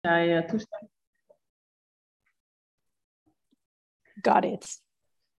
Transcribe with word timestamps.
jij 0.00 0.36
uh, 0.36 0.42
toestemt. 0.42 0.90
Got 4.20 4.44
it. 4.44 4.82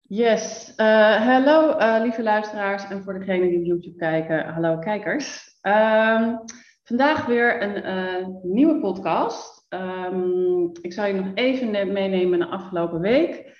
Yes. 0.00 0.72
Hallo 0.76 1.78
uh, 1.78 1.98
lieve 2.02 2.22
luisteraars 2.22 2.88
en 2.88 3.02
voor 3.02 3.18
degenen 3.18 3.48
die 3.48 3.58
op 3.58 3.64
YouTube 3.64 3.96
kijken, 3.96 4.46
hallo 4.46 4.78
kijkers. 4.78 5.56
Uh, 5.62 6.38
vandaag 6.82 7.26
weer 7.26 7.62
een 7.62 8.40
nieuwe 8.42 8.80
podcast. 8.80 9.66
Um, 9.68 10.70
ik 10.80 10.92
zal 10.92 11.06
je 11.06 11.14
nog 11.14 11.30
even 11.34 11.92
meenemen 11.92 12.38
naar 12.38 12.48
afgelopen 12.48 13.00
week. 13.00 13.56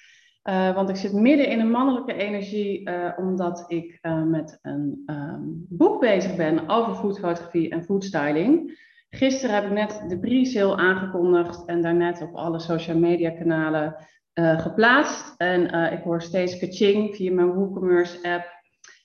Want 0.74 0.88
ik 0.88 0.96
zit 0.96 1.12
midden 1.12 1.48
in 1.48 1.60
een 1.60 1.70
mannelijke 1.70 2.14
energie, 2.14 2.90
omdat 3.16 3.64
ik 3.66 3.98
met 4.24 4.58
een 4.62 5.02
um, 5.06 5.66
boek 5.68 6.00
bezig 6.00 6.36
ben 6.36 6.68
over 6.68 6.94
foodfotografie 6.94 7.70
en 7.70 7.84
foodstyling. 7.84 8.86
Gisteren 9.10 9.54
heb 9.54 9.64
ik 9.64 9.70
net 9.70 10.04
de 10.08 10.18
pre-sale 10.18 10.76
aangekondigd 10.76 11.64
en 11.64 11.82
daarnet 11.82 12.22
op 12.22 12.34
alle 12.34 12.60
social 12.60 12.98
media 12.98 13.30
kanalen 13.30 13.96
geplaatst. 14.34 15.34
En 15.36 15.92
ik 15.92 16.02
hoor 16.02 16.22
steeds 16.22 16.58
kaching 16.58 17.14
via 17.14 17.32
mijn 17.32 17.52
WooCommerce 17.52 18.28
app. 18.28 18.44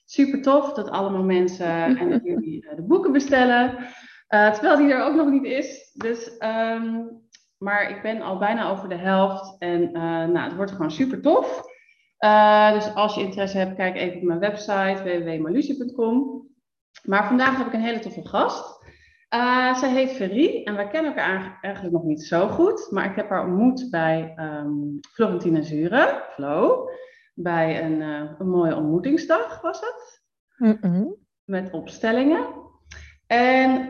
Super 0.04 0.42
tof 0.42 0.72
dat 0.72 0.90
allemaal 0.90 1.22
mensen 1.22 1.66
en 1.98 2.10
dat 2.10 2.24
jullie 2.24 2.66
de 2.76 2.82
boeken 2.82 3.12
bestellen. 3.12 3.76
terwijl 4.28 4.76
die 4.76 4.92
er 4.92 5.02
ook 5.02 5.14
nog 5.14 5.30
niet 5.30 5.44
is. 5.44 5.90
Dus 5.94 6.30
um, 6.38 7.22
maar 7.58 7.90
ik 7.90 8.02
ben 8.02 8.22
al 8.22 8.38
bijna 8.38 8.70
over 8.70 8.88
de 8.88 8.96
helft 8.96 9.56
en 9.58 9.92
nou, 9.92 10.38
het 10.38 10.54
wordt 10.54 10.70
gewoon 10.70 10.90
super 10.90 11.20
tof. 11.20 11.62
Dus 12.72 12.94
als 12.94 13.14
je 13.14 13.20
interesse 13.20 13.58
hebt, 13.58 13.74
kijk 13.76 13.96
even 13.96 14.16
op 14.16 14.22
mijn 14.22 14.38
website 14.38 15.02
www.malucie.com. 15.02 16.46
Maar 17.02 17.26
vandaag 17.26 17.56
heb 17.56 17.66
ik 17.66 17.72
een 17.72 17.80
hele 17.80 17.98
toffe 17.98 18.28
gast. 18.28 18.84
Uh, 19.34 19.74
zij 19.74 19.90
heet 19.90 20.10
Ferrie 20.10 20.64
en 20.64 20.74
wij 20.74 20.88
kennen 20.88 21.14
elkaar 21.14 21.58
eigenlijk 21.60 21.94
nog 21.94 22.04
niet 22.04 22.22
zo 22.22 22.48
goed. 22.48 22.88
Maar 22.90 23.10
ik 23.10 23.16
heb 23.16 23.28
haar 23.28 23.44
ontmoet 23.44 23.90
bij 23.90 24.34
um, 24.38 24.98
Florentina 25.12 25.62
Zure, 25.62 26.24
Flo. 26.30 26.88
Bij 27.34 27.84
een, 27.84 28.00
een 28.38 28.48
mooie 28.48 28.76
ontmoetingsdag 28.76 29.60
was 29.60 29.80
het. 29.80 30.22
Mm 30.56 30.78
-mm. 30.80 31.16
Met 31.44 31.70
opstellingen. 31.70 32.46
En 33.26 33.82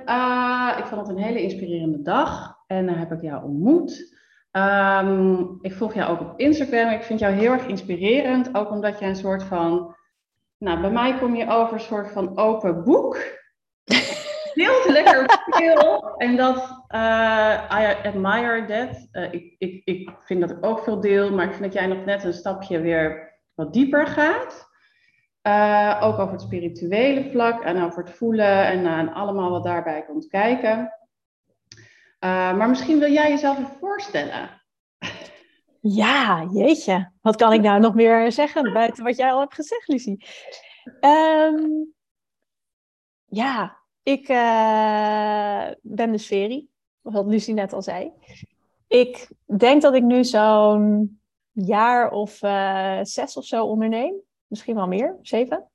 ik 0.78 0.84
vond 0.84 1.00
het 1.00 1.08
een 1.08 1.22
hele 1.22 1.42
inspirerende 1.42 2.02
dag. 2.02 2.56
En 2.66 2.86
dan 2.86 2.94
heb 2.94 3.12
ik 3.12 3.20
jou 3.20 3.44
ontmoet. 3.44 4.16
Um, 4.52 5.58
ik 5.60 5.72
volg 5.72 5.94
jou 5.94 6.10
ook 6.10 6.20
op 6.20 6.40
Instagram. 6.40 6.88
Ik 6.88 7.02
vind 7.02 7.20
jou 7.20 7.34
heel 7.34 7.52
erg 7.52 7.66
inspirerend. 7.66 8.54
Ook 8.54 8.70
omdat 8.70 8.98
jij 8.98 9.08
een 9.08 9.16
soort 9.16 9.42
van. 9.42 9.96
Nou, 10.58 10.80
bij 10.80 10.90
mij 10.90 11.18
kom 11.18 11.34
je 11.34 11.48
over 11.48 11.74
een 11.74 11.80
soort 11.80 12.10
van 12.10 12.38
open 12.38 12.84
boek. 12.84 13.42
Heel 14.54 14.92
lekker 14.92 15.40
veel. 15.46 16.14
En 16.16 16.36
dat. 16.36 16.56
Uh, 16.88 17.70
I 17.72 18.06
admire 18.08 18.64
that. 18.64 19.08
Uh, 19.12 19.32
ik, 19.32 19.54
ik, 19.58 19.82
ik 19.84 20.10
vind 20.18 20.40
dat 20.40 20.50
ik 20.50 20.64
ook 20.64 20.82
veel 20.82 21.00
deel. 21.00 21.30
Maar 21.30 21.44
ik 21.44 21.50
vind 21.50 21.62
dat 21.62 21.72
jij 21.72 21.86
nog 21.86 22.04
net 22.04 22.24
een 22.24 22.32
stapje 22.32 22.80
weer 22.80 23.32
wat 23.54 23.72
dieper 23.72 24.06
gaat. 24.06 24.72
Uh, 25.42 26.00
ook 26.02 26.18
over 26.18 26.32
het 26.32 26.42
spirituele 26.42 27.30
vlak 27.30 27.62
en 27.62 27.82
over 27.82 28.04
het 28.04 28.12
voelen 28.12 28.66
en, 28.66 28.86
en 28.86 29.12
allemaal 29.12 29.50
wat 29.50 29.64
daarbij 29.64 30.04
komt 30.04 30.26
kijken. 30.26 30.92
Maar 32.20 32.68
misschien 32.68 32.98
wil 32.98 33.12
jij 33.12 33.30
jezelf 33.30 33.58
even 33.58 33.76
voorstellen. 33.80 34.62
Ja, 35.80 36.46
jeetje. 36.50 37.10
Wat 37.22 37.36
kan 37.36 37.52
ik 37.52 37.60
nou 37.60 37.80
nog 37.80 37.94
meer 37.94 38.32
zeggen 38.32 38.72
buiten 38.72 39.04
wat 39.04 39.16
jij 39.16 39.32
al 39.32 39.40
hebt 39.40 39.54
gezegd, 39.54 39.88
Lucie? 39.88 40.26
Um, 41.00 41.94
ja, 43.24 43.78
ik 44.04 44.28
uh, 44.28 45.66
ben 45.82 46.12
dus 46.12 46.26
Veri, 46.26 46.68
wat 47.00 47.26
Lucie 47.26 47.54
net 47.54 47.72
al 47.72 47.82
zei. 47.82 48.12
Ik 48.88 49.28
denk 49.58 49.82
dat 49.82 49.94
ik 49.94 50.02
nu 50.02 50.24
zo'n 50.24 51.20
jaar 51.52 52.10
of 52.10 52.42
uh, 52.42 52.98
zes 53.02 53.36
of 53.36 53.44
zo 53.44 53.64
onderneem. 53.64 54.14
Misschien 54.46 54.74
wel 54.74 54.86
meer, 54.86 55.18
zeven. 55.22 55.68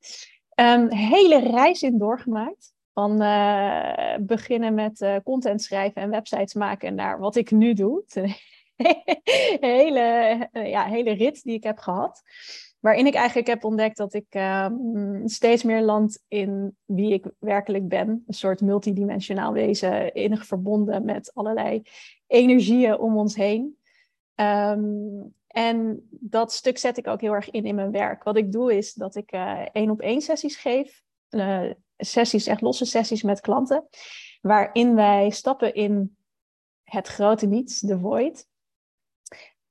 Um, 0.56 0.92
hele 0.92 1.40
reis 1.40 1.84
in 1.84 1.98
doorgemaakt. 1.98 2.74
Van 2.94 3.22
uh, 3.22 4.16
beginnen 4.20 4.74
met 4.74 5.20
content 5.24 5.62
schrijven 5.62 6.02
en 6.02 6.10
websites 6.10 6.54
maken 6.54 6.96
naar 6.96 7.20
wat 7.20 7.36
ik 7.36 7.52
nu 7.52 7.74
doe. 7.74 8.04
hele, 9.60 10.50
ja, 10.52 10.86
hele 10.86 11.12
rit 11.12 11.44
die 11.44 11.54
ik 11.54 11.64
heb 11.64 11.78
gehad. 11.78 12.22
Waarin 12.80 13.06
ik 13.06 13.14
eigenlijk 13.14 13.48
heb 13.48 13.64
ontdekt 13.64 13.98
dat 13.98 14.14
ik 14.14 14.26
ehm, 14.30 15.28
steeds 15.28 15.64
meer 15.64 15.82
land 15.82 16.24
in 16.28 16.78
wie 16.86 17.14
ik 17.14 17.26
werkelijk 17.40 17.88
ben. 17.88 18.24
Een 18.28 18.34
soort 18.34 18.62
multidimensionaal 18.62 19.54
wezen, 19.54 20.14
innig 20.14 20.46
verbonden 20.46 21.06
met 21.06 21.32
allerlei 21.34 21.82
energieën 22.28 22.98
om 22.98 23.18
ons 23.18 23.36
heen. 23.36 23.78
Um, 24.36 25.34
en 25.48 26.08
dat 26.10 26.54
stuk 26.54 26.78
zet 26.78 26.98
ik 26.98 27.08
ook 27.08 27.22
heel 27.22 27.34
erg 27.34 27.50
in 27.50 27.66
in 27.66 27.76
mijn 27.76 27.92
werk. 27.92 28.24
Wat 28.24 28.38
ik 28.38 28.52
doe 28.52 28.78
is 28.78 28.94
dat 28.94 29.16
ik 29.16 29.32
één 29.72 29.90
op 29.90 30.02
één 30.02 30.22
sessies 30.22 30.56
geef 30.56 31.04
sessies, 32.00 32.48
echt 32.48 32.62
losse 32.62 32.86
sessies 32.86 33.24
met 33.24 33.42
klanten, 33.42 33.88
waarin 34.42 34.96
wij 34.96 35.30
stappen 35.30 35.74
in 35.74 36.18
het 36.84 37.08
grote 37.08 37.46
niets, 37.46 37.80
de 37.80 38.00
void. 38.00 38.48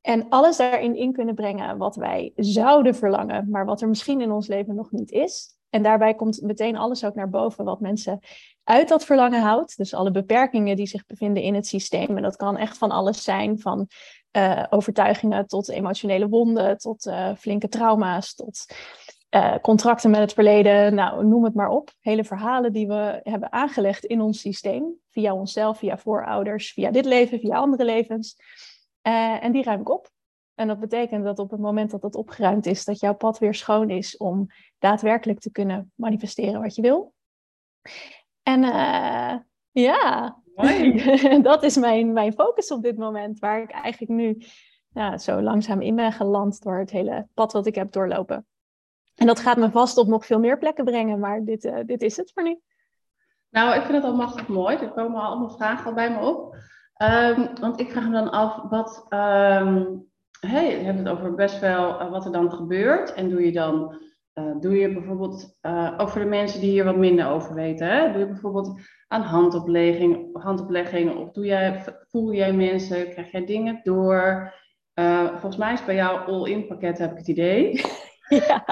En 0.09 0.29
alles 0.29 0.57
daarin 0.57 0.97
in 0.97 1.13
kunnen 1.13 1.35
brengen 1.35 1.79
wat 1.79 1.97
wij 1.97 2.33
zouden 2.37 2.95
verlangen, 2.95 3.51
maar 3.51 3.65
wat 3.65 3.81
er 3.81 3.89
misschien 3.89 4.21
in 4.21 4.33
ons 4.33 4.47
leven 4.47 4.75
nog 4.75 4.91
niet 4.91 5.11
is. 5.11 5.57
En 5.71 5.83
daarbij 5.83 6.15
komt 6.15 6.43
meteen 6.43 6.77
alles 6.77 7.05
ook 7.05 7.15
naar 7.15 7.31
boven 7.31 7.65
wat 7.65 7.81
mensen 7.81 8.21
uit 8.65 8.89
dat 8.89 9.05
verlangen 9.05 9.43
houdt. 9.43 9.77
Dus 9.77 9.95
alle 9.95 10.11
beperkingen 10.11 10.77
die 10.77 10.87
zich 10.87 11.07
bevinden 11.07 11.43
in 11.43 11.55
het 11.55 11.67
systeem. 11.67 12.17
En 12.17 12.23
dat 12.23 12.37
kan 12.37 12.57
echt 12.57 12.79
van 12.79 12.91
alles 12.91 13.23
zijn, 13.23 13.59
van 13.59 13.87
uh, 14.33 14.65
overtuigingen 14.71 15.47
tot 15.47 15.69
emotionele 15.69 16.29
wonden, 16.29 16.79
tot 16.79 17.07
uh, 17.07 17.35
flinke 17.37 17.69
trauma's, 17.69 18.35
tot 18.35 18.65
uh, 19.31 19.55
contracten 19.63 20.11
met 20.11 20.21
het 20.21 20.33
verleden, 20.33 20.95
nou, 20.95 21.27
noem 21.27 21.45
het 21.45 21.55
maar 21.55 21.71
op. 21.71 21.91
Hele 22.01 22.25
verhalen 22.25 22.73
die 22.73 22.87
we 22.87 23.21
hebben 23.23 23.53
aangelegd 23.53 24.05
in 24.05 24.21
ons 24.21 24.41
systeem, 24.41 24.85
via 25.11 25.35
onszelf, 25.35 25.79
via 25.79 25.99
voorouders, 25.99 26.73
via 26.73 26.91
dit 26.91 27.05
leven, 27.05 27.39
via 27.39 27.57
andere 27.57 27.85
levens. 27.85 28.37
Uh, 29.03 29.45
en 29.45 29.53
die 29.53 29.63
ruim 29.63 29.81
ik 29.81 29.89
op. 29.89 30.11
En 30.55 30.69
dat 30.69 30.81
betekent 30.81 31.25
dat 31.25 31.39
op 31.39 31.51
het 31.51 31.61
moment 31.61 31.91
dat 31.91 32.01
dat 32.01 32.15
opgeruimd 32.15 32.67
is, 32.67 32.85
dat 32.85 33.01
jouw 33.01 33.15
pad 33.15 33.39
weer 33.39 33.55
schoon 33.55 33.91
is 33.91 34.17
om 34.17 34.47
daadwerkelijk 34.79 35.41
te 35.41 35.51
kunnen 35.51 35.93
manifesteren 35.95 36.61
wat 36.61 36.75
je 36.75 36.83
wil. 36.83 37.15
En 38.43 38.63
uh, 38.63 39.35
ja, 39.71 40.37
dat 41.43 41.63
is 41.63 41.77
mijn, 41.77 42.13
mijn 42.13 42.33
focus 42.33 42.71
op 42.71 42.83
dit 42.83 42.97
moment, 42.97 43.39
waar 43.39 43.63
ik 43.63 43.71
eigenlijk 43.71 44.13
nu 44.13 44.43
ja, 44.89 45.19
zo 45.19 45.41
langzaam 45.41 45.81
in 45.81 45.97
ben 45.97 46.13
geland 46.13 46.63
door 46.63 46.79
het 46.79 46.91
hele 46.91 47.29
pad 47.35 47.53
wat 47.53 47.67
ik 47.67 47.75
heb 47.75 47.93
doorlopen. 47.93 48.47
En 49.15 49.27
dat 49.27 49.41
gaat 49.41 49.57
me 49.57 49.71
vast 49.71 49.97
op 49.97 50.07
nog 50.07 50.27
veel 50.27 50.39
meer 50.39 50.59
plekken 50.59 50.85
brengen, 50.85 51.19
maar 51.19 51.45
dit, 51.45 51.65
uh, 51.65 51.79
dit 51.87 52.03
is 52.03 52.17
het 52.17 52.31
voor 52.35 52.43
nu. 52.43 52.61
Nou, 53.51 53.75
ik 53.75 53.83
vind 53.83 53.93
het 53.93 54.05
al 54.05 54.17
machtig 54.17 54.49
mooi. 54.49 54.77
Er 54.77 54.91
komen 54.91 55.21
allemaal 55.21 55.51
vragen 55.51 55.87
al 55.87 55.95
bij 55.95 56.11
me 56.11 56.19
op. 56.19 56.57
Um, 57.03 57.49
want 57.61 57.81
ik 57.81 57.91
vraag 57.91 58.05
me 58.05 58.13
dan 58.13 58.31
af, 58.31 58.63
wat, 58.71 59.07
um, 59.09 60.07
hey, 60.41 60.79
je 60.79 60.85
hebt 60.85 60.99
het 60.99 61.09
over 61.09 61.35
best 61.35 61.61
wel 61.61 62.01
uh, 62.01 62.11
wat 62.11 62.25
er 62.25 62.33
dan 62.33 62.53
gebeurt. 62.53 63.15
En 63.15 63.29
doe 63.29 63.45
je 63.45 63.53
dan, 63.53 64.01
uh, 64.35 64.55
doe 64.61 64.79
je 64.79 64.93
bijvoorbeeld, 64.93 65.59
ook 65.97 66.09
voor 66.09 66.21
de 66.21 66.27
mensen 66.27 66.61
die 66.61 66.71
hier 66.71 66.85
wat 66.85 66.97
minder 66.97 67.29
over 67.29 67.55
weten, 67.55 67.89
hè? 67.89 68.13
doe 68.13 68.21
je 68.21 68.27
bijvoorbeeld 68.27 68.81
aan 69.09 69.23
handoplegging, 69.23 70.43
handoplegging 70.43 71.17
of 71.17 71.31
doe 71.31 71.45
jij, 71.45 71.85
voel 72.09 72.33
jij 72.33 72.53
mensen, 72.53 73.11
krijg 73.11 73.31
jij 73.31 73.47
dingen 73.47 73.81
door? 73.83 74.55
volgens 75.31 75.57
mij 75.57 75.73
is 75.73 75.85
bij 75.85 75.95
jou 75.95 76.31
all-in 76.31 76.67
pakket, 76.67 76.99
heb 76.99 77.11
ik 77.11 77.19
het 77.19 77.29
idee. 77.29 77.85
ja. 78.29 78.65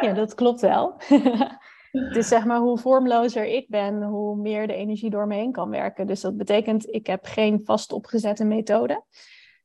ja, 0.00 0.12
dat 0.12 0.34
klopt 0.34 0.60
wel. 0.60 0.96
is 1.92 2.28
zeg 2.28 2.44
maar 2.44 2.58
hoe 2.58 2.78
vormlozer 2.78 3.44
ik 3.44 3.68
ben, 3.68 4.02
hoe 4.02 4.36
meer 4.36 4.66
de 4.66 4.74
energie 4.74 5.10
door 5.10 5.26
me 5.26 5.34
heen 5.34 5.52
kan 5.52 5.70
werken. 5.70 6.06
Dus 6.06 6.20
dat 6.20 6.36
betekent, 6.36 6.94
ik 6.94 7.06
heb 7.06 7.24
geen 7.24 7.60
vast 7.64 7.92
opgezette 7.92 8.44
methode. 8.44 9.04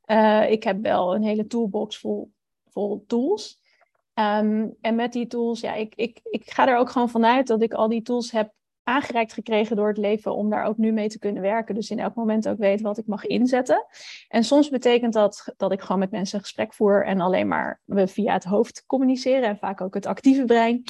Uh, 0.06 0.50
ik 0.50 0.62
heb 0.62 0.82
wel 0.82 1.14
een 1.14 1.22
hele 1.22 1.46
toolbox 1.46 1.98
vol, 1.98 2.32
vol 2.70 3.04
tools. 3.06 3.60
Um, 4.14 4.76
en 4.80 4.94
met 4.94 5.12
die 5.12 5.26
tools, 5.26 5.60
ja, 5.60 5.74
ik, 5.74 5.94
ik, 5.94 6.20
ik 6.22 6.50
ga 6.50 6.68
er 6.68 6.76
ook 6.76 6.90
gewoon 6.90 7.08
vanuit 7.08 7.46
dat 7.46 7.62
ik 7.62 7.72
al 7.72 7.88
die 7.88 8.02
tools 8.02 8.30
heb 8.30 8.52
aangereikt 8.82 9.32
gekregen 9.32 9.76
door 9.76 9.88
het 9.88 9.98
leven 9.98 10.34
om 10.34 10.50
daar 10.50 10.64
ook 10.64 10.76
nu 10.76 10.92
mee 10.92 11.08
te 11.08 11.18
kunnen 11.18 11.42
werken. 11.42 11.74
Dus 11.74 11.90
in 11.90 11.98
elk 11.98 12.14
moment 12.14 12.48
ook 12.48 12.58
weet 12.58 12.80
wat 12.80 12.98
ik 12.98 13.06
mag 13.06 13.26
inzetten. 13.26 13.86
En 14.28 14.44
soms 14.44 14.68
betekent 14.68 15.12
dat 15.12 15.54
dat 15.56 15.72
ik 15.72 15.80
gewoon 15.80 15.98
met 15.98 16.10
mensen 16.10 16.40
gesprek 16.40 16.74
voer 16.74 17.04
en 17.04 17.20
alleen 17.20 17.48
maar 17.48 17.80
via 17.86 18.32
het 18.32 18.44
hoofd 18.44 18.84
communiceren 18.86 19.48
en 19.48 19.58
vaak 19.58 19.80
ook 19.80 19.94
het 19.94 20.06
actieve 20.06 20.44
brein. 20.44 20.84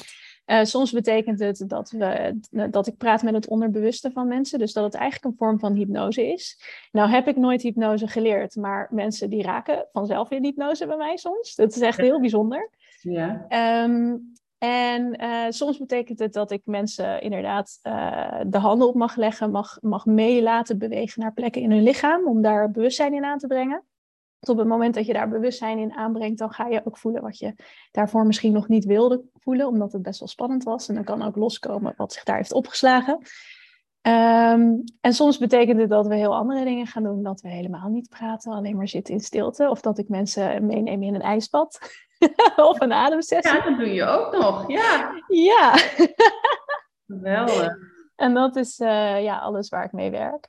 Uh, 0.49 0.63
soms 0.63 0.91
betekent 0.91 1.39
het 1.39 1.63
dat, 1.67 1.91
we, 1.91 2.39
dat 2.69 2.87
ik 2.87 2.97
praat 2.97 3.23
met 3.23 3.33
het 3.33 3.47
onderbewuste 3.47 4.11
van 4.11 4.27
mensen, 4.27 4.59
dus 4.59 4.73
dat 4.73 4.83
het 4.83 4.93
eigenlijk 4.93 5.25
een 5.25 5.37
vorm 5.37 5.59
van 5.59 5.73
hypnose 5.73 6.31
is. 6.31 6.59
Nou 6.91 7.09
heb 7.09 7.27
ik 7.27 7.35
nooit 7.35 7.61
hypnose 7.61 8.07
geleerd, 8.07 8.55
maar 8.55 8.87
mensen 8.91 9.29
die 9.29 9.43
raken 9.43 9.87
vanzelf 9.91 10.31
in 10.31 10.43
hypnose 10.43 10.87
bij 10.87 10.97
mij 10.97 11.17
soms. 11.17 11.55
Dat 11.55 11.75
is 11.75 11.81
echt 11.81 11.97
heel 11.97 12.19
bijzonder. 12.19 12.69
Ja. 13.01 13.45
Um, 13.83 14.33
En 14.57 15.15
eh, 15.15 15.45
soms 15.49 15.77
betekent 15.77 16.19
het 16.19 16.33
dat 16.33 16.51
ik 16.51 16.61
mensen 16.65 17.21
inderdaad 17.21 17.79
uh, 17.83 18.41
de 18.47 18.57
handen 18.57 18.87
op 18.87 18.95
mag 18.95 19.15
leggen, 19.15 19.51
mag, 19.51 19.77
mag 19.81 20.05
mee 20.05 20.41
laten 20.41 20.77
bewegen 20.77 21.21
naar 21.21 21.33
plekken 21.33 21.61
in 21.61 21.71
hun 21.71 21.83
lichaam, 21.83 22.27
om 22.27 22.41
daar 22.41 22.71
bewustzijn 22.71 23.13
in 23.13 23.25
aan 23.25 23.37
te 23.37 23.47
brengen. 23.47 23.83
Op 24.39 24.57
het 24.57 24.67
moment 24.67 24.93
dat 24.93 25.05
je 25.05 25.13
daar 25.13 25.29
bewustzijn 25.29 25.77
in 25.77 25.93
aanbrengt, 25.93 26.39
dan 26.39 26.51
ga 26.51 26.67
je 26.67 26.81
ook 26.85 26.97
voelen 26.97 27.21
wat 27.21 27.37
je 27.37 27.53
daarvoor 27.91 28.25
misschien 28.25 28.53
nog 28.53 28.67
niet 28.67 28.85
wilde 28.85 29.23
voelen, 29.33 29.67
omdat 29.67 29.91
het 29.91 30.01
best 30.01 30.19
wel 30.19 30.27
spannend 30.27 30.63
was. 30.63 30.89
En 30.89 30.95
dan 30.95 31.03
kan 31.03 31.21
ook 31.21 31.35
loskomen 31.35 31.93
wat 31.97 32.13
zich 32.13 32.23
daar 32.23 32.35
heeft 32.35 32.53
opgeslagen. 32.53 33.13
Um, 34.01 34.83
en 35.01 35.13
soms 35.13 35.37
betekent 35.37 35.79
het 35.79 35.89
dat 35.89 36.07
we 36.07 36.15
heel 36.15 36.35
andere 36.35 36.63
dingen 36.63 36.87
gaan 36.87 37.03
doen, 37.03 37.23
dat 37.23 37.41
we 37.41 37.49
helemaal 37.49 37.89
niet 37.89 38.09
praten, 38.09 38.51
alleen 38.51 38.75
maar 38.75 38.87
zitten 38.87 39.13
in 39.13 39.19
stilte. 39.19 39.69
Of 39.69 39.81
dat 39.81 39.97
ik 39.97 40.09
mensen 40.09 40.65
meeneem 40.65 41.03
in 41.03 41.15
een 41.15 41.21
ijsbad 41.21 41.79
of 42.69 42.79
een 42.79 42.93
ademsessie. 42.93 43.55
Ja, 43.55 43.69
dat 43.69 43.77
doe 43.77 43.93
je 43.93 44.05
ook 44.05 44.31
nog, 44.31 44.71
ja. 44.71 45.23
Ja. 45.27 45.73
Geweldig. 47.07 47.77
En 48.15 48.33
dat 48.33 48.55
is 48.55 48.79
uh, 48.79 49.23
ja, 49.23 49.39
alles 49.39 49.69
waar 49.69 49.83
ik 49.83 49.91
mee 49.91 50.11
werk. 50.11 50.47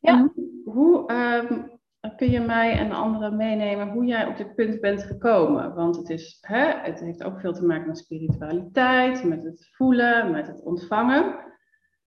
Ja. 0.00 0.32
hoe 0.64 1.12
um, 1.12 1.80
kun 2.16 2.30
je 2.30 2.40
mij 2.40 2.78
en 2.78 2.92
anderen 2.92 3.36
meenemen 3.36 3.88
hoe 3.88 4.04
jij 4.04 4.26
op 4.26 4.36
dit 4.36 4.54
punt 4.54 4.80
bent 4.80 5.02
gekomen? 5.02 5.74
Want 5.74 5.96
het, 5.96 6.10
is, 6.10 6.38
hè, 6.40 6.66
het 6.66 7.00
heeft 7.00 7.24
ook 7.24 7.40
veel 7.40 7.52
te 7.52 7.64
maken 7.64 7.86
met 7.86 7.98
spiritualiteit, 7.98 9.24
met 9.24 9.44
het 9.44 9.68
voelen, 9.72 10.30
met 10.30 10.46
het 10.46 10.62
ontvangen. 10.62 11.42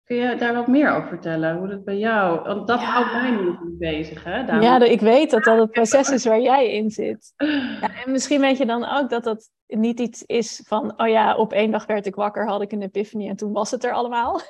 Kun 0.04 0.16
je 0.16 0.36
daar 0.36 0.54
wat 0.54 0.66
meer 0.66 0.90
over 0.90 1.08
vertellen? 1.08 1.56
Hoe 1.58 1.68
dat 1.68 1.84
bij 1.84 1.98
jou... 1.98 2.42
Want 2.42 2.66
dat 2.66 2.80
houdt 2.80 3.12
mij 3.12 3.30
nu 3.30 3.56
bezig, 3.78 4.24
hè? 4.24 4.44
Daarom... 4.44 4.64
Ja, 4.64 4.80
ik 4.80 5.00
weet 5.00 5.30
dat 5.30 5.44
dat 5.44 5.58
het 5.58 5.70
proces 5.70 6.10
is 6.10 6.24
waar 6.24 6.40
jij 6.40 6.72
in 6.72 6.90
zit. 6.90 7.32
Ja, 7.80 8.04
en 8.04 8.12
misschien 8.12 8.40
weet 8.40 8.58
je 8.58 8.66
dan 8.66 8.84
ook 8.84 9.10
dat 9.10 9.24
dat 9.24 9.50
niet 9.66 10.00
iets 10.00 10.22
is 10.22 10.62
van... 10.66 11.00
Oh 11.00 11.08
ja, 11.08 11.36
op 11.36 11.52
één 11.52 11.70
dag 11.70 11.86
werd 11.86 12.06
ik 12.06 12.14
wakker, 12.14 12.46
had 12.46 12.62
ik 12.62 12.72
een 12.72 12.82
epiphany 12.82 13.28
en 13.28 13.36
toen 13.36 13.52
was 13.52 13.70
het 13.70 13.84
er 13.84 13.92
allemaal. 13.92 14.40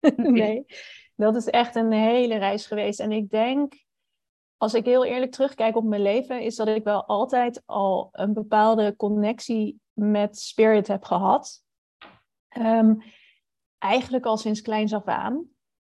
nee, 0.16 0.64
dat 1.16 1.36
is 1.36 1.46
echt 1.46 1.74
een 1.74 1.92
hele 1.92 2.38
reis 2.38 2.66
geweest. 2.66 3.00
En 3.00 3.12
ik 3.12 3.30
denk, 3.30 3.74
als 4.60 4.74
ik 4.74 4.84
heel 4.84 5.04
eerlijk 5.04 5.32
terugkijk 5.32 5.76
op 5.76 5.84
mijn 5.84 6.02
leven... 6.02 6.42
is 6.42 6.56
dat 6.56 6.68
ik 6.68 6.84
wel 6.84 7.04
altijd 7.04 7.62
al 7.66 8.08
een 8.12 8.32
bepaalde 8.32 8.96
connectie 8.96 9.80
met 9.92 10.38
spirit 10.38 10.86
heb 10.86 11.04
gehad... 11.04 11.62
Um, 12.58 13.02
eigenlijk 13.78 14.26
al 14.26 14.36
sinds 14.36 14.62
kleins 14.62 14.92
af 14.94 15.04
aan. 15.04 15.44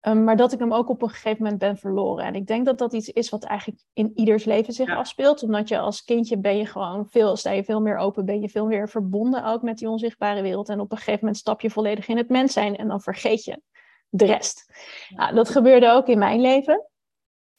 Um, 0.01 0.23
maar 0.23 0.37
dat 0.37 0.51
ik 0.51 0.59
hem 0.59 0.73
ook 0.73 0.89
op 0.89 1.01
een 1.01 1.09
gegeven 1.09 1.43
moment 1.43 1.59
ben 1.59 1.77
verloren. 1.77 2.25
En 2.25 2.35
ik 2.35 2.47
denk 2.47 2.65
dat 2.65 2.77
dat 2.77 2.93
iets 2.93 3.09
is 3.09 3.29
wat 3.29 3.43
eigenlijk 3.43 3.81
in 3.93 4.11
ieders 4.15 4.43
leven 4.43 4.73
zich 4.73 4.89
afspeelt. 4.89 5.43
Omdat 5.43 5.67
je 5.67 5.79
als 5.79 6.03
kindje 6.03 6.37
ben 6.37 6.57
je 6.57 6.65
gewoon 6.65 7.09
veel, 7.09 7.35
sta 7.35 7.51
je 7.51 7.63
veel 7.63 7.81
meer 7.81 7.97
open, 7.97 8.25
ben 8.25 8.41
je 8.41 8.49
veel 8.49 8.65
meer 8.65 8.89
verbonden 8.89 9.45
ook 9.45 9.61
met 9.61 9.77
die 9.77 9.89
onzichtbare 9.89 10.41
wereld. 10.41 10.69
En 10.69 10.79
op 10.79 10.91
een 10.91 10.97
gegeven 10.97 11.19
moment 11.19 11.37
stap 11.37 11.61
je 11.61 11.69
volledig 11.69 12.07
in 12.07 12.17
het 12.17 12.29
mens 12.29 12.53
zijn 12.53 12.75
en 12.75 12.87
dan 12.87 13.01
vergeet 13.01 13.43
je 13.43 13.61
de 14.09 14.25
rest. 14.25 14.73
Nou, 15.09 15.35
dat 15.35 15.49
gebeurde 15.49 15.91
ook 15.91 16.07
in 16.07 16.19
mijn 16.19 16.41
leven. 16.41 16.87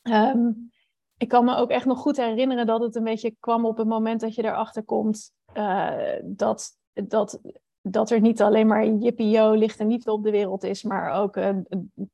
Um, 0.02 0.72
ik 1.24 1.30
kan 1.30 1.44
me 1.44 1.56
ook 1.56 1.70
echt 1.70 1.86
nog 1.86 1.98
goed 1.98 2.16
herinneren 2.16 2.66
dat 2.66 2.80
het 2.80 2.96
een 2.96 3.04
beetje 3.04 3.36
kwam 3.40 3.66
op 3.66 3.76
het 3.76 3.86
moment 3.86 4.20
dat 4.20 4.34
je 4.34 4.44
erachter 4.44 4.82
komt 4.82 5.32
uh, 5.54 5.90
dat, 6.22 6.70
dat 6.92 7.40
dat 7.86 8.10
er 8.10 8.20
niet 8.20 8.42
alleen 8.42 8.66
maar 8.66 8.86
jippie-yo, 8.86 9.52
licht 9.54 9.80
en 9.80 9.88
liefde 9.88 10.12
op 10.12 10.22
de 10.22 10.30
wereld 10.30 10.64
is, 10.64 10.82
maar 10.82 11.12
ook 11.12 11.36
uh, 11.36 11.48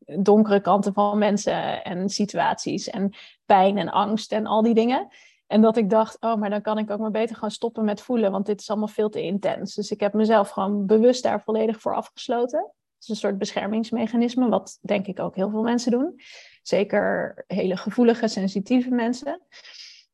donkere 0.04 0.60
kanten 0.60 0.92
van 0.92 1.18
mensen 1.18 1.84
en 1.84 2.08
situaties 2.08 2.88
en 2.88 3.12
pijn 3.44 3.78
en 3.78 3.88
angst 3.88 4.32
en 4.32 4.46
al 4.46 4.62
die 4.62 4.74
dingen. 4.74 5.08
En 5.46 5.60
dat 5.60 5.76
ik 5.76 5.90
dacht, 5.90 6.16
oh, 6.20 6.34
maar 6.34 6.50
dan 6.50 6.62
kan 6.62 6.78
ik 6.78 6.90
ook 6.90 6.98
maar 6.98 7.10
beter 7.10 7.34
gewoon 7.34 7.50
stoppen 7.50 7.84
met 7.84 8.00
voelen, 8.00 8.30
want 8.30 8.46
dit 8.46 8.60
is 8.60 8.70
allemaal 8.70 8.88
veel 8.88 9.08
te 9.08 9.22
intens. 9.22 9.74
Dus 9.74 9.90
ik 9.90 10.00
heb 10.00 10.12
mezelf 10.12 10.48
gewoon 10.48 10.86
bewust 10.86 11.22
daar 11.22 11.42
volledig 11.42 11.80
voor 11.80 11.94
afgesloten. 11.94 12.58
Het 12.60 13.02
is 13.02 13.08
een 13.08 13.16
soort 13.16 13.38
beschermingsmechanisme, 13.38 14.48
wat 14.48 14.78
denk 14.80 15.06
ik 15.06 15.20
ook 15.20 15.34
heel 15.34 15.50
veel 15.50 15.62
mensen 15.62 15.90
doen. 15.90 16.14
Zeker 16.62 17.44
hele 17.46 17.76
gevoelige, 17.76 18.28
sensitieve 18.28 18.90
mensen. 18.90 19.42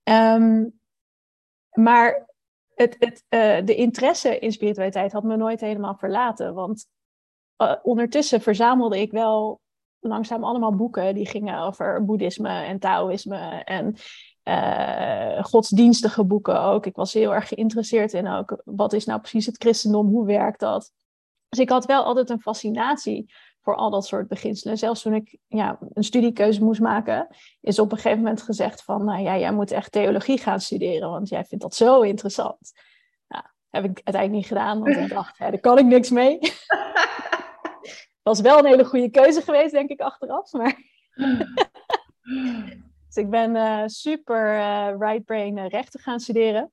Um, 0.03 0.81
maar 1.71 2.29
het, 2.75 2.97
het, 2.99 3.25
uh, 3.29 3.67
de 3.67 3.75
interesse 3.75 4.39
in 4.39 4.53
spiritualiteit 4.53 5.13
had 5.13 5.23
me 5.23 5.37
nooit 5.37 5.61
helemaal 5.61 5.97
verlaten. 5.97 6.55
Want 6.55 6.87
uh, 7.63 7.75
ondertussen 7.83 8.41
verzamelde 8.41 9.01
ik 9.01 9.11
wel 9.11 9.61
langzaam 10.01 10.45
allemaal 10.45 10.75
boeken 10.75 11.15
die 11.15 11.27
gingen 11.27 11.59
over 11.59 12.05
boeddhisme 12.05 12.49
en 12.49 12.79
taoïsme 12.79 13.63
en 13.65 13.95
uh, 14.45 15.45
godsdienstige 15.45 16.25
boeken 16.25 16.61
ook. 16.61 16.87
Ik 16.87 16.97
was 16.97 17.13
heel 17.13 17.35
erg 17.35 17.49
geïnteresseerd 17.49 18.13
in 18.13 18.29
ook 18.29 18.61
wat 18.65 18.93
is 18.93 19.05
nou 19.05 19.21
precies 19.21 19.47
het 19.47 19.57
christendom, 19.57 20.09
hoe 20.09 20.27
werkt 20.27 20.61
dat. 20.61 20.93
Dus 21.49 21.59
ik 21.59 21.69
had 21.69 21.85
wel 21.85 22.05
altijd 22.05 22.31
een 22.31 22.41
fascinatie 22.41 23.33
voor 23.67 23.77
al 23.77 23.91
dat 23.91 24.07
soort 24.07 24.29
beginselen. 24.29 24.79
Zelfs 24.79 25.03
toen 25.03 25.15
ik 25.15 25.39
ja, 25.47 25.79
een 25.93 26.05
studiekeuze 26.05 26.65
moest 26.65 26.81
maken, 26.81 27.29
is 27.61 27.79
op 27.79 27.93
een 27.93 27.97
gegeven 27.97 28.19
moment 28.19 28.43
gezegd 28.43 28.83
van, 28.83 29.05
nou 29.05 29.23
ja, 29.23 29.39
jij 29.39 29.53
moet 29.53 29.71
echt 29.71 29.93
theologie 29.93 30.39
gaan 30.39 30.61
studeren, 30.61 31.11
want 31.11 31.29
jij 31.29 31.45
vindt 31.45 31.65
dat 31.65 31.75
zo 31.75 32.01
interessant. 32.01 32.73
Nou, 33.29 33.45
heb 33.71 33.85
ik 33.85 34.01
uiteindelijk 34.05 34.33
niet 34.33 34.47
gedaan, 34.47 34.83
want 34.83 34.97
ik 34.97 35.09
dacht, 35.09 35.39
daar 35.39 35.61
kan 35.61 35.79
ik 35.79 35.85
niks 35.85 36.11
mee. 36.11 36.39
was 38.23 38.41
wel 38.41 38.59
een 38.59 38.67
hele 38.67 38.85
goede 38.85 39.11
keuze 39.11 39.43
geweest, 39.43 39.73
denk 39.73 39.91
ik, 39.91 40.01
achteraf. 40.01 40.53
Maar 40.53 40.77
dus 43.07 43.17
ik 43.17 43.31
ben 43.31 43.55
uh, 43.55 43.83
super 43.87 44.55
uh, 44.55 44.95
right 44.99 45.25
brain 45.25 45.57
uh, 45.57 45.69
rechten 45.69 46.01
gaan 46.01 46.21
studeren. 46.21 46.73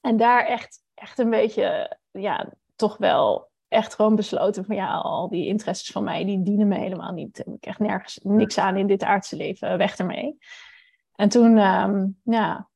En 0.00 0.16
daar 0.16 0.46
echt, 0.46 0.82
echt 0.94 1.18
een 1.18 1.30
beetje, 1.30 1.96
ja, 2.10 2.52
toch 2.76 2.96
wel 2.96 3.50
echt 3.68 3.94
gewoon 3.94 4.16
besloten 4.16 4.64
van 4.64 4.76
ja, 4.76 4.94
al 4.94 5.28
die 5.28 5.46
interesses 5.46 5.90
van 5.90 6.04
mij, 6.04 6.24
die 6.24 6.42
dienen 6.42 6.68
me 6.68 6.78
helemaal 6.78 7.12
niet. 7.12 7.38
Ik 7.38 7.66
echt 7.66 7.78
nergens 7.78 8.20
niks 8.22 8.58
aan 8.58 8.76
in 8.76 8.86
dit 8.86 9.02
aardse 9.02 9.36
leven, 9.36 9.78
weg 9.78 9.96
ermee. 9.96 10.38
En 11.14 11.28
toen, 11.28 11.58
um, 11.58 12.20
ja, 12.22 12.68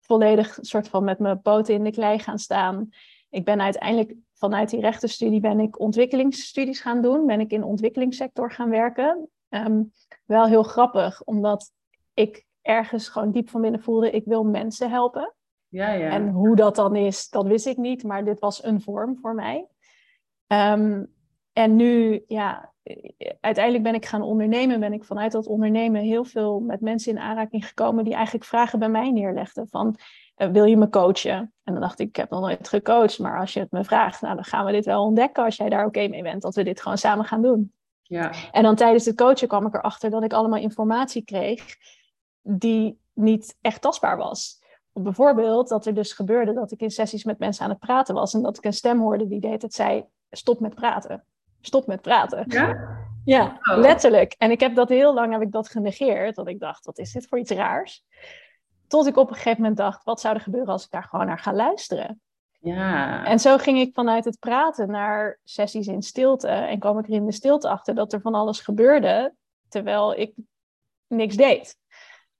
volledig 0.00 0.58
soort 0.60 0.88
van 0.88 1.04
met 1.04 1.18
mijn 1.18 1.40
poten 1.40 1.74
in 1.74 1.84
de 1.84 1.90
klei 1.90 2.18
gaan 2.18 2.38
staan. 2.38 2.88
Ik 3.30 3.44
ben 3.44 3.60
uiteindelijk 3.60 4.14
vanuit 4.34 4.70
die 4.70 4.80
rechtenstudie 4.80 5.40
ben 5.40 5.60
ik 5.60 5.80
ontwikkelingsstudies 5.80 6.80
gaan 6.80 7.02
doen. 7.02 7.26
Ben 7.26 7.40
ik 7.40 7.52
in 7.52 7.60
de 7.60 7.66
ontwikkelingssector 7.66 8.52
gaan 8.52 8.70
werken. 8.70 9.28
Um, 9.48 9.92
wel 10.24 10.46
heel 10.46 10.62
grappig, 10.62 11.22
omdat 11.24 11.72
ik 12.14 12.46
ergens 12.62 13.08
gewoon 13.08 13.30
diep 13.30 13.50
van 13.50 13.60
binnen 13.60 13.82
voelde, 13.82 14.10
ik 14.10 14.24
wil 14.24 14.44
mensen 14.44 14.90
helpen. 14.90 15.34
Ja, 15.68 15.90
ja. 15.90 16.10
En 16.10 16.28
hoe 16.28 16.56
dat 16.56 16.76
dan 16.76 16.96
is, 16.96 17.28
dat 17.28 17.46
wist 17.46 17.66
ik 17.66 17.76
niet, 17.76 18.04
maar 18.04 18.24
dit 18.24 18.40
was 18.40 18.64
een 18.64 18.80
vorm 18.80 19.18
voor 19.20 19.34
mij. 19.34 19.66
Um, 20.52 21.12
en 21.52 21.76
nu, 21.76 22.24
ja, 22.26 22.72
uiteindelijk 23.40 23.84
ben 23.84 23.94
ik 23.94 24.06
gaan 24.06 24.22
ondernemen. 24.22 24.80
Ben 24.80 24.92
ik 24.92 25.04
vanuit 25.04 25.32
dat 25.32 25.46
ondernemen 25.46 26.02
heel 26.02 26.24
veel 26.24 26.60
met 26.60 26.80
mensen 26.80 27.12
in 27.12 27.18
aanraking 27.18 27.66
gekomen 27.66 28.04
die 28.04 28.14
eigenlijk 28.14 28.44
vragen 28.44 28.78
bij 28.78 28.88
mij 28.88 29.10
neerlegden. 29.10 29.68
Van, 29.68 29.96
uh, 30.36 30.48
wil 30.48 30.64
je 30.64 30.76
me 30.76 30.88
coachen? 30.88 31.52
En 31.62 31.72
dan 31.72 31.80
dacht 31.80 31.98
ik, 31.98 32.08
ik 32.08 32.16
heb 32.16 32.30
nog 32.30 32.40
nooit 32.40 32.68
gecoacht. 32.68 33.18
Maar 33.18 33.40
als 33.40 33.52
je 33.52 33.60
het 33.60 33.70
me 33.70 33.84
vraagt, 33.84 34.20
nou, 34.20 34.34
dan 34.34 34.44
gaan 34.44 34.64
we 34.64 34.72
dit 34.72 34.84
wel 34.84 35.04
ontdekken 35.04 35.44
als 35.44 35.56
jij 35.56 35.68
daar 35.68 35.86
oké 35.86 36.08
mee 36.08 36.22
bent. 36.22 36.42
Dat 36.42 36.54
we 36.54 36.62
dit 36.62 36.82
gewoon 36.82 36.98
samen 36.98 37.24
gaan 37.24 37.42
doen. 37.42 37.72
Ja. 38.02 38.32
En 38.52 38.62
dan 38.62 38.74
tijdens 38.74 39.04
het 39.04 39.16
coachen 39.16 39.48
kwam 39.48 39.66
ik 39.66 39.74
erachter 39.74 40.10
dat 40.10 40.22
ik 40.22 40.32
allemaal 40.32 40.60
informatie 40.60 41.24
kreeg 41.24 41.76
die 42.42 43.00
niet 43.12 43.56
echt 43.60 43.82
tastbaar 43.82 44.16
was. 44.16 44.58
Bijvoorbeeld 44.92 45.68
dat 45.68 45.86
er 45.86 45.94
dus 45.94 46.12
gebeurde 46.12 46.52
dat 46.52 46.72
ik 46.72 46.80
in 46.80 46.90
sessies 46.90 47.24
met 47.24 47.38
mensen 47.38 47.64
aan 47.64 47.70
het 47.70 47.78
praten 47.78 48.14
was 48.14 48.34
en 48.34 48.42
dat 48.42 48.56
ik 48.56 48.64
een 48.64 48.72
stem 48.72 49.00
hoorde 49.00 49.26
die 49.26 49.40
deed 49.40 49.62
het 49.62 49.74
zei: 49.74 50.04
stop 50.30 50.60
met 50.60 50.74
praten. 50.74 51.24
Stop 51.60 51.86
met 51.86 52.02
praten. 52.02 52.44
Ja? 52.48 52.98
Ja, 53.24 53.58
oh. 53.62 53.78
letterlijk. 53.78 54.34
En 54.38 54.50
ik 54.50 54.60
heb 54.60 54.74
dat 54.74 54.88
heel 54.88 55.14
lang 55.14 55.32
heb 55.32 55.42
ik 55.42 55.52
dat 55.52 55.68
genegeerd. 55.68 56.34
Dat 56.36 56.48
ik 56.48 56.60
dacht, 56.60 56.84
wat 56.84 56.98
is 56.98 57.12
dit 57.12 57.26
voor 57.28 57.38
iets 57.38 57.50
raars? 57.50 58.04
Tot 58.86 59.06
ik 59.06 59.16
op 59.16 59.28
een 59.28 59.34
gegeven 59.34 59.60
moment 59.60 59.76
dacht, 59.76 60.04
wat 60.04 60.20
zou 60.20 60.34
er 60.34 60.40
gebeuren 60.40 60.72
als 60.72 60.84
ik 60.84 60.90
daar 60.90 61.04
gewoon 61.04 61.26
naar 61.26 61.38
ga 61.38 61.52
luisteren? 61.52 62.20
Ja. 62.60 63.24
En 63.24 63.38
zo 63.38 63.58
ging 63.58 63.78
ik 63.78 63.94
vanuit 63.94 64.24
het 64.24 64.38
praten 64.38 64.90
naar 64.90 65.38
sessies 65.44 65.86
in 65.86 66.02
stilte. 66.02 66.48
En 66.48 66.78
kwam 66.78 66.98
ik 66.98 67.06
er 67.06 67.12
in 67.12 67.26
de 67.26 67.32
stilte 67.32 67.68
achter 67.68 67.94
dat 67.94 68.12
er 68.12 68.20
van 68.20 68.34
alles 68.34 68.60
gebeurde, 68.60 69.34
terwijl 69.68 70.18
ik 70.18 70.32
niks 71.06 71.36
deed. 71.36 71.76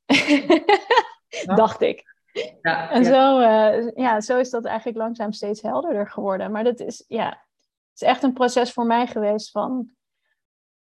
Dacht 1.55 1.81
ik. 1.81 2.09
Ja, 2.63 2.91
en. 2.91 3.05
Zo, 3.05 3.41
uh, 3.41 3.91
ja, 3.95 4.21
zo 4.21 4.39
is 4.39 4.51
dat 4.51 4.65
eigenlijk 4.65 4.99
langzaam 4.99 5.33
steeds 5.33 5.63
helderder 5.63 6.09
geworden. 6.09 6.51
Maar 6.51 6.65
dat 6.65 6.81
is, 6.81 7.05
ja, 7.09 7.45
is 8.01 8.09
echt 8.09 8.23
een 8.23 8.33
proces 8.33 8.73
voor 8.73 8.87
mij 8.87 9.07
geweest 9.07 9.51
van 9.51 9.91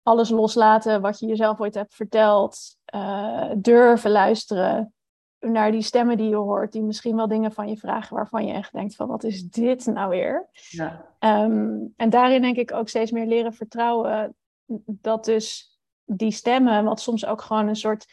alles 0.03 0.31
loslaten 0.31 1.01
wat 1.01 1.19
je 1.19 1.27
jezelf 1.27 1.61
ooit 1.61 1.75
hebt 1.75 1.95
verteld. 1.95 2.77
Uh, 2.95 3.51
durven 3.57 4.11
luisteren 4.11 4.95
naar 5.39 5.73
die 5.73 5.83
stemmen 5.83 6.17
die 6.17 6.29
je 6.29 6.37
hoort, 6.37 6.73
die 6.73 6.83
misschien 6.83 7.17
wel 7.17 7.29
dingen 7.29 7.53
van 7.53 7.69
je 7.69 7.77
vragen 7.77 8.17
waarvan 8.17 8.47
je 8.47 8.53
echt 8.53 8.73
denkt 8.73 8.95
van 8.95 9.09
wat 9.09 9.25
is 9.25 9.43
dit 9.43 9.87
nou 9.87 10.09
weer? 10.11 10.49
Ja. 10.53 11.15
Um, 11.19 11.93
en 11.97 12.11
daarin 12.11 12.43
denk 12.43 12.57
ik 12.57 12.73
ook 12.73 12.89
steeds 12.89 13.11
meer 13.11 13.27
leren 13.27 13.53
vertrouwen 13.53 14.37
dat 14.85 15.25
dus 15.25 15.79
die 16.05 16.31
stemmen, 16.31 16.85
wat 16.85 17.01
soms 17.01 17.27
ook 17.27 17.41
gewoon 17.41 17.69
een 17.69 17.77
soort 17.77 18.07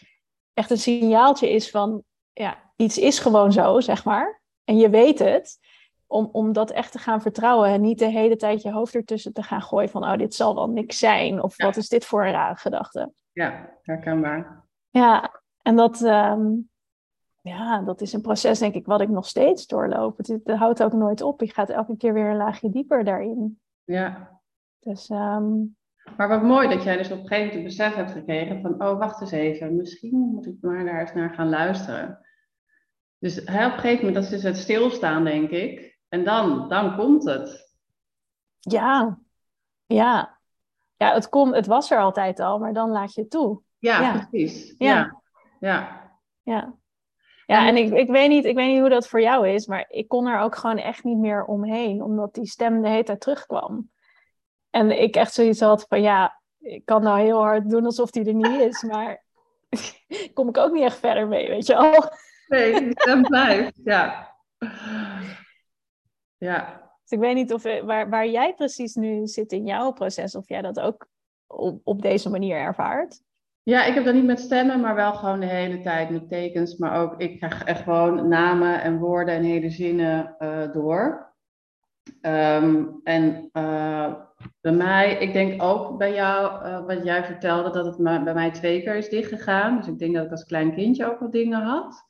echt 0.53 0.71
een 0.71 0.77
signaaltje 0.77 1.49
is 1.49 1.69
van 1.69 2.03
ja, 2.33 2.71
iets 2.75 2.97
is 2.97 3.19
gewoon 3.19 3.51
zo, 3.51 3.79
zeg 3.79 4.05
maar. 4.05 4.41
En 4.63 4.77
je 4.77 4.89
weet 4.89 5.19
het. 5.19 5.59
Om, 6.07 6.29
om 6.31 6.53
dat 6.53 6.71
echt 6.71 6.91
te 6.91 6.99
gaan 6.99 7.21
vertrouwen 7.21 7.69
en 7.69 7.81
niet 7.81 7.99
de 7.99 8.09
hele 8.09 8.35
tijd 8.35 8.61
je 8.61 8.71
hoofd 8.71 8.95
ertussen 8.95 9.33
te 9.33 9.43
gaan 9.43 9.61
gooien 9.61 9.89
van, 9.89 10.03
oh, 10.03 10.17
dit 10.17 10.33
zal 10.33 10.55
wel 10.55 10.69
niks 10.69 10.99
zijn. 10.99 11.43
Of 11.43 11.57
wat 11.57 11.77
is 11.77 11.89
dit 11.89 12.05
voor 12.05 12.25
een 12.25 12.31
rare 12.31 12.55
gedachte? 12.55 13.11
Ja, 13.31 13.69
herkenbaar. 13.81 14.65
Ja, 14.89 15.41
en 15.61 15.75
dat, 15.75 16.01
ehm, 16.01 16.45
ja, 17.41 17.81
dat 17.81 18.01
is 18.01 18.13
een 18.13 18.21
proces, 18.21 18.59
denk 18.59 18.73
ik, 18.73 18.85
wat 18.85 19.01
ik 19.01 19.09
nog 19.09 19.25
steeds 19.25 19.67
doorloop. 19.67 20.17
Het, 20.17 20.27
het, 20.27 20.51
houdt 20.51 20.83
ook 20.83 20.93
nooit 20.93 21.21
op. 21.21 21.41
Je 21.41 21.53
gaat 21.53 21.69
elke 21.69 21.97
keer 21.97 22.13
weer 22.13 22.29
een 22.29 22.37
laagje 22.37 22.69
dieper 22.69 23.03
daarin. 23.03 23.59
Ja. 23.83 24.39
Dus, 24.79 25.09
um... 25.09 25.75
Maar 26.17 26.27
wat 26.27 26.43
mooi 26.43 26.69
dat 26.69 26.83
jij 26.83 26.97
dus 26.97 27.11
op 27.11 27.19
een 27.19 27.27
gegeven 27.27 27.47
moment 27.47 27.63
besef 27.63 27.95
hebt 27.95 28.11
gekregen 28.11 28.61
van, 28.61 28.73
oh, 28.73 28.97
wacht 28.97 29.21
eens 29.21 29.31
even, 29.31 29.75
misschien 29.75 30.17
moet 30.17 30.45
ik 30.45 30.57
maar 30.61 30.85
daar 30.85 30.99
eens 30.99 31.13
naar 31.13 31.33
gaan 31.33 31.49
luisteren. 31.49 32.19
Dus 33.19 33.35
hè, 33.45 33.65
op 33.65 33.73
een 33.73 33.79
gegeven 33.79 34.05
moment, 34.05 34.15
dat 34.15 34.23
is 34.23 34.29
dus 34.29 34.43
het 34.43 34.57
stilstaan, 34.57 35.23
denk 35.23 35.49
ik. 35.49 35.96
En 36.09 36.23
dan, 36.23 36.69
dan 36.69 36.95
komt 36.95 37.23
het. 37.23 37.75
Ja, 38.59 39.19
ja. 39.85 40.37
Ja, 40.97 41.13
het, 41.13 41.29
komt, 41.29 41.55
het 41.55 41.67
was 41.67 41.91
er 41.91 41.99
altijd 41.99 42.39
al, 42.39 42.59
maar 42.59 42.73
dan 42.73 42.89
laat 42.89 43.13
je 43.13 43.21
het 43.21 43.29
toe. 43.29 43.61
Ja, 43.77 44.27
precies. 44.29 44.75
Ja. 44.77 45.21
ja. 45.59 46.11
ja. 46.43 46.75
Ja, 47.45 47.67
en 47.67 47.77
ik, 47.77 47.93
ik, 47.93 48.07
weet 48.07 48.29
niet, 48.29 48.45
ik 48.45 48.55
weet 48.55 48.67
niet 48.67 48.79
hoe 48.79 48.89
dat 48.89 49.07
voor 49.07 49.21
jou 49.21 49.49
is, 49.49 49.67
maar 49.67 49.85
ik 49.89 50.07
kon 50.07 50.27
er 50.27 50.39
ook 50.39 50.55
gewoon 50.55 50.77
echt 50.77 51.03
niet 51.03 51.17
meer 51.17 51.45
omheen, 51.45 52.03
omdat 52.03 52.33
die 52.33 52.47
stem 52.47 52.81
de 52.81 52.89
hele 52.89 53.03
tijd 53.03 53.19
terugkwam. 53.19 53.89
En 54.69 55.01
ik 55.01 55.15
echt 55.15 55.33
zoiets 55.33 55.59
had 55.59 55.85
van, 55.87 56.01
ja, 56.01 56.41
ik 56.59 56.85
kan 56.85 57.03
nou 57.03 57.19
heel 57.19 57.41
hard 57.41 57.69
doen 57.69 57.85
alsof 57.85 58.11
die 58.11 58.25
er 58.25 58.33
niet 58.33 58.59
is, 58.59 58.83
maar 58.83 59.23
kom 60.33 60.49
ik 60.49 60.57
ook 60.57 60.71
niet 60.71 60.83
echt 60.83 60.97
verder 60.97 61.27
mee, 61.27 61.47
weet 61.49 61.65
je 61.65 61.75
al. 61.75 62.11
Nee, 62.47 62.79
die 62.79 62.99
stem 62.99 63.21
blijft, 63.21 63.79
ja. 63.83 64.35
Ja. 66.37 66.85
Dus 67.01 67.11
ik 67.11 67.19
weet 67.19 67.35
niet 67.35 67.53
of, 67.53 67.63
waar, 67.63 68.09
waar 68.09 68.27
jij 68.27 68.53
precies 68.53 68.95
nu 68.95 69.27
zit 69.27 69.51
in 69.51 69.65
jouw 69.65 69.91
proces, 69.91 70.35
of 70.35 70.49
jij 70.49 70.61
dat 70.61 70.79
ook 70.79 71.07
op, 71.47 71.81
op 71.83 72.01
deze 72.01 72.29
manier 72.29 72.57
ervaart. 72.57 73.21
Ja, 73.63 73.85
ik 73.85 73.93
heb 73.93 74.05
dat 74.05 74.13
niet 74.13 74.25
met 74.25 74.39
stemmen, 74.39 74.79
maar 74.79 74.95
wel 74.95 75.13
gewoon 75.13 75.39
de 75.39 75.45
hele 75.45 75.81
tijd 75.81 76.09
met 76.09 76.29
tekens. 76.29 76.77
Maar 76.77 77.01
ook, 77.01 77.13
ik 77.17 77.37
krijg 77.37 77.63
echt 77.63 77.83
gewoon 77.83 78.27
namen 78.27 78.81
en 78.81 78.97
woorden 78.97 79.35
en 79.35 79.43
hele 79.43 79.69
zinnen 79.69 80.35
uh, 80.39 80.71
door. 80.71 81.35
Um, 82.21 82.99
en 83.03 83.49
uh, 83.53 84.13
bij 84.61 84.71
mij, 84.71 85.17
ik 85.17 85.33
denk 85.33 85.63
ook 85.63 85.97
bij 85.97 86.13
jou, 86.13 86.65
uh, 86.65 86.85
wat 86.85 87.03
jij 87.03 87.25
vertelde, 87.25 87.69
dat 87.69 87.85
het 87.85 88.23
bij 88.23 88.33
mij 88.33 88.51
twee 88.51 88.83
keer 88.83 88.95
is 88.95 89.09
dichtgegaan. 89.09 89.77
Dus 89.77 89.87
ik 89.87 89.99
denk 89.99 90.15
dat 90.15 90.25
ik 90.25 90.31
als 90.31 90.45
klein 90.45 90.73
kindje 90.73 91.11
ook 91.11 91.19
wat 91.19 91.31
dingen 91.31 91.61
had. 91.61 92.05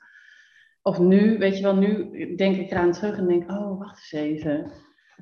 Of 0.87 0.99
nu, 0.99 1.37
weet 1.37 1.57
je 1.57 1.63
wel, 1.63 1.75
nu 1.75 2.09
denk 2.35 2.55
ik 2.55 2.71
eraan 2.71 2.91
terug 2.91 3.17
en 3.17 3.27
denk, 3.27 3.51
oh, 3.51 3.79
wacht 3.79 3.97
eens 3.97 4.11
even. 4.11 4.71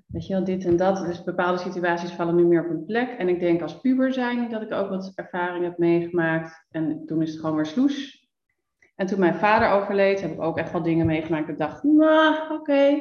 Weet 0.08 0.28
je 0.28 0.34
wel, 0.34 0.44
dit 0.44 0.66
en 0.66 0.78
dat. 0.78 1.06
Dus 1.06 1.24
bepaalde 1.24 1.58
situaties 1.58 2.12
vallen 2.12 2.36
nu 2.36 2.44
meer 2.44 2.64
op 2.64 2.70
een 2.70 2.86
plek. 2.86 3.10
En 3.10 3.30
ik 3.30 3.40
denk 3.40 3.62
als 3.62 3.82
puber 3.82 4.14
zijn 4.14 4.50
dat 4.50 4.62
ik 4.62 4.72
ook 4.72 4.90
wat 4.90 5.12
ervaring 5.16 5.64
heb 5.64 5.78
meegemaakt. 5.78 6.66
En 6.70 7.06
toen 7.06 7.22
is 7.22 7.32
het 7.32 7.40
gewoon 7.40 7.56
weer 7.56 7.66
sloes. 7.66 8.28
En 8.96 9.06
toen 9.06 9.20
mijn 9.20 9.36
vader 9.36 9.70
overleed, 9.70 10.22
heb 10.22 10.32
ik 10.32 10.42
ook 10.42 10.58
echt 10.58 10.72
wel 10.72 10.84
dingen 10.84 11.06
meegemaakt. 11.06 11.50
Ik 11.50 11.58
dacht, 11.58 11.84
nou, 11.84 12.54
oké. 12.54 13.00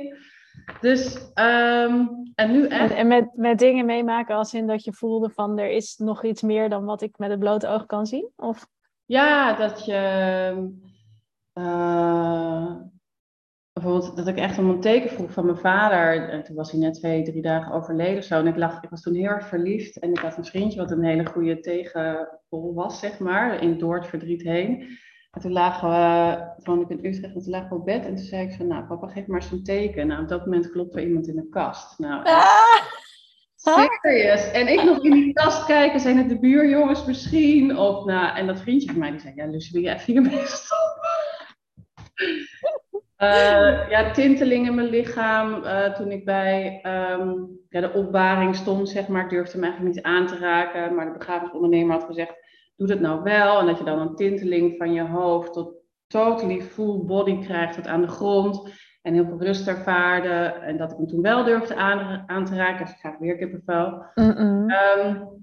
Dus, 0.81 1.17
um, 1.35 2.09
en 2.35 2.53
nu 2.53 2.67
echt... 2.67 2.95
En, 2.95 3.07
met, 3.07 3.29
met 3.37 3.59
dingen 3.59 3.87
meemaken 3.87 4.37
als 4.37 4.55
in 4.55 4.67
dat 4.67 4.85
je 4.85 4.93
voelde 4.93 5.31
van, 5.31 5.59
er 5.59 5.71
is 5.71 5.97
nog 5.97 6.25
iets 6.25 6.43
meer 6.43 6.69
dan 6.69 6.85
wat 6.85 7.03
ik 7.03 7.19
met 7.19 7.31
het 7.31 7.39
blote 7.39 7.69
oog 7.69 7.87
kan 7.87 8.07
zien? 8.07 8.31
Of? 8.37 8.67
Ja, 9.05 9.53
dat 9.53 9.85
je... 9.85 10.93
Uh, 11.55 12.75
bijvoorbeeld 13.73 14.17
dat 14.17 14.27
ik 14.27 14.37
echt 14.37 14.59
om 14.59 14.71
een 14.71 14.81
teken 14.81 15.11
vroeg 15.11 15.33
van 15.33 15.45
mijn 15.45 15.57
vader. 15.57 16.29
En 16.29 16.45
toen 16.45 16.57
was 16.57 16.71
hij 16.71 16.81
net 16.81 16.95
twee, 16.95 17.23
drie 17.23 17.43
dagen 17.43 17.73
overleden 17.73 18.19
of 18.19 18.25
zo. 18.25 18.39
En 18.39 18.47
ik, 18.47 18.57
lag, 18.57 18.83
ik 18.83 18.91
was 18.91 19.03
toen 19.03 19.15
heel 19.15 19.29
erg 19.29 19.47
verliefd. 19.47 19.99
En 19.99 20.11
ik 20.11 20.19
had 20.19 20.37
een 20.37 20.45
vriendje 20.45 20.81
wat 20.81 20.91
een 20.91 21.05
hele 21.05 21.27
goede 21.27 21.61
tegenpol 21.61 22.75
was, 22.75 22.99
zeg 22.99 23.19
maar. 23.19 23.63
In, 23.63 23.79
door 23.79 23.97
het 23.97 24.07
verdriet 24.07 24.43
heen. 24.43 24.99
En 25.31 25.41
toen 25.41 25.53
lagen 25.53 25.89
we, 25.89 26.63
toen 26.63 26.81
ik 26.81 26.89
in 26.89 27.05
Utrecht, 27.05 27.35
en 27.35 27.43
toen 27.43 27.53
lagen 27.53 27.69
we 27.69 27.75
op 27.75 27.85
bed. 27.85 28.07
En 28.07 28.15
toen 28.15 28.25
zei 28.25 28.47
ik 28.47 28.53
van, 28.53 28.67
nou 28.67 28.85
papa, 28.85 29.07
geef 29.07 29.27
maar 29.27 29.41
eens 29.41 29.51
een 29.51 29.65
teken. 29.65 30.07
Nou, 30.07 30.23
op 30.23 30.29
dat 30.29 30.45
moment 30.45 30.71
klopte 30.71 30.99
er 30.99 31.07
iemand 31.07 31.29
in 31.29 31.37
de 31.37 31.49
kast. 31.49 31.99
Nou, 31.99 32.25
ah! 32.25 33.03
Serieus. 33.57 34.51
En 34.51 34.69
ik 34.69 34.83
nog 34.83 35.05
in 35.05 35.11
die 35.11 35.33
kast 35.33 35.65
kijken, 35.65 36.01
zijn 36.01 36.19
het 36.19 36.29
de 36.29 36.39
buurjongens 36.39 37.05
misschien? 37.05 37.79
Of, 37.79 38.05
nou, 38.05 38.37
en 38.37 38.47
dat 38.47 38.61
vriendje 38.61 38.91
van 38.91 38.99
mij, 38.99 39.11
die 39.11 39.21
zei, 39.21 39.33
ja 39.35 39.47
Lucie, 39.47 39.73
wil 39.73 39.83
je 39.83 39.95
even 39.95 40.13
hiermee 40.13 40.47
stoppen? 40.47 41.04
Uh, 43.19 43.89
ja, 43.93 44.11
tinteling 44.11 44.67
in 44.67 44.75
mijn 44.75 44.89
lichaam. 44.89 45.65
Uh, 45.65 45.95
toen 45.95 46.11
ik 46.11 46.25
bij 46.25 46.81
um, 46.87 47.59
ja, 47.69 47.81
de 47.81 47.93
opbaring 47.93 48.57
stond, 48.57 48.89
zeg 48.89 49.09
maar. 49.09 49.25
Ik 49.25 49.31
durfde 49.31 49.53
hem 49.53 49.63
eigenlijk 49.63 49.95
niet 49.95 50.05
aan 50.05 50.27
te 50.27 50.39
raken. 50.39 50.95
Maar 50.95 51.07
de 51.07 51.19
begrafenisondernemer 51.19 51.93
had 51.93 52.05
gezegd, 52.05 52.35
doe 52.77 52.89
dat 52.89 53.01
nou 53.01 53.23
wel. 53.23 53.61
En 53.61 53.67
dat 53.67 53.79
je 53.79 53.85
dan 53.85 53.99
een 53.99 54.15
tinteling 54.15 54.77
van 54.77 54.93
je 54.93 55.03
hoofd 55.03 55.53
tot 55.53 55.75
totally 56.07 56.63
full 56.63 57.05
body 57.05 57.39
krijgt, 57.39 57.75
tot 57.75 57.87
aan 57.87 58.01
de 58.01 58.09
grond. 58.09 58.73
En 59.03 59.15
heel 59.15 59.25
veel 59.25 59.43
rust 59.43 59.69
ervaarde. 59.69 60.29
En 60.45 60.77
dat 60.77 60.91
ik 60.91 60.97
hem 60.97 61.07
toen 61.07 61.23
wel 61.23 61.45
durfde 61.45 61.75
aan, 61.75 62.23
aan 62.27 62.45
te 62.45 62.57
raken. 62.57 62.85
Dus 62.85 62.95
ik 62.95 63.01
ga 63.01 63.17
weer 63.19 63.37
kippenvel. 63.37 64.05
Mm 64.15 64.71
um, 64.71 65.43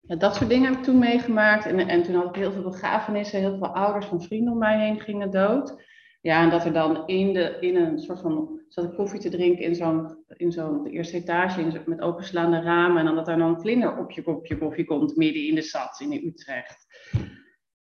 ja, 0.00 0.16
dat 0.16 0.34
soort 0.34 0.48
dingen 0.50 0.68
heb 0.68 0.78
ik 0.78 0.84
toen 0.84 0.98
meegemaakt. 0.98 1.66
En, 1.66 1.78
en 1.88 2.02
toen 2.02 2.14
had 2.14 2.28
ik 2.28 2.34
heel 2.34 2.52
veel 2.52 2.62
begrafenissen. 2.62 3.38
Heel 3.38 3.58
veel 3.58 3.74
ouders 3.74 4.06
van 4.06 4.22
vrienden 4.22 4.52
om 4.52 4.58
mij 4.58 4.78
heen 4.78 5.00
gingen 5.00 5.30
dood. 5.30 5.82
Ja, 6.20 6.42
en 6.42 6.50
dat 6.50 6.64
er 6.64 6.72
dan 6.72 7.06
in, 7.06 7.32
de, 7.32 7.56
in 7.60 7.76
een 7.76 7.98
soort 7.98 8.20
van, 8.20 8.60
zat 8.68 8.84
ik 8.84 8.94
koffie 8.94 9.20
te 9.20 9.28
drinken 9.28 9.64
in 9.64 9.74
zo'n, 9.74 10.24
in 10.26 10.52
zo'n 10.52 10.86
eerste 10.86 11.16
etage 11.16 11.60
in, 11.60 11.82
met 11.86 12.00
openslaande 12.00 12.60
ramen. 12.60 12.98
En 12.98 13.04
dan 13.04 13.14
dat 13.14 13.28
er 13.28 13.38
dan 13.38 13.48
een 13.48 13.60
vlinder 13.60 13.98
op 13.98 14.10
je 14.10 14.22
kopje 14.22 14.58
koffie 14.58 14.84
komt 14.84 15.16
midden 15.16 15.46
in 15.46 15.54
de 15.54 15.62
stad, 15.62 16.00
in 16.00 16.26
Utrecht. 16.26 16.86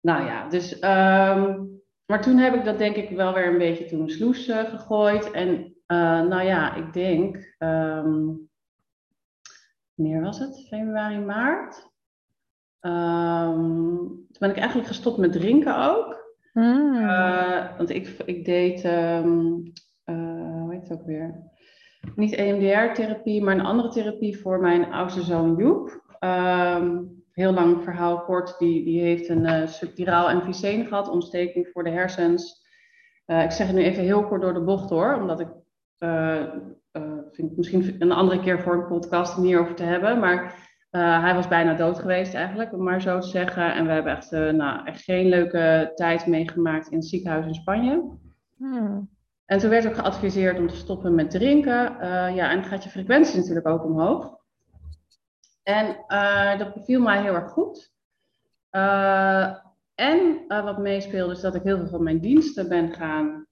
Nou 0.02 0.26
ja, 0.26 0.50
dus, 0.50 0.74
um, 0.74 1.82
maar 2.06 2.22
toen 2.22 2.38
heb 2.38 2.54
ik 2.54 2.64
dat 2.64 2.78
denk 2.78 2.96
ik 2.96 3.10
wel 3.10 3.34
weer 3.34 3.48
een 3.48 3.58
beetje 3.58 3.86
toen 3.86 4.10
sloes 4.10 4.48
uh, 4.48 4.64
gegooid. 4.64 5.32
En 5.32 5.50
uh, 5.88 6.22
nou 6.22 6.44
ja, 6.44 6.76
ik 6.76 6.94
denk, 6.94 7.56
um, 7.60 8.50
wanneer 9.96 10.22
was 10.22 10.40
het? 10.40 10.68
Februari, 10.68 11.20
maart? 11.20 11.88
Um, 12.82 14.08
toen 14.08 14.40
ben 14.40 14.50
ik 14.50 14.58
eigenlijk 14.58 14.88
gestopt 14.88 15.18
met 15.18 15.32
drinken 15.32 15.78
ook. 15.90 16.19
Mm. 16.54 16.96
Uh, 16.96 17.78
want 17.78 17.90
ik, 17.90 18.08
ik 18.26 18.46
deed, 18.46 18.84
um, 18.84 19.64
uh, 20.06 20.62
hoe 20.62 20.74
heet 20.74 20.90
het 20.90 21.00
ook 21.00 21.06
weer? 21.06 21.52
Niet 22.16 22.34
EMDR-therapie, 22.34 23.44
maar 23.44 23.54
een 23.54 23.66
andere 23.66 23.90
therapie 23.90 24.38
voor 24.38 24.60
mijn 24.60 24.92
oudste 24.92 25.22
zoon 25.22 25.56
Joep. 25.56 26.18
Um, 26.20 27.18
heel 27.32 27.54
lang 27.54 27.84
verhaal 27.84 28.24
kort, 28.24 28.56
die, 28.60 28.86
die 28.86 29.02
heeft 29.02 29.30
een 29.30 29.46
uh, 29.46 29.68
subtiraal 29.68 30.30
emfyseen 30.30 30.86
gehad, 30.86 31.10
ontsteking 31.10 31.68
voor 31.74 31.84
de 31.84 31.90
hersens. 31.90 32.68
ik 33.26 33.52
zeg 33.52 33.68
het 33.68 33.76
nu 33.76 33.84
even 33.84 34.04
heel 34.04 34.28
kort 34.28 34.42
door 34.42 34.54
de 34.54 34.64
bocht 34.64 34.90
hoor, 34.90 35.16
omdat 35.16 35.40
ik 35.40 35.48
vind 37.32 37.58
misschien 37.58 37.96
een 38.00 38.12
andere 38.12 38.40
keer 38.40 38.60
voor 38.62 38.74
een 38.74 38.88
podcast 38.88 39.38
om 39.38 39.44
hierover 39.44 39.76
te 39.76 39.84
hebben. 39.84 40.20
Maar 40.20 40.69
uh, 40.92 41.22
hij 41.22 41.36
was 41.36 41.48
bijna 41.48 41.74
dood 41.74 42.00
geweest 42.00 42.34
eigenlijk, 42.34 42.74
om 42.74 42.84
maar 42.84 43.02
zo 43.02 43.20
te 43.20 43.28
zeggen. 43.28 43.74
En 43.74 43.86
we 43.86 43.92
hebben 43.92 44.16
echt, 44.16 44.32
uh, 44.32 44.50
nou, 44.50 44.86
echt 44.86 45.04
geen 45.04 45.28
leuke 45.28 45.92
tijd 45.96 46.26
meegemaakt 46.26 46.88
in 46.88 46.98
het 46.98 47.08
ziekenhuis 47.08 47.46
in 47.46 47.54
Spanje. 47.54 48.18
Hmm. 48.58 49.10
En 49.46 49.60
toen 49.60 49.70
werd 49.70 49.88
ook 49.88 49.96
geadviseerd 49.96 50.60
om 50.60 50.68
te 50.68 50.76
stoppen 50.76 51.16
met 51.16 51.32
drinken. 51.32 51.92
Uh, 51.94 52.36
ja, 52.36 52.50
en 52.50 52.60
dan 52.60 52.70
gaat 52.70 52.84
je 52.84 52.90
frequentie 52.90 53.40
natuurlijk 53.40 53.68
ook 53.68 53.84
omhoog. 53.84 54.38
En 55.64 55.96
dat 56.58 56.74
beviel 56.74 57.02
mij 57.02 57.22
heel 57.22 57.34
erg 57.34 57.52
goed. 57.52 57.94
en 59.96 60.46
wat 60.48 60.78
meespeelde 60.78 61.34
is 61.34 61.42
dat 61.42 61.56
ik 61.56 61.64
heel 61.64 61.78
veel 61.78 61.88
van 61.88 62.04
mijn 62.04 62.20
diensten 62.20 62.70
ben 62.70 62.94
gaan 62.94 63.48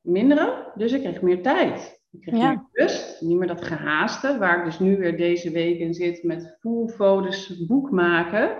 minderen. 0.00 0.72
Dus 0.74 0.92
ik 0.92 1.02
kreeg 1.02 1.22
meer 1.22 1.42
tijd. 1.42 2.01
Ik 2.12 2.20
kreeg 2.20 2.40
ja. 2.40 2.50
meer 2.50 2.68
rust, 2.72 3.20
niet 3.20 3.38
meer 3.38 3.48
dat 3.48 3.64
gehaaste, 3.64 4.38
waar 4.38 4.58
ik 4.58 4.64
dus 4.64 4.78
nu 4.78 4.96
weer 4.96 5.16
deze 5.16 5.50
week 5.50 5.78
in 5.78 5.94
zit 5.94 6.22
met 6.22 6.56
full 6.60 6.88
folders 6.88 7.66
boek 7.66 7.90
maken. 7.90 8.56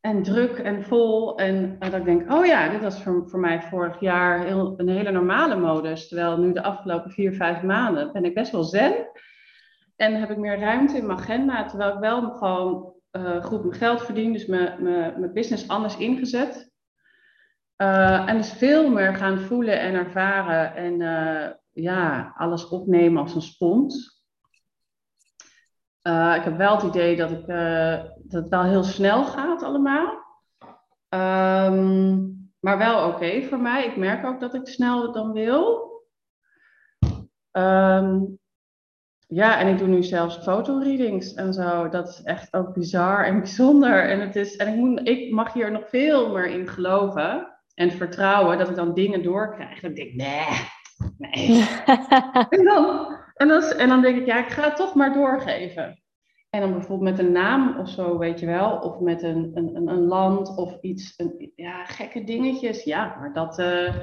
En 0.00 0.22
druk 0.22 0.58
en 0.58 0.82
vol. 0.82 1.38
En 1.38 1.76
dat 1.78 1.94
ik 1.94 2.04
denk, 2.04 2.32
oh 2.32 2.46
ja, 2.46 2.68
dit 2.68 2.82
was 2.82 3.02
voor, 3.02 3.28
voor 3.28 3.40
mij 3.40 3.62
vorig 3.62 4.00
jaar 4.00 4.44
heel, 4.44 4.74
een 4.76 4.88
hele 4.88 5.10
normale 5.10 5.56
modus. 5.56 6.08
Terwijl 6.08 6.38
nu 6.38 6.52
de 6.52 6.62
afgelopen 6.62 7.10
vier, 7.10 7.32
vijf 7.32 7.62
maanden 7.62 8.12
ben 8.12 8.24
ik 8.24 8.34
best 8.34 8.52
wel 8.52 8.64
zen. 8.64 8.94
En 9.96 10.14
heb 10.14 10.30
ik 10.30 10.36
meer 10.36 10.58
ruimte 10.58 10.96
in 10.96 11.06
mijn 11.06 11.18
agenda. 11.18 11.66
Terwijl 11.66 11.92
ik 11.94 12.00
wel 12.00 12.30
gewoon 12.30 12.92
uh, 13.12 13.44
goed 13.44 13.64
mijn 13.64 13.78
geld 13.78 14.02
verdien. 14.02 14.32
Dus 14.32 14.46
mijn, 14.46 14.82
mijn, 14.82 15.20
mijn 15.20 15.32
business 15.32 15.68
anders 15.68 15.96
ingezet. 15.96 16.72
Uh, 17.82 18.28
en 18.28 18.36
dus 18.36 18.52
veel 18.52 18.90
meer 18.90 19.14
gaan 19.14 19.38
voelen 19.38 19.80
en 19.80 19.94
ervaren. 19.94 20.74
En 20.74 21.00
uh, 21.00 21.50
ja, 21.74 22.34
alles 22.36 22.68
opnemen 22.68 23.22
als 23.22 23.34
een 23.34 23.42
spons. 23.42 24.22
Uh, 26.02 26.34
ik 26.36 26.42
heb 26.42 26.56
wel 26.56 26.74
het 26.74 26.84
idee 26.84 27.16
dat, 27.16 27.30
ik, 27.30 27.46
uh, 27.46 28.02
dat 28.02 28.42
het 28.42 28.48
wel 28.48 28.62
heel 28.62 28.84
snel 28.84 29.24
gaat 29.24 29.62
allemaal. 29.62 30.22
Um, 31.08 32.50
maar 32.60 32.78
wel 32.78 33.08
oké 33.08 33.42
voor 33.42 33.58
mij. 33.58 33.86
Ik 33.86 33.96
merk 33.96 34.26
ook 34.26 34.40
dat 34.40 34.54
ik 34.54 34.68
sneller 34.68 35.12
dan 35.12 35.32
wil. 35.32 35.92
Ehm, 37.50 38.20
ja, 39.26 39.58
en 39.58 39.68
ik 39.68 39.78
doe 39.78 39.88
nu 39.88 40.02
zelfs 40.02 40.36
fotoreadings 40.36 41.34
en 41.34 41.52
zo. 41.52 41.88
Dat 41.88 42.08
is 42.08 42.22
echt 42.22 42.54
ook 42.54 42.74
bizar 42.74 43.24
en 43.24 43.38
bijzonder. 43.44 44.08
En, 44.08 44.20
het 44.20 44.36
is, 44.36 44.56
en 44.56 44.68
ik, 44.68 44.74
moet, 44.74 45.08
ik 45.08 45.32
mag 45.32 45.52
hier 45.52 45.70
nog 45.70 45.88
veel 45.88 46.32
meer 46.32 46.46
in 46.46 46.68
geloven 46.68 47.58
en 47.74 47.90
vertrouwen 47.90 48.58
dat 48.58 48.68
ik 48.68 48.76
dan 48.76 48.94
dingen 48.94 49.22
doorkrijg. 49.22 49.80
Dat 49.80 49.90
ik 49.90 49.96
denk, 49.96 50.14
nee, 50.14 50.72
nee. 51.18 51.68
en, 52.56 52.64
dan, 52.64 53.16
en, 53.34 53.48
dan, 53.48 53.62
en 53.62 53.88
dan 53.88 54.00
denk 54.02 54.16
ik, 54.16 54.26
ja, 54.26 54.44
ik 54.44 54.52
ga 54.52 54.62
het 54.62 54.76
toch 54.76 54.94
maar 54.94 55.12
doorgeven. 55.12 56.02
En 56.50 56.60
dan 56.60 56.72
bijvoorbeeld 56.72 57.16
met 57.16 57.26
een 57.26 57.32
naam 57.32 57.78
of 57.78 57.88
zo, 57.88 58.18
weet 58.18 58.40
je 58.40 58.46
wel. 58.46 58.78
Of 58.78 59.00
met 59.00 59.22
een, 59.22 59.50
een, 59.54 59.88
een 59.88 60.04
land 60.04 60.56
of 60.56 60.78
iets. 60.80 61.14
Een, 61.16 61.52
ja, 61.56 61.84
gekke 61.84 62.24
dingetjes. 62.24 62.84
Ja, 62.84 63.16
maar 63.18 63.32
dat... 63.32 63.58
Uh, 63.58 63.94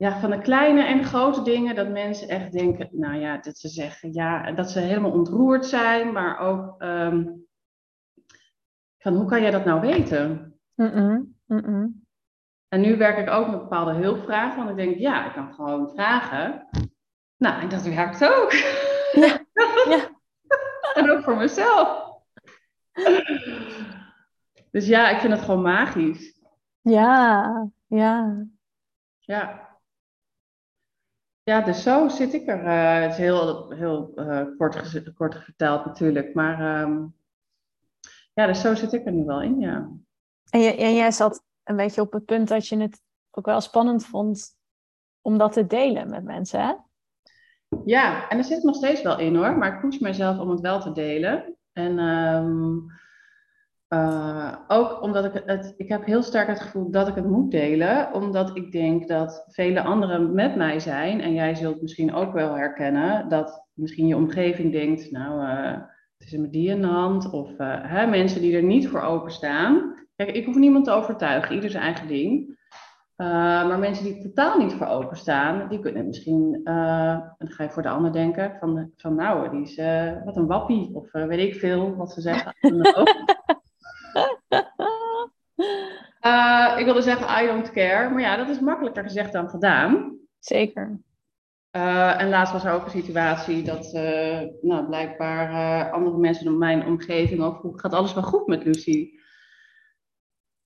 ja, 0.00 0.20
van 0.20 0.30
de 0.30 0.40
kleine 0.40 0.84
en 0.84 1.04
grote 1.04 1.42
dingen, 1.42 1.74
dat 1.74 1.88
mensen 1.88 2.28
echt 2.28 2.52
denken, 2.52 2.88
nou 2.92 3.20
ja, 3.20 3.38
dat 3.38 3.58
ze 3.58 3.68
zeggen 3.68 4.12
ja, 4.12 4.52
dat 4.52 4.70
ze 4.70 4.80
helemaal 4.80 5.10
ontroerd 5.10 5.66
zijn, 5.66 6.12
maar 6.12 6.38
ook 6.38 6.82
um, 6.82 7.46
van 8.98 9.14
hoe 9.14 9.24
kan 9.24 9.40
jij 9.40 9.50
dat 9.50 9.64
nou 9.64 9.80
weten? 9.80 10.54
Mm 10.74 10.86
-mm, 10.86 11.36
mm 11.46 12.08
en 12.70 12.80
nu 12.80 12.96
werk 12.96 13.18
ik 13.18 13.30
ook 13.30 13.46
met 13.50 13.60
bepaalde 13.60 13.92
hulpvragen, 13.92 14.56
want 14.56 14.70
ik 14.70 14.76
denk, 14.76 14.98
ja, 14.98 15.26
ik 15.26 15.32
kan 15.32 15.54
gewoon 15.54 15.90
vragen. 15.90 16.68
Nou, 17.36 17.60
en 17.60 17.68
dat 17.68 17.82
werkt 17.82 18.24
ook. 18.24 18.52
Ja, 19.12 19.44
ja. 19.94 20.08
en 20.94 21.10
ook 21.10 21.22
voor 21.22 21.36
mezelf. 21.36 22.18
Dus 24.70 24.86
ja, 24.86 25.10
ik 25.10 25.18
vind 25.18 25.32
het 25.32 25.42
gewoon 25.42 25.62
magisch. 25.62 26.40
Ja, 26.80 27.70
ja. 27.86 28.46
Ja. 29.18 29.68
Ja, 31.42 31.60
dus 31.60 31.82
zo 31.82 32.08
zit 32.08 32.32
ik 32.32 32.48
er. 32.48 32.64
Uh, 32.64 33.00
het 33.02 33.12
is 33.12 33.16
heel, 33.16 33.70
heel 33.70 34.12
uh, 34.16 34.46
kort, 34.58 35.12
kort 35.14 35.44
verteld 35.44 35.84
natuurlijk. 35.84 36.34
Maar 36.34 36.82
um, 36.82 37.14
ja, 38.34 38.46
dus 38.46 38.60
zo 38.60 38.74
zit 38.74 38.92
ik 38.92 39.06
er 39.06 39.12
nu 39.12 39.24
wel 39.24 39.42
in, 39.42 39.60
ja. 39.60 39.90
En, 40.50 40.60
je, 40.60 40.76
en 40.76 40.94
jij 40.94 41.10
zat 41.10 41.42
een 41.70 41.76
beetje 41.76 42.00
op 42.00 42.12
het 42.12 42.24
punt 42.24 42.48
dat 42.48 42.68
je 42.68 42.76
het 42.76 43.00
ook 43.30 43.46
wel 43.46 43.60
spannend 43.60 44.06
vond 44.06 44.58
om 45.20 45.38
dat 45.38 45.52
te 45.52 45.66
delen 45.66 46.10
met 46.10 46.24
mensen, 46.24 46.60
hè? 46.60 46.72
Ja, 47.84 48.28
en 48.28 48.38
er 48.38 48.44
zit 48.44 48.62
nog 48.62 48.74
steeds 48.74 49.02
wel 49.02 49.18
in 49.18 49.36
hoor, 49.36 49.58
maar 49.58 49.74
ik 49.74 49.80
push 49.80 49.98
mezelf 49.98 50.38
om 50.38 50.50
het 50.50 50.60
wel 50.60 50.80
te 50.80 50.92
delen. 50.92 51.56
En 51.72 51.98
um, 51.98 52.86
uh, 53.88 54.56
ook 54.68 55.02
omdat 55.02 55.24
ik 55.24 55.42
het, 55.44 55.74
ik 55.76 55.88
heb 55.88 56.04
heel 56.04 56.22
sterk 56.22 56.48
het 56.48 56.60
gevoel 56.60 56.90
dat 56.90 57.08
ik 57.08 57.14
het 57.14 57.26
moet 57.26 57.50
delen, 57.50 58.12
omdat 58.12 58.56
ik 58.56 58.72
denk 58.72 59.08
dat 59.08 59.44
vele 59.46 59.82
anderen 59.82 60.34
met 60.34 60.56
mij 60.56 60.80
zijn, 60.80 61.20
en 61.20 61.32
jij 61.32 61.54
zult 61.54 61.82
misschien 61.82 62.14
ook 62.14 62.32
wel 62.32 62.54
herkennen, 62.54 63.28
dat 63.28 63.66
misschien 63.72 64.06
je 64.06 64.16
omgeving 64.16 64.72
denkt, 64.72 65.10
nou, 65.10 65.42
uh, 65.42 65.82
het 66.18 66.32
is 66.32 66.38
met 66.38 66.52
die 66.52 66.68
in 66.68 66.80
de 66.80 66.86
hand, 66.86 67.30
of 67.30 67.50
uh, 67.50 67.76
hè, 67.82 68.06
mensen 68.06 68.40
die 68.40 68.56
er 68.56 68.62
niet 68.62 68.88
voor 68.88 69.00
openstaan. 69.00 69.94
Kijk, 70.20 70.36
ik 70.36 70.44
hoef 70.44 70.56
niemand 70.56 70.84
te 70.84 70.90
overtuigen, 70.90 71.54
ieder 71.54 71.70
zijn 71.70 71.82
eigen 71.82 72.08
ding. 72.08 72.58
maar 73.16 73.78
mensen 73.78 74.04
die 74.04 74.22
totaal 74.22 74.58
niet 74.58 74.72
voor 74.72 74.86
openstaan, 74.86 75.68
die 75.68 75.80
kunnen 75.80 76.06
misschien, 76.06 76.60
en 76.64 77.34
dan 77.38 77.48
ga 77.48 77.62
je 77.62 77.70
voor 77.70 77.82
de 77.82 77.88
ander 77.88 78.12
denken, 78.12 78.56
van, 78.60 78.92
van 78.96 79.14
nou, 79.14 79.50
die 79.50 79.62
is 79.62 79.76
wat 80.24 80.36
een 80.36 80.46
wappie, 80.46 80.90
of 80.94 81.12
weet 81.12 81.38
ik 81.38 81.54
veel 81.54 81.96
wat 81.96 82.12
ze 82.12 82.20
zeggen. 82.20 82.54
Ik 86.78 86.84
wilde 86.84 87.02
zeggen, 87.02 87.44
I 87.44 87.46
don't 87.46 87.70
care. 87.70 88.10
Maar 88.10 88.20
ja, 88.20 88.36
dat 88.36 88.48
is 88.48 88.60
makkelijker 88.60 89.02
gezegd 89.02 89.32
dan 89.32 89.48
gedaan. 89.48 90.18
Zeker. 90.38 91.00
En 91.70 92.28
laatst 92.28 92.52
was 92.52 92.64
er 92.64 92.72
ook 92.72 92.84
een 92.84 93.02
situatie 93.02 93.62
dat 93.62 93.92
nou, 94.62 94.86
blijkbaar 94.86 95.90
andere 95.90 96.18
mensen 96.18 96.46
in 96.46 96.58
mijn 96.58 96.86
omgeving 96.86 97.42
ook 97.42 97.80
gaat 97.80 97.92
alles 97.92 98.14
wel 98.14 98.22
goed 98.22 98.46
met 98.46 98.64
Lucie? 98.64 99.19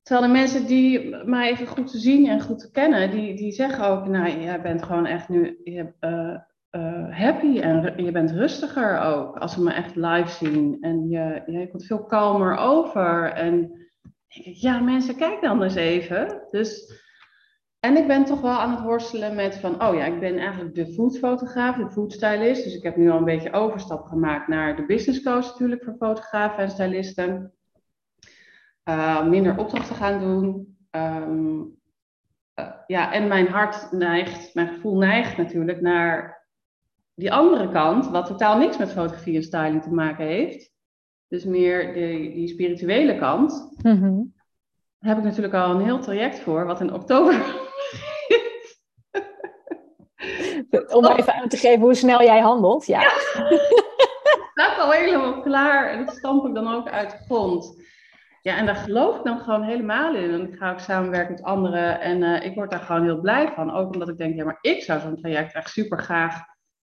Terwijl 0.04 0.26
de 0.26 0.32
mensen 0.32 0.66
die 0.66 1.16
mij 1.24 1.50
even 1.50 1.66
goed 1.66 1.90
te 1.90 1.98
zien 1.98 2.28
en 2.28 2.40
goed 2.40 2.58
te 2.58 2.70
kennen, 2.70 3.10
die, 3.10 3.36
die 3.36 3.52
zeggen 3.52 3.84
ook, 3.84 4.06
nou, 4.06 4.40
jij 4.40 4.60
bent 4.60 4.82
gewoon 4.82 5.06
echt 5.06 5.28
nu 5.28 5.58
happy 7.10 7.60
en 7.60 8.04
je 8.04 8.10
bent 8.12 8.30
rustiger 8.30 9.00
ook 9.00 9.36
als 9.36 9.52
ze 9.52 9.62
me 9.62 9.72
echt 9.72 9.96
live 9.96 10.28
zien. 10.28 10.78
En 10.80 11.08
je, 11.08 11.42
je 11.46 11.68
komt 11.70 11.86
veel 11.86 12.04
kalmer 12.04 12.56
over 12.56 13.32
en 13.32 13.60
denk 14.34 14.46
ik, 14.46 14.54
ja 14.54 14.80
mensen, 14.80 15.16
kijk 15.16 15.40
dan 15.40 15.62
eens 15.62 15.74
even. 15.74 16.42
Dus, 16.50 17.02
en 17.80 17.96
ik 17.96 18.06
ben 18.06 18.24
toch 18.24 18.40
wel 18.40 18.58
aan 18.58 18.70
het 18.70 18.80
worstelen 18.80 19.34
met 19.34 19.56
van, 19.56 19.82
oh 19.82 19.94
ja, 19.94 20.04
ik 20.04 20.20
ben 20.20 20.38
eigenlijk 20.38 20.74
de 20.74 20.92
foodfotograaf, 20.92 21.76
de 21.76 21.90
foodstylist. 21.90 22.64
Dus 22.64 22.76
ik 22.76 22.82
heb 22.82 22.96
nu 22.96 23.10
al 23.10 23.18
een 23.18 23.24
beetje 23.24 23.52
overstap 23.52 24.04
gemaakt 24.04 24.48
naar 24.48 24.76
de 24.76 24.86
business 24.86 25.22
coach 25.22 25.46
natuurlijk 25.46 25.84
voor 25.84 25.96
fotografen 25.98 26.62
en 26.62 26.70
stylisten. 26.70 27.53
Uh, 28.88 29.26
minder 29.26 29.58
opdrachten 29.58 29.96
gaan 29.96 30.20
doen. 30.20 30.76
Um, 30.90 31.78
uh, 32.60 32.70
ja, 32.86 33.12
en 33.12 33.28
mijn 33.28 33.46
hart 33.46 33.92
neigt, 33.92 34.54
mijn 34.54 34.68
gevoel 34.68 34.96
neigt 34.96 35.36
natuurlijk 35.36 35.80
naar 35.80 36.46
die 37.14 37.32
andere 37.32 37.68
kant, 37.68 38.08
wat 38.08 38.26
totaal 38.26 38.58
niks 38.58 38.78
met 38.78 38.92
fotografie 38.92 39.36
en 39.36 39.42
styling 39.42 39.82
te 39.82 39.92
maken 39.92 40.26
heeft. 40.26 40.72
Dus 41.28 41.44
meer 41.44 41.94
die, 41.94 42.34
die 42.34 42.48
spirituele 42.48 43.18
kant. 43.18 43.76
Mm 43.82 44.32
Daar 44.98 45.14
heb 45.14 45.18
ik 45.18 45.24
natuurlijk 45.24 45.54
al 45.54 45.70
een 45.70 45.84
heel 45.84 45.98
traject 45.98 46.38
voor, 46.38 46.66
wat 46.66 46.80
in 46.80 46.92
oktober 46.92 47.34
Om 50.92 51.06
even 51.06 51.34
aan 51.34 51.48
te 51.48 51.56
geven 51.56 51.80
hoe 51.80 51.94
snel 51.94 52.22
jij 52.22 52.40
handelt. 52.40 52.86
Ja. 52.86 53.00
Het 53.00 54.50
staat 54.52 54.78
al 54.78 54.90
helemaal 54.90 55.40
klaar 55.40 55.90
en 55.90 56.06
dat 56.06 56.16
stamp 56.16 56.46
ik 56.46 56.54
dan 56.54 56.74
ook 56.74 56.88
uit 56.88 57.10
de 57.10 57.16
grond. 57.16 57.82
Ja, 58.44 58.56
en 58.56 58.66
daar 58.66 58.76
geloof 58.76 59.16
ik 59.18 59.24
dan 59.24 59.38
gewoon 59.38 59.62
helemaal 59.62 60.14
in. 60.14 60.30
En 60.30 60.48
ik 60.48 60.56
ga 60.56 60.72
ook 60.72 60.78
samenwerken 60.78 61.34
met 61.34 61.42
anderen. 61.42 62.00
En 62.00 62.22
uh, 62.22 62.44
ik 62.44 62.54
word 62.54 62.70
daar 62.70 62.80
gewoon 62.80 63.02
heel 63.02 63.20
blij 63.20 63.52
van. 63.52 63.70
Ook 63.70 63.92
omdat 63.92 64.08
ik 64.08 64.16
denk, 64.18 64.34
ja, 64.34 64.44
maar 64.44 64.58
ik 64.60 64.82
zou 64.82 65.00
zo'n 65.00 65.16
traject 65.16 65.54
echt 65.54 65.70
super 65.70 65.98
graag 65.98 66.42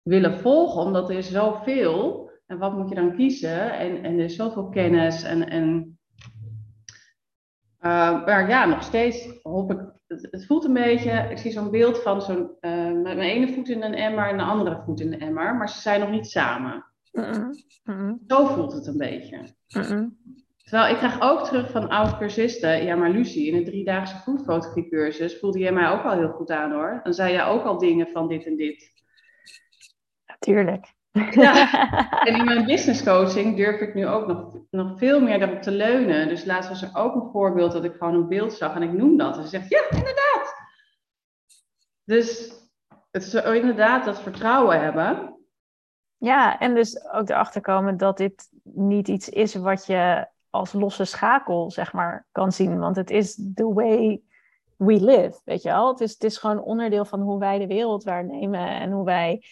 willen 0.02 0.38
volgen. 0.38 0.82
Omdat 0.82 1.10
er 1.10 1.16
is 1.16 1.30
zoveel. 1.30 2.30
En 2.46 2.58
wat 2.58 2.76
moet 2.76 2.88
je 2.88 2.94
dan 2.94 3.16
kiezen? 3.16 3.72
En, 3.72 4.02
en 4.02 4.18
er 4.18 4.24
is 4.24 4.36
zoveel 4.36 4.68
kennis. 4.68 5.22
En, 5.22 5.48
en 5.48 5.98
uh, 7.80 8.24
maar 8.24 8.48
ja, 8.48 8.64
nog 8.64 8.82
steeds 8.82 9.28
hoop 9.42 9.72
ik. 9.72 9.92
Het, 10.06 10.28
het 10.30 10.46
voelt 10.46 10.64
een 10.64 10.72
beetje. 10.72 11.10
Ik 11.30 11.38
zie 11.38 11.52
zo'n 11.52 11.70
beeld 11.70 12.02
van 12.02 12.22
zo'n. 12.22 12.50
Uh, 12.60 12.84
met 12.84 13.02
mijn 13.02 13.18
ene 13.18 13.52
voet 13.52 13.68
in 13.68 13.82
een 13.82 13.94
emmer 13.94 14.28
en 14.28 14.36
de 14.36 14.42
andere 14.42 14.82
voet 14.84 15.00
in 15.00 15.10
de 15.10 15.16
emmer. 15.16 15.56
Maar 15.56 15.68
ze 15.68 15.80
zijn 15.80 16.00
nog 16.00 16.10
niet 16.10 16.26
samen. 16.26 16.84
Zo 18.26 18.46
voelt 18.46 18.72
het 18.72 18.86
een 18.86 18.98
beetje. 18.98 19.38
Terwijl 20.64 20.92
ik 20.92 20.96
krijg 20.96 21.20
ook 21.20 21.44
terug 21.44 21.70
van 21.70 21.88
oud-cursisten. 21.88 22.84
Ja, 22.84 22.96
maar 22.96 23.10
Lucie, 23.10 23.46
in 23.46 23.56
een 23.56 23.64
driedaagse 23.64 24.16
foodfotografiecursus 24.16 25.38
voelde 25.38 25.58
jij 25.58 25.72
mij 25.72 25.90
ook 25.90 26.02
al 26.02 26.12
heel 26.12 26.32
goed 26.32 26.50
aan 26.50 26.72
hoor. 26.72 27.00
Dan 27.02 27.14
zei 27.14 27.32
jij 27.32 27.44
ook 27.44 27.64
al 27.64 27.78
dingen 27.78 28.08
van 28.08 28.28
dit 28.28 28.46
en 28.46 28.56
dit. 28.56 28.92
Natuurlijk. 30.26 30.92
Ja, 31.30 31.70
en 32.26 32.34
in 32.34 32.44
mijn 32.44 32.66
business 32.66 33.02
coaching 33.02 33.56
durf 33.56 33.80
ik 33.80 33.94
nu 33.94 34.06
ook 34.06 34.26
nog, 34.26 34.58
nog 34.70 34.98
veel 34.98 35.20
meer 35.20 35.38
daarop 35.38 35.62
te 35.62 35.70
leunen. 35.70 36.28
Dus 36.28 36.44
laatst 36.44 36.68
was 36.68 36.82
er 36.82 36.90
ook 36.92 37.14
een 37.14 37.30
voorbeeld 37.30 37.72
dat 37.72 37.84
ik 37.84 37.92
gewoon 37.92 38.14
een 38.14 38.28
beeld 38.28 38.52
zag 38.52 38.74
en 38.74 38.82
ik 38.82 38.92
noem 38.92 39.16
dat. 39.16 39.36
En 39.36 39.42
ze 39.42 39.48
zegt, 39.48 39.68
ja, 39.68 39.90
inderdaad. 39.90 40.54
Dus 42.04 42.52
het 43.10 43.22
is 43.22 43.34
inderdaad 43.34 44.04
dat 44.04 44.22
vertrouwen 44.22 44.80
hebben. 44.80 45.38
Ja, 46.16 46.58
en 46.58 46.74
dus 46.74 47.04
ook 47.12 47.28
erachter 47.28 47.60
komen 47.60 47.96
dat 47.96 48.16
dit 48.16 48.48
niet 48.62 49.08
iets 49.08 49.28
is 49.28 49.54
wat 49.54 49.86
je 49.86 50.32
als 50.54 50.72
losse 50.72 51.04
schakel, 51.04 51.70
zeg 51.70 51.92
maar, 51.92 52.26
kan 52.32 52.52
zien. 52.52 52.78
Want 52.78 52.96
het 52.96 53.10
is 53.10 53.34
the 53.54 53.72
way 53.72 54.22
we 54.76 55.04
live, 55.04 55.40
weet 55.44 55.62
je 55.62 55.68
wel. 55.68 55.88
Het 55.88 56.00
is, 56.00 56.12
het 56.12 56.24
is 56.24 56.36
gewoon 56.36 56.62
onderdeel 56.62 57.04
van 57.04 57.20
hoe 57.20 57.38
wij 57.38 57.58
de 57.58 57.66
wereld 57.66 58.04
waarnemen 58.04 58.68
en 58.68 58.90
hoe 58.90 59.04
wij 59.04 59.44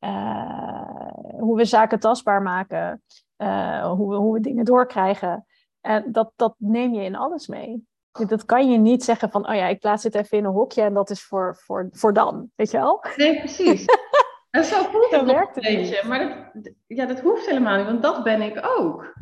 uh, 0.00 1.12
hoe 1.38 1.56
we 1.56 1.64
zaken 1.64 2.00
tastbaar 2.00 2.42
maken, 2.42 3.02
uh, 3.38 3.92
hoe, 3.92 4.10
we, 4.10 4.16
hoe 4.16 4.32
we 4.32 4.40
dingen 4.40 4.64
doorkrijgen. 4.64 5.46
En 5.80 6.12
dat, 6.12 6.32
dat 6.36 6.54
neem 6.58 6.94
je 6.94 7.02
in 7.02 7.16
alles 7.16 7.46
mee. 7.46 7.86
Dat 8.10 8.44
kan 8.44 8.70
je 8.70 8.78
niet 8.78 9.04
zeggen 9.04 9.30
van, 9.30 9.48
oh 9.48 9.54
ja, 9.54 9.66
ik 9.66 9.80
plaats 9.80 10.02
het 10.02 10.14
even 10.14 10.38
in 10.38 10.44
een 10.44 10.52
hokje 10.52 10.82
en 10.82 10.94
dat 10.94 11.10
is 11.10 11.22
voor, 11.22 11.56
voor, 11.56 11.88
voor 11.92 12.12
dan, 12.12 12.50
weet 12.54 12.70
je 12.70 12.78
wel? 12.78 13.04
Nee, 13.16 13.38
precies. 13.38 13.84
en 14.50 14.64
zo 14.64 14.82
voelt 14.82 15.10
het 15.10 15.26
nog 15.26 15.40
een 15.54 15.62
beetje. 15.62 16.08
Maar 16.08 16.50
dat, 16.52 16.72
ja, 16.86 17.06
dat 17.06 17.20
hoeft 17.20 17.46
helemaal 17.46 17.76
niet, 17.76 17.86
want 17.86 18.02
dat 18.02 18.22
ben 18.22 18.42
ik 18.42 18.60
ook. 18.78 19.12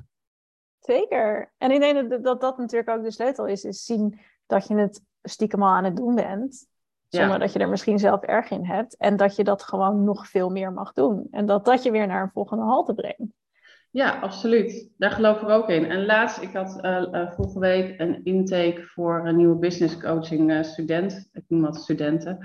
Zeker. 0.83 1.53
En 1.59 1.71
ik 1.71 1.81
denk 1.81 2.11
dat, 2.11 2.25
dat 2.25 2.41
dat 2.41 2.59
natuurlijk 2.59 2.91
ook 2.91 3.03
de 3.03 3.11
sleutel 3.11 3.47
is, 3.47 3.65
is 3.65 3.85
zien 3.85 4.21
dat 4.47 4.67
je 4.67 4.75
het 4.75 5.03
stiekem 5.23 5.63
al 5.63 5.69
aan 5.69 5.85
het 5.85 5.97
doen 5.97 6.15
bent. 6.15 6.67
Zonder 7.09 7.39
dat 7.39 7.53
je 7.53 7.59
er 7.59 7.69
misschien 7.69 7.99
zelf 7.99 8.23
erg 8.23 8.51
in 8.51 8.65
hebt. 8.65 8.97
En 8.97 9.17
dat 9.17 9.37
je 9.37 9.45
dat 9.45 9.63
gewoon 9.63 10.05
nog 10.05 10.27
veel 10.27 10.51
meer 10.51 10.73
mag 10.73 10.93
doen. 10.93 11.27
En 11.31 11.47
dat 11.47 11.65
dat 11.65 11.83
je 11.83 11.91
weer 11.91 12.07
naar 12.07 12.23
een 12.23 12.31
volgende 12.31 12.65
halte 12.65 12.95
brengt. 12.95 13.33
Ja, 13.91 14.19
absoluut. 14.21 14.91
Daar 14.97 15.11
geloof 15.11 15.43
ik 15.43 15.49
ook 15.49 15.69
in. 15.69 15.85
En 15.85 16.07
laatst, 16.07 16.43
ik 16.43 16.53
had 16.53 16.79
uh, 16.85 17.07
uh, 17.13 17.31
vorige 17.31 17.59
week 17.59 18.01
een 18.01 18.25
intake 18.25 18.83
voor 18.83 19.27
een 19.27 19.37
nieuwe 19.37 19.57
business 19.57 19.99
coaching 20.01 20.51
uh, 20.51 20.63
student. 20.63 21.29
Ik 21.33 21.45
noem 21.49 21.63
dat 21.63 21.77
studenten. 21.77 22.39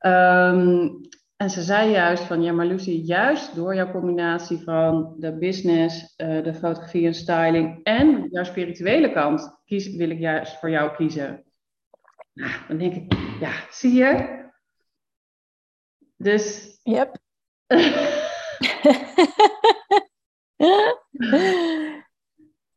Um, 0.00 1.00
En 1.42 1.50
ze 1.50 1.62
zei 1.62 1.90
juist 1.90 2.22
van, 2.22 2.42
ja 2.42 2.52
maar 2.52 2.66
Lucy, 2.66 2.90
juist 2.90 3.54
door 3.54 3.74
jouw 3.74 3.90
combinatie 3.90 4.58
van 4.58 5.14
de 5.18 5.38
business, 5.38 6.14
uh, 6.16 6.42
de 6.42 6.54
fotografie 6.54 7.06
en 7.06 7.14
styling 7.14 7.80
en 7.82 8.28
jouw 8.30 8.44
spirituele 8.44 9.12
kant, 9.12 9.60
kies, 9.64 9.96
wil 9.96 10.10
ik 10.10 10.18
juist 10.18 10.58
voor 10.58 10.70
jou 10.70 10.96
kiezen. 10.96 11.44
Nou, 12.32 12.52
dan 12.68 12.78
denk 12.78 12.94
ik, 12.94 13.14
ja, 13.40 13.52
zie 13.70 13.92
je? 13.92 14.40
Dus... 16.16 16.78
Yep. 16.82 17.16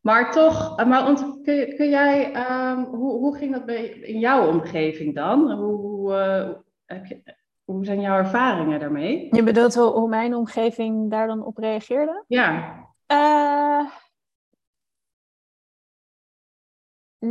maar 0.07 0.31
toch, 0.31 0.79
eh, 0.79 0.87
maar 0.87 1.13
kun, 1.43 1.75
kun 1.75 1.89
jij, 1.89 2.35
um, 2.71 2.83
hoe, 2.83 3.19
hoe 3.19 3.37
ging 3.37 3.53
dat 3.53 3.65
bij, 3.65 3.85
in 3.85 4.19
jouw 4.19 4.47
omgeving 4.47 5.15
dan? 5.15 5.51
Hoe, 5.51 5.75
hoe, 5.75 6.11
uh, 6.11 6.49
heb 6.85 7.05
je, 7.05 7.43
hoe 7.65 7.85
zijn 7.85 8.01
jouw 8.01 8.17
ervaringen 8.17 8.79
daarmee? 8.79 9.27
Je 9.31 9.43
bedoelt 9.43 9.75
hoe, 9.75 10.07
mijn 10.09 10.35
omgeving 10.35 11.11
daar 11.11 11.27
dan 11.27 11.43
op 11.43 11.57
reageerde? 11.57 12.23
Ja. 12.27 12.79
Uh, 13.11 13.89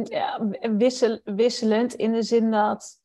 ja 0.03 0.49
wissel, 0.77 1.21
wisselend 1.25 1.95
in 1.95 2.13
de 2.13 2.23
zin 2.23 2.51
dat 2.51 3.03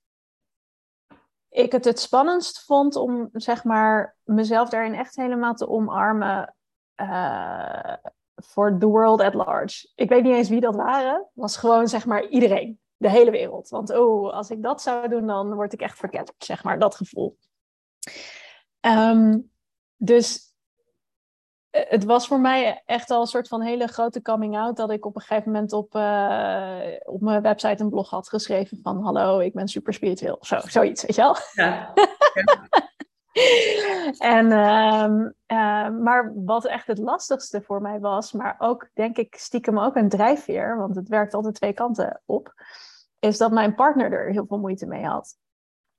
ik 1.49 1.71
het 1.71 1.85
het 1.85 1.99
spannendst 1.99 2.65
vond 2.65 2.95
om 2.95 3.29
zeg 3.33 3.63
maar 3.63 4.15
mezelf 4.23 4.69
daarin 4.69 4.93
echt 4.93 5.15
helemaal 5.15 5.53
te 5.53 5.69
omarmen 5.69 6.55
uh, 6.95 7.93
voor 8.35 8.77
the 8.79 8.87
world 8.87 9.21
at 9.21 9.33
large. 9.33 9.91
Ik 9.95 10.09
weet 10.09 10.23
niet 10.23 10.33
eens 10.33 10.49
wie 10.49 10.59
dat 10.59 10.75
waren. 10.75 11.13
Het 11.13 11.29
was 11.33 11.57
gewoon 11.57 11.87
zeg 11.87 12.05
maar 12.05 12.27
iedereen 12.27 12.79
de 12.99 13.09
hele 13.09 13.31
wereld. 13.31 13.69
Want 13.69 13.97
oh, 13.97 14.33
als 14.33 14.49
ik 14.49 14.63
dat 14.63 14.81
zou 14.81 15.07
doen, 15.07 15.27
dan 15.27 15.53
word 15.53 15.73
ik 15.73 15.81
echt 15.81 15.97
verketterd, 15.97 16.45
zeg 16.45 16.63
maar, 16.63 16.79
dat 16.79 16.95
gevoel. 16.95 17.37
Um, 18.81 19.51
dus 19.95 20.53
eh, 21.69 21.83
het 21.87 22.03
was 22.03 22.27
voor 22.27 22.39
mij 22.39 22.81
echt 22.85 23.09
al 23.09 23.21
een 23.21 23.27
soort 23.27 23.47
van 23.47 23.61
hele 23.61 23.87
grote 23.87 24.21
coming 24.21 24.57
out 24.57 24.77
dat 24.77 24.91
ik 24.91 25.05
op 25.05 25.15
een 25.15 25.21
gegeven 25.21 25.51
moment 25.51 25.73
op, 25.73 25.95
uh, 25.95 26.79
op 27.03 27.21
mijn 27.21 27.41
website 27.41 27.83
een 27.83 27.89
blog 27.89 28.09
had 28.09 28.29
geschreven 28.29 28.79
van 28.81 29.03
hallo, 29.03 29.39
ik 29.39 29.53
ben 29.53 29.67
super 29.67 29.93
spiritueel. 29.93 30.37
Zo, 30.41 30.59
zoiets, 30.59 31.01
weet 31.01 31.15
je 31.15 31.21
wel? 31.21 31.35
Ja. 31.53 31.93
en, 34.35 34.51
um, 34.51 35.33
uh, 35.47 35.89
maar 35.89 36.31
wat 36.35 36.65
echt 36.65 36.87
het 36.87 36.97
lastigste 36.97 37.61
voor 37.61 37.81
mij 37.81 37.99
was, 37.99 38.31
maar 38.31 38.55
ook 38.59 38.89
denk 38.93 39.17
ik 39.17 39.35
stiekem 39.35 39.79
ook 39.79 39.95
een 39.95 40.09
drijfveer, 40.09 40.77
want 40.77 40.95
het 40.95 41.07
werkt 41.07 41.33
altijd 41.33 41.55
twee 41.55 41.73
kanten 41.73 42.21
op, 42.25 42.53
is 43.19 43.37
dat 43.37 43.51
mijn 43.51 43.75
partner 43.75 44.11
er 44.11 44.31
heel 44.31 44.45
veel 44.45 44.59
moeite 44.59 44.85
mee 44.85 45.05
had. 45.05 45.37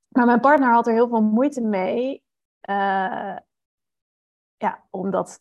Maar 0.08 0.26
mijn 0.26 0.40
partner 0.40 0.72
had 0.72 0.86
er 0.86 0.92
heel 0.92 1.08
veel 1.08 1.22
moeite 1.22 1.60
mee. 1.60 2.24
Uh, 2.70 3.36
ja, 4.56 4.84
omdat. 4.90 5.40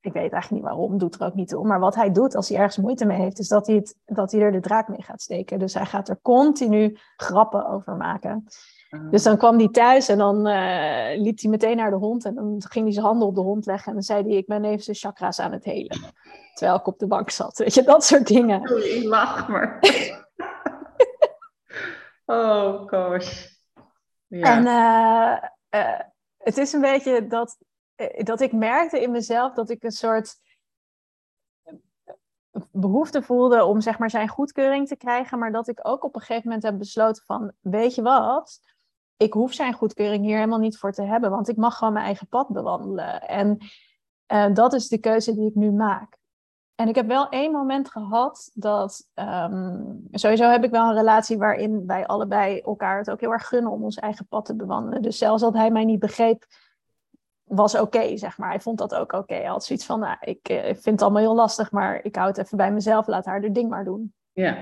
Ik 0.00 0.12
weet 0.12 0.32
eigenlijk 0.32 0.50
niet 0.50 0.72
waarom, 0.72 0.98
doet 0.98 1.14
er 1.14 1.26
ook 1.26 1.34
niet 1.34 1.48
toe. 1.48 1.66
Maar 1.66 1.80
wat 1.80 1.94
hij 1.94 2.12
doet 2.12 2.34
als 2.34 2.48
hij 2.48 2.58
ergens 2.58 2.76
moeite 2.76 3.06
mee 3.06 3.20
heeft, 3.20 3.38
is 3.38 3.48
dat 3.48 3.66
hij, 3.66 3.76
het, 3.76 3.96
dat 4.04 4.32
hij 4.32 4.40
er 4.40 4.52
de 4.52 4.60
draak 4.60 4.88
mee 4.88 5.02
gaat 5.02 5.22
steken. 5.22 5.58
Dus 5.58 5.74
hij 5.74 5.86
gaat 5.86 6.08
er 6.08 6.18
continu 6.22 6.98
grappen 7.16 7.66
over 7.66 7.96
maken. 7.96 8.44
Ah. 8.90 9.10
Dus 9.10 9.22
dan 9.22 9.36
kwam 9.36 9.58
hij 9.58 9.68
thuis 9.68 10.08
en 10.08 10.18
dan 10.18 10.48
uh, 10.48 11.20
liep 11.20 11.40
hij 11.40 11.50
meteen 11.50 11.76
naar 11.76 11.90
de 11.90 11.96
hond. 11.96 12.24
En 12.24 12.34
dan 12.34 12.62
ging 12.68 12.84
hij 12.84 12.94
zijn 12.94 13.06
handen 13.06 13.28
op 13.28 13.34
de 13.34 13.40
hond 13.40 13.66
leggen. 13.66 13.86
En 13.86 13.94
dan 13.94 14.02
zei 14.02 14.22
hij: 14.22 14.36
Ik 14.36 14.46
ben 14.46 14.64
even 14.64 14.82
zijn 14.82 14.96
chakra's 14.96 15.40
aan 15.40 15.52
het 15.52 15.64
helen. 15.64 15.98
Terwijl 16.54 16.78
ik 16.78 16.86
op 16.86 16.98
de 16.98 17.06
bank 17.06 17.30
zat. 17.30 17.58
Weet 17.58 17.74
je, 17.74 17.82
dat 17.82 18.04
soort 18.04 18.26
dingen. 18.26 18.62
Ik 18.62 19.04
lach 19.04 19.48
maar. 19.48 19.78
Oh 22.30 22.88
gosh. 22.88 23.46
Ja. 24.26 24.56
En 24.56 24.62
uh, 24.66 25.82
uh, 25.82 26.00
het 26.36 26.58
is 26.58 26.72
een 26.72 26.80
beetje 26.80 27.26
dat, 27.26 27.58
uh, 27.96 28.24
dat 28.24 28.40
ik 28.40 28.52
merkte 28.52 29.02
in 29.02 29.10
mezelf 29.10 29.54
dat 29.54 29.70
ik 29.70 29.82
een 29.82 29.90
soort 29.90 30.36
behoefte 32.72 33.22
voelde 33.22 33.64
om 33.64 33.80
zeg 33.80 33.98
maar 33.98 34.10
zijn 34.10 34.28
goedkeuring 34.28 34.88
te 34.88 34.96
krijgen, 34.96 35.38
maar 35.38 35.52
dat 35.52 35.68
ik 35.68 35.78
ook 35.82 36.04
op 36.04 36.14
een 36.14 36.20
gegeven 36.20 36.42
moment 36.44 36.62
heb 36.62 36.78
besloten 36.78 37.24
van, 37.24 37.52
weet 37.60 37.94
je 37.94 38.02
wat, 38.02 38.60
ik 39.16 39.32
hoef 39.32 39.52
zijn 39.52 39.72
goedkeuring 39.72 40.24
hier 40.24 40.36
helemaal 40.36 40.58
niet 40.58 40.78
voor 40.78 40.92
te 40.92 41.02
hebben, 41.02 41.30
want 41.30 41.48
ik 41.48 41.56
mag 41.56 41.76
gewoon 41.76 41.92
mijn 41.92 42.04
eigen 42.04 42.28
pad 42.28 42.48
bewandelen. 42.48 43.22
En 43.22 43.58
dat 44.54 44.72
is 44.72 44.88
de 44.88 44.98
keuze 44.98 45.34
die 45.34 45.48
ik 45.48 45.54
nu 45.54 45.70
maak. 45.70 46.17
En 46.78 46.88
ik 46.88 46.94
heb 46.94 47.06
wel 47.06 47.28
één 47.28 47.52
moment 47.52 47.90
gehad 47.90 48.50
dat. 48.54 49.08
Um, 49.14 50.08
sowieso 50.10 50.50
heb 50.50 50.64
ik 50.64 50.70
wel 50.70 50.88
een 50.88 50.94
relatie 50.94 51.38
waarin 51.38 51.86
wij 51.86 52.06
allebei 52.06 52.60
elkaar 52.60 52.98
het 52.98 53.10
ook 53.10 53.20
heel 53.20 53.32
erg 53.32 53.48
gunnen 53.48 53.72
om 53.72 53.82
ons 53.82 53.96
eigen 53.96 54.26
pad 54.26 54.44
te 54.44 54.56
bewandelen. 54.56 55.02
Dus 55.02 55.18
zelfs 55.18 55.42
dat 55.42 55.54
hij 55.54 55.70
mij 55.70 55.84
niet 55.84 55.98
begreep, 55.98 56.46
was 57.44 57.74
oké, 57.74 58.16
zeg 58.16 58.38
maar. 58.38 58.48
Hij 58.48 58.60
vond 58.60 58.78
dat 58.78 58.94
ook 58.94 59.12
oké. 59.12 59.34
Hij 59.34 59.44
had 59.44 59.64
zoiets 59.64 59.86
van: 59.86 60.00
nou, 60.00 60.16
ik, 60.20 60.48
ik 60.48 60.64
vind 60.64 60.84
het 60.84 61.02
allemaal 61.02 61.22
heel 61.22 61.34
lastig, 61.34 61.70
maar 61.70 62.04
ik 62.04 62.16
hou 62.16 62.28
het 62.28 62.38
even 62.38 62.56
bij 62.56 62.72
mezelf, 62.72 63.06
laat 63.06 63.24
haar 63.24 63.40
de 63.40 63.52
ding 63.52 63.68
maar 63.68 63.84
doen. 63.84 64.14
Ja. 64.32 64.56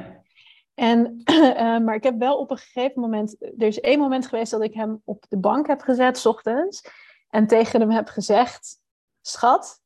En, 0.75 1.23
uh, 1.31 1.79
maar 1.85 1.95
ik 1.95 2.05
heb 2.05 2.19
wel 2.19 2.39
op 2.39 2.51
een 2.51 2.59
gegeven 2.59 3.01
moment. 3.01 3.37
Er 3.41 3.67
is 3.67 3.81
één 3.81 3.99
moment 3.99 4.27
geweest 4.27 4.51
dat 4.51 4.63
ik 4.63 4.75
hem 4.75 5.01
op 5.05 5.25
de 5.29 5.39
bank 5.39 5.67
heb 5.67 5.81
gezet, 5.81 6.19
s 6.19 6.27
ochtends. 6.27 6.91
En 7.29 7.47
tegen 7.47 7.81
hem 7.81 7.91
heb 7.91 8.09
gezegd: 8.09 8.81
Schat, 9.21 9.85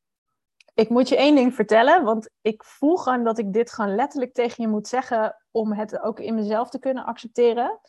ik 0.74 0.88
moet 0.88 1.08
je 1.08 1.16
één 1.16 1.34
ding 1.34 1.54
vertellen, 1.54 2.04
want 2.04 2.30
ik 2.40 2.64
voel 2.64 2.96
gewoon 2.96 3.24
dat 3.24 3.38
ik 3.38 3.52
dit 3.52 3.72
gewoon 3.72 3.94
letterlijk 3.94 4.32
tegen 4.32 4.62
je 4.62 4.68
moet 4.68 4.88
zeggen 4.88 5.36
om 5.50 5.72
het 5.72 6.00
ook 6.00 6.20
in 6.20 6.34
mezelf 6.34 6.70
te 6.70 6.78
kunnen 6.78 7.04
accepteren. 7.04 7.80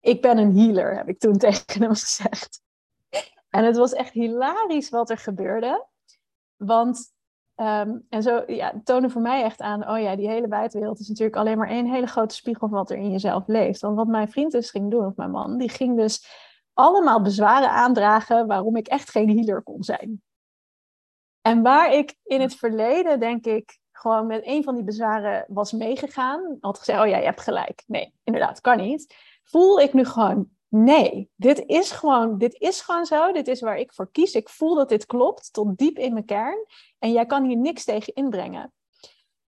Ik 0.00 0.22
ben 0.22 0.38
een 0.38 0.58
healer, 0.58 0.96
heb 0.96 1.08
ik 1.08 1.18
toen 1.18 1.38
tegen 1.38 1.82
hem 1.82 1.94
gezegd. 1.94 2.62
En 3.48 3.64
het 3.64 3.76
was 3.76 3.92
echt 3.92 4.12
hilarisch 4.12 4.88
wat 4.88 5.10
er 5.10 5.18
gebeurde. 5.18 5.86
Want, 6.56 7.12
um, 7.56 8.06
en 8.08 8.22
zo 8.22 8.42
ja, 8.46 8.80
toonde 8.84 9.10
voor 9.10 9.22
mij 9.22 9.42
echt 9.42 9.60
aan, 9.60 9.88
oh 9.88 9.98
ja, 9.98 10.16
die 10.16 10.28
hele 10.28 10.48
buitenwereld 10.48 11.00
is 11.00 11.08
natuurlijk 11.08 11.36
alleen 11.36 11.58
maar 11.58 11.68
één 11.68 11.92
hele 11.92 12.06
grote 12.06 12.34
spiegel 12.34 12.68
van 12.68 12.78
wat 12.78 12.90
er 12.90 12.96
in 12.96 13.10
jezelf 13.10 13.46
leeft. 13.46 13.80
Want 13.80 13.96
wat 13.96 14.06
mijn 14.06 14.30
vriend 14.30 14.52
dus 14.52 14.70
ging 14.70 14.90
doen, 14.90 15.06
of 15.06 15.16
mijn 15.16 15.30
man, 15.30 15.58
die 15.58 15.68
ging 15.68 15.96
dus 15.96 16.26
allemaal 16.72 17.22
bezwaren 17.22 17.70
aandragen 17.70 18.46
waarom 18.46 18.76
ik 18.76 18.86
echt 18.86 19.10
geen 19.10 19.36
healer 19.36 19.62
kon 19.62 19.82
zijn. 19.82 20.22
En 21.46 21.62
waar 21.62 21.92
ik 21.92 22.14
in 22.24 22.40
het 22.40 22.54
verleden, 22.54 23.20
denk 23.20 23.46
ik, 23.46 23.78
gewoon 23.92 24.26
met 24.26 24.46
een 24.46 24.62
van 24.62 24.74
die 24.74 24.84
bezwaren 24.84 25.44
was 25.48 25.72
meegegaan, 25.72 26.56
had 26.60 26.78
gezegd, 26.78 27.00
oh 27.00 27.06
ja, 27.06 27.16
je 27.16 27.24
hebt 27.24 27.40
gelijk. 27.40 27.82
Nee, 27.86 28.14
inderdaad, 28.24 28.60
kan 28.60 28.76
niet. 28.76 29.14
Voel 29.42 29.80
ik 29.80 29.92
nu 29.92 30.04
gewoon, 30.04 30.48
nee, 30.68 31.30
dit 31.36 31.62
is 31.66 31.90
gewoon, 31.90 32.38
dit 32.38 32.60
is 32.60 32.80
gewoon 32.80 33.06
zo. 33.06 33.32
Dit 33.32 33.48
is 33.48 33.60
waar 33.60 33.76
ik 33.76 33.92
voor 33.92 34.10
kies. 34.10 34.34
Ik 34.34 34.48
voel 34.48 34.74
dat 34.74 34.88
dit 34.88 35.06
klopt 35.06 35.52
tot 35.52 35.78
diep 35.78 35.98
in 35.98 36.12
mijn 36.12 36.24
kern. 36.24 36.66
En 36.98 37.12
jij 37.12 37.26
kan 37.26 37.44
hier 37.44 37.56
niks 37.56 37.84
tegen 37.84 38.14
inbrengen. 38.14 38.72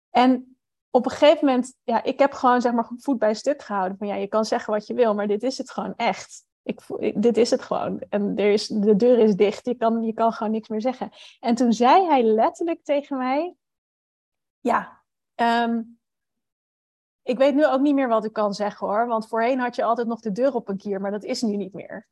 En 0.09 0.57
op 0.89 1.05
een 1.05 1.11
gegeven 1.11 1.45
moment, 1.45 1.73
ja, 1.83 2.03
ik 2.03 2.19
heb 2.19 2.33
gewoon 2.33 2.61
zeg 2.61 2.73
maar 2.73 2.91
voet 2.97 3.19
bij 3.19 3.33
stuk 3.33 3.61
gehouden. 3.61 3.97
Van 3.97 4.07
ja, 4.07 4.15
je 4.15 4.27
kan 4.27 4.45
zeggen 4.45 4.73
wat 4.73 4.87
je 4.87 4.93
wil, 4.93 5.13
maar 5.13 5.27
dit 5.27 5.43
is 5.43 5.57
het 5.57 5.71
gewoon 5.71 5.93
echt. 5.95 6.46
Ik, 6.67 6.81
dit 7.21 7.37
is 7.37 7.49
het 7.49 7.61
gewoon. 7.61 8.01
En 8.09 8.37
er 8.37 8.51
is, 8.51 8.67
de 8.67 8.95
deur 8.95 9.19
is 9.19 9.35
dicht. 9.35 9.65
Je 9.65 9.75
kan, 9.75 10.03
je 10.03 10.13
kan 10.13 10.31
gewoon 10.31 10.51
niks 10.51 10.67
meer 10.67 10.81
zeggen. 10.81 11.09
En 11.39 11.55
toen 11.55 11.73
zei 11.73 12.05
hij 12.05 12.23
letterlijk 12.23 12.83
tegen 12.83 13.17
mij: 13.17 13.55
Ja, 14.59 15.01
ehm, 15.35 15.81
ik 17.23 17.37
weet 17.37 17.55
nu 17.55 17.65
ook 17.65 17.81
niet 17.81 17.95
meer 17.95 18.07
wat 18.07 18.25
ik 18.25 18.33
kan 18.33 18.53
zeggen 18.53 18.87
hoor. 18.87 19.07
Want 19.07 19.27
voorheen 19.27 19.59
had 19.59 19.75
je 19.75 19.83
altijd 19.83 20.07
nog 20.07 20.19
de 20.19 20.31
deur 20.31 20.53
op 20.53 20.67
een 20.67 20.77
kier, 20.77 21.01
maar 21.01 21.11
dat 21.11 21.23
is 21.23 21.41
nu 21.41 21.55
niet 21.55 21.73
meer. 21.73 22.07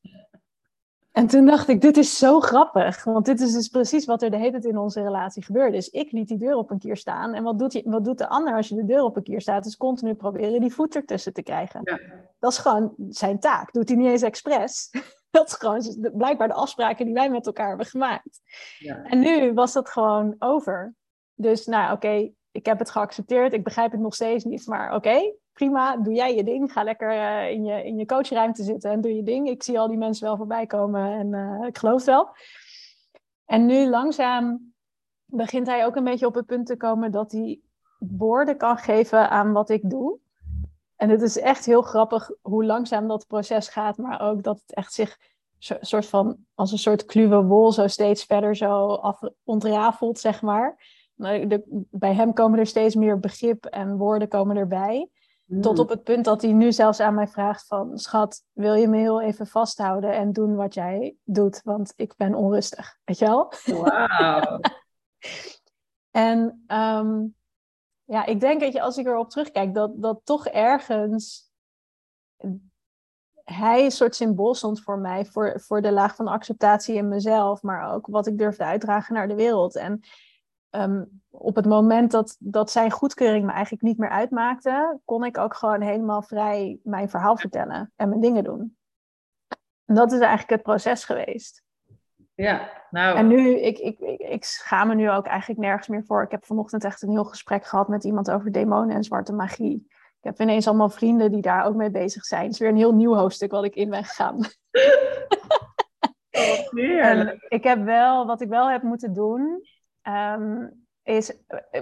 En 1.15 1.27
toen 1.27 1.45
dacht 1.45 1.67
ik, 1.67 1.81
dit 1.81 1.97
is 1.97 2.17
zo 2.17 2.39
grappig. 2.39 3.03
Want 3.03 3.25
dit 3.25 3.41
is 3.41 3.53
dus 3.53 3.67
precies 3.67 4.05
wat 4.05 4.21
er 4.21 4.29
de 4.31 4.37
hele 4.37 4.51
tijd 4.51 4.65
in 4.65 4.77
onze 4.77 5.01
relatie 5.01 5.43
gebeurde. 5.43 5.75
Dus 5.75 5.89
ik 5.89 6.11
liet 6.11 6.27
die 6.27 6.37
deur 6.37 6.55
op 6.55 6.71
een 6.71 6.79
keer 6.79 6.97
staan. 6.97 7.33
En 7.33 7.43
wat 7.43 7.59
doet, 7.59 7.73
je, 7.73 7.81
wat 7.85 8.05
doet 8.05 8.17
de 8.17 8.27
ander 8.27 8.55
als 8.55 8.67
je 8.67 8.75
de 8.75 8.85
deur 8.85 9.03
op 9.03 9.15
een 9.15 9.23
keer 9.23 9.41
staat? 9.41 9.65
Is 9.65 9.77
continu 9.77 10.13
proberen 10.13 10.61
die 10.61 10.73
voet 10.73 10.95
ertussen 10.95 11.33
te 11.33 11.41
krijgen. 11.43 11.81
Ja. 11.83 11.99
Dat 12.39 12.51
is 12.51 12.57
gewoon 12.57 12.93
zijn 13.09 13.39
taak. 13.39 13.73
Doet 13.73 13.89
hij 13.89 13.97
niet 13.97 14.07
eens 14.07 14.21
expres. 14.21 14.89
Dat 15.31 15.47
is 15.47 15.53
gewoon 15.53 16.11
blijkbaar 16.13 16.47
de 16.47 16.53
afspraken 16.53 17.05
die 17.05 17.13
wij 17.13 17.29
met 17.29 17.45
elkaar 17.45 17.67
hebben 17.67 17.85
gemaakt. 17.85 18.41
Ja. 18.79 19.03
En 19.03 19.19
nu 19.19 19.53
was 19.53 19.73
dat 19.73 19.89
gewoon 19.89 20.35
over. 20.39 20.95
Dus 21.33 21.65
nou, 21.65 21.93
oké, 21.93 22.31
ik 22.51 22.65
heb 22.65 22.79
het 22.79 22.89
geaccepteerd. 22.89 23.53
Ik 23.53 23.63
begrijp 23.63 23.91
het 23.91 24.01
nog 24.01 24.15
steeds 24.15 24.43
niet. 24.43 24.67
Maar 24.67 24.95
oké, 24.95 25.33
prima, 25.55 25.97
doe 25.97 26.13
jij 26.13 26.35
je 26.35 26.43
ding. 26.43 26.71
Ga 26.71 26.83
lekker 26.83 27.11
uh, 27.11 27.51
in, 27.51 27.63
je, 27.63 27.83
in 27.83 27.97
je 27.97 28.05
coachruimte 28.05 28.63
zitten 28.63 28.91
en 28.91 29.01
doe 29.01 29.15
je 29.15 29.23
ding. 29.23 29.49
Ik 29.49 29.63
zie 29.63 29.79
al 29.79 29.87
die 29.87 29.97
mensen 29.97 30.25
wel 30.25 30.37
voorbij 30.37 30.65
komen 30.65 31.11
en 31.11 31.33
uh, 31.33 31.67
ik 31.67 31.77
geloof 31.77 32.05
wel. 32.05 32.29
En 33.45 33.65
nu 33.65 33.89
langzaam 33.89 34.73
begint 35.25 35.67
hij 35.67 35.85
ook 35.85 35.95
een 35.95 36.03
beetje 36.03 36.25
op 36.25 36.35
het 36.35 36.45
punt 36.45 36.65
te 36.65 36.77
komen 36.77 37.11
dat 37.11 37.31
hij 37.31 37.59
woorden 37.97 38.57
kan 38.57 38.77
geven 38.77 39.29
aan 39.29 39.51
wat 39.51 39.69
ik 39.69 39.89
doe. 39.89 40.17
En 40.95 41.09
het 41.09 41.21
is 41.21 41.39
echt 41.39 41.65
heel 41.65 41.81
grappig 41.81 42.31
hoe 42.41 42.65
langzaam 42.65 43.07
dat 43.07 43.27
proces 43.27 43.67
gaat, 43.67 43.97
maar 43.97 44.21
ook 44.21 44.43
dat 44.43 44.61
het 44.65 44.73
echt 44.73 44.93
zich 44.93 45.17
soort 45.79 46.05
van 46.05 46.37
als 46.53 46.71
een 46.71 46.77
soort 46.77 47.05
kluwe 47.05 47.43
wol 47.43 47.71
zo 47.71 47.87
steeds 47.87 48.23
verder 48.23 48.55
zo 48.55 48.87
af, 48.87 49.19
ontrafelt, 49.43 50.19
zeg 50.19 50.41
maar. 50.41 50.77
Bij 51.89 52.13
hem 52.13 52.33
komen 52.33 52.59
er 52.59 52.67
steeds 52.67 52.95
meer 52.95 53.19
begrip 53.19 53.65
en 53.65 53.97
woorden 53.97 54.27
komen 54.27 54.57
erbij. 54.57 55.09
Tot 55.47 55.65
Hmm. 55.65 55.79
op 55.79 55.89
het 55.89 56.03
punt 56.03 56.25
dat 56.25 56.41
hij 56.41 56.51
nu 56.51 56.71
zelfs 56.71 56.99
aan 56.99 57.13
mij 57.13 57.27
vraagt 57.27 57.67
van... 57.67 57.97
Schat, 57.97 58.43
wil 58.51 58.73
je 58.73 58.87
me 58.87 58.97
heel 58.97 59.21
even 59.21 59.47
vasthouden 59.47 60.13
en 60.13 60.33
doen 60.33 60.55
wat 60.55 60.73
jij 60.73 61.15
doet? 61.23 61.61
Want 61.63 61.93
ik 61.95 62.13
ben 62.17 62.35
onrustig, 62.35 62.97
weet 63.03 63.19
je 63.19 63.25
wel? 63.25 63.53
Wauw. 63.65 64.59
En 66.11 66.63
ehm, 66.67 67.25
ja, 68.03 68.25
ik 68.25 68.39
denk 68.39 68.61
dat 68.61 68.73
je 68.73 68.81
als 68.81 68.97
ik 68.97 69.05
erop 69.05 69.29
terugkijk, 69.29 69.73
dat, 69.73 70.01
dat 70.01 70.21
toch 70.23 70.47
ergens 70.47 71.51
hij 73.43 73.83
een 73.83 73.91
soort 73.91 74.15
symbool 74.15 74.55
stond 74.55 74.81
voor 74.81 74.99
mij, 74.99 75.25
voor, 75.25 75.61
voor 75.61 75.81
de 75.81 75.91
laag 75.91 76.15
van 76.15 76.27
acceptatie 76.27 76.95
in 76.95 77.07
mezelf, 77.07 77.61
maar 77.61 77.93
ook 77.93 78.07
wat 78.07 78.27
ik 78.27 78.37
durfde 78.37 78.63
uitdragen 78.63 79.13
naar 79.13 79.27
de 79.27 79.35
wereld. 79.35 79.75
En 79.75 80.01
ehm, 80.75 81.03
op 81.29 81.55
het 81.55 81.65
moment 81.65 82.11
dat, 82.11 82.35
dat 82.39 82.71
zijn 82.71 82.91
goedkeuring 82.91 83.45
me 83.45 83.51
eigenlijk 83.51 83.83
niet 83.83 83.97
meer 83.97 84.09
uitmaakte, 84.09 84.99
kon 85.05 85.23
ik 85.23 85.37
ook 85.37 85.55
gewoon 85.55 85.81
helemaal 85.81 86.21
vrij 86.21 86.79
mijn 86.83 87.09
verhaal 87.09 87.37
vertellen 87.37 87.91
en 87.95 88.09
mijn 88.09 88.21
dingen 88.21 88.43
doen. 88.43 88.77
En 89.85 89.95
dat 89.95 90.11
is 90.11 90.19
eigenlijk 90.19 90.49
het 90.49 90.63
proces 90.63 91.05
geweest. 91.05 91.63
Ja, 92.33 92.69
nou. 92.89 93.17
En 93.17 93.27
nu, 93.27 93.59
ik, 93.59 93.77
ik, 93.77 93.99
ik, 93.99 94.19
ik 94.19 94.43
schaam 94.43 94.87
me 94.87 94.95
nu 94.95 95.11
ook 95.11 95.25
eigenlijk 95.25 95.59
nergens 95.59 95.87
meer 95.87 96.03
voor. 96.05 96.23
Ik 96.23 96.31
heb 96.31 96.45
vanochtend 96.45 96.83
echt 96.83 97.01
een 97.01 97.09
heel 97.09 97.23
gesprek 97.23 97.65
gehad 97.65 97.87
met 97.87 98.03
iemand 98.03 98.31
over 98.31 98.51
demonen 98.51 98.95
en 98.95 99.03
zwarte 99.03 99.33
magie. 99.33 99.85
Ik 100.19 100.31
heb 100.31 100.39
ineens 100.39 100.67
allemaal 100.67 100.89
vrienden 100.89 101.31
die 101.31 101.41
daar 101.41 101.65
ook 101.65 101.75
mee 101.75 101.91
bezig 101.91 102.25
zijn. 102.25 102.43
Het 102.43 102.51
is 102.51 102.59
weer 102.59 102.69
een 102.69 102.75
heel 102.75 102.95
nieuw 102.95 103.15
hoofdstuk 103.15 103.51
wat 103.51 103.63
ik 103.63 103.75
in 103.75 103.89
ben 103.89 104.03
gegaan. 104.03 104.39
Oh, 106.37 107.31
ik 107.47 107.63
heb 107.63 107.83
wel, 107.83 108.25
wat 108.25 108.41
ik 108.41 108.49
wel 108.49 108.69
heb 108.69 108.81
moeten 108.81 109.13
doen, 109.13 109.61
ehm, 110.05 110.67
is, 111.03 111.33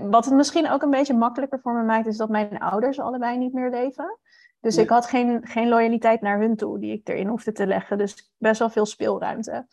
wat 0.01 0.25
het 0.25 0.33
misschien 0.33 0.69
ook 0.69 0.81
een 0.81 0.89
beetje 0.89 1.13
makkelijker 1.13 1.59
voor 1.59 1.73
me 1.73 1.83
maakt, 1.83 2.07
is 2.07 2.17
dat 2.17 2.29
mijn 2.29 2.59
ouders 2.59 2.99
allebei 2.99 3.37
niet 3.37 3.53
meer 3.53 3.69
leven. 3.69 4.19
Dus 4.59 4.77
ik 4.77 4.89
had 4.89 5.05
geen, 5.05 5.47
geen 5.47 5.67
loyaliteit 5.67 6.21
naar 6.21 6.39
hun 6.39 6.55
toe 6.55 6.79
die 6.79 6.91
ik 6.91 7.07
erin 7.07 7.27
hoefde 7.27 7.51
te 7.51 7.67
leggen. 7.67 7.97
Dus 7.97 8.33
best 8.37 8.59
wel 8.59 8.69
veel 8.69 8.85
speelruimte. 8.85 9.67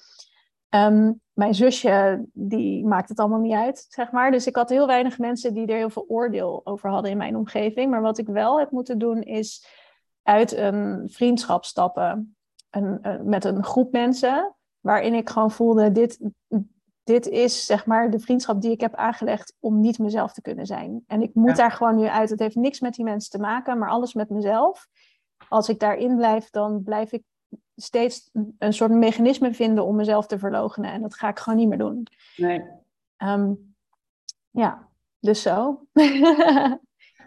Ehm, 0.69 1.13
mijn 1.33 1.55
zusje, 1.55 2.25
die 2.33 2.87
maakt 2.87 3.09
het 3.09 3.19
allemaal 3.19 3.41
niet 3.41 3.55
uit, 3.55 3.87
zeg 3.89 4.11
maar. 4.11 4.31
Dus 4.31 4.47
ik 4.47 4.57
had 4.57 4.69
heel 4.69 4.87
weinig 4.87 5.19
mensen 5.19 5.55
die 5.55 5.67
er 5.67 5.77
heel 5.77 5.91
veel 5.91 6.05
oordeel 6.09 6.61
over 6.65 6.91
hadden 6.91 7.11
in 7.11 7.17
mijn 7.17 7.37
omgeving. 7.37 7.91
Maar 7.91 8.03
wat 8.03 8.19
ik 8.19 8.27
wel 8.27 8.59
heb 8.59 8.71
moeten 8.71 8.99
doen, 8.99 9.23
is 9.23 9.67
uit 10.23 10.57
een 10.57 11.09
vriendschap 11.13 11.65
stappen. 11.65 12.37
Een, 12.71 13.01
met 13.25 13.45
een 13.45 13.65
groep 13.65 13.93
mensen, 13.93 14.55
waarin 14.81 15.15
ik 15.15 15.29
gewoon 15.29 15.51
voelde, 15.51 15.93
dit, 15.93 16.21
dit 17.11 17.27
is 17.27 17.67
zeg 17.67 17.87
maar 17.87 18.11
de 18.11 18.19
vriendschap 18.19 18.61
die 18.61 18.71
ik 18.71 18.81
heb 18.81 18.95
aangelegd 18.95 19.57
om 19.61 19.81
niet 19.81 19.99
mezelf 19.99 20.33
te 20.33 20.43
kunnen 20.43 20.67
zijn. 20.67 21.05
En 21.07 21.23
ik 21.23 21.35
moet 21.35 21.49
Ja. 21.49 21.55
daar 21.55 21.73
gewoon 21.73 21.97
nu 21.97 22.07
uit. 22.07 22.31
Het 22.31 22.39
heeft 22.39 22.55
niks 22.55 22.81
met 22.81 22.95
die 22.95 23.05
mensen 23.05 23.31
te 23.31 23.39
maken, 23.39 23.79
maar 23.79 23.89
alles 23.89 24.15
met 24.15 24.31
mezelf. 24.31 24.89
Als 25.49 25.69
ik 25.69 25.79
daarin 25.79 26.17
blijf, 26.17 26.51
dan 26.51 26.83
blijf 26.83 27.13
ik 27.13 27.23
steeds 27.77 28.31
een 28.59 28.73
soort 28.73 28.91
mechanisme 28.91 29.53
vinden 29.55 29.85
om 29.85 29.97
mezelf 29.97 30.27
te 30.27 30.39
verloochenen. 30.39 30.93
En 30.93 31.03
dat 31.03 31.15
ga 31.15 31.29
ik 31.29 31.39
gewoon 31.39 31.59
niet 31.59 31.69
meer 31.69 31.79
doen. 31.79 32.07
Nee. 32.37 32.63
Ehm, 33.17 33.53
ja, 34.51 34.89
dus 35.21 35.43
zo. 35.43 35.87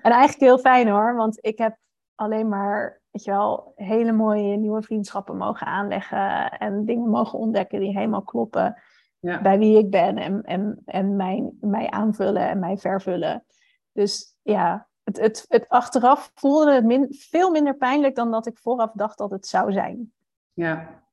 en 0.01 0.11
eigenlijk 0.11 0.39
heel 0.39 0.59
fijn 0.59 0.87
hoor, 0.89 1.15
want 1.15 1.37
ik 1.41 1.57
heb 1.57 1.77
alleen 2.15 2.49
maar, 2.49 3.01
weet 3.11 3.23
je 3.23 3.31
wel, 3.31 3.71
hele 3.75 4.11
mooie 4.11 4.57
nieuwe 4.57 4.81
vriendschappen 4.81 5.37
mogen 5.37 5.67
aanleggen 5.67 6.51
en 6.51 6.85
dingen 6.85 7.09
mogen 7.09 7.39
ontdekken 7.39 7.79
die 7.79 7.97
helemaal 7.97 8.23
kloppen 8.23 8.81
Ja. 9.23 9.41
bij 9.41 9.57
wie 9.57 9.77
ik 9.77 9.89
ben 9.89 10.17
en, 10.17 10.41
en, 10.41 10.81
en 10.85 11.15
mijn, 11.15 11.57
mij 11.61 11.89
aanvullen 11.89 12.49
en 12.49 12.59
mij 12.59 12.77
vervullen. 12.77 13.45
Dus 13.91 14.35
ja, 14.41 14.87
het, 15.03 15.19
het, 15.19 15.45
het 15.47 15.69
achteraf 15.69 16.31
voelde 16.35 16.73
het 16.73 16.85
min, 16.85 17.07
veel 17.09 17.51
minder 17.51 17.75
pijnlijk 17.75 18.15
dan 18.15 18.31
dat 18.31 18.47
ik 18.47 18.57
vooraf 18.57 18.91
dacht 18.93 19.17
dat 19.17 19.31
het 19.31 19.47
zou 19.47 19.71
zijn. 19.71 20.13
Ja. 20.53 21.03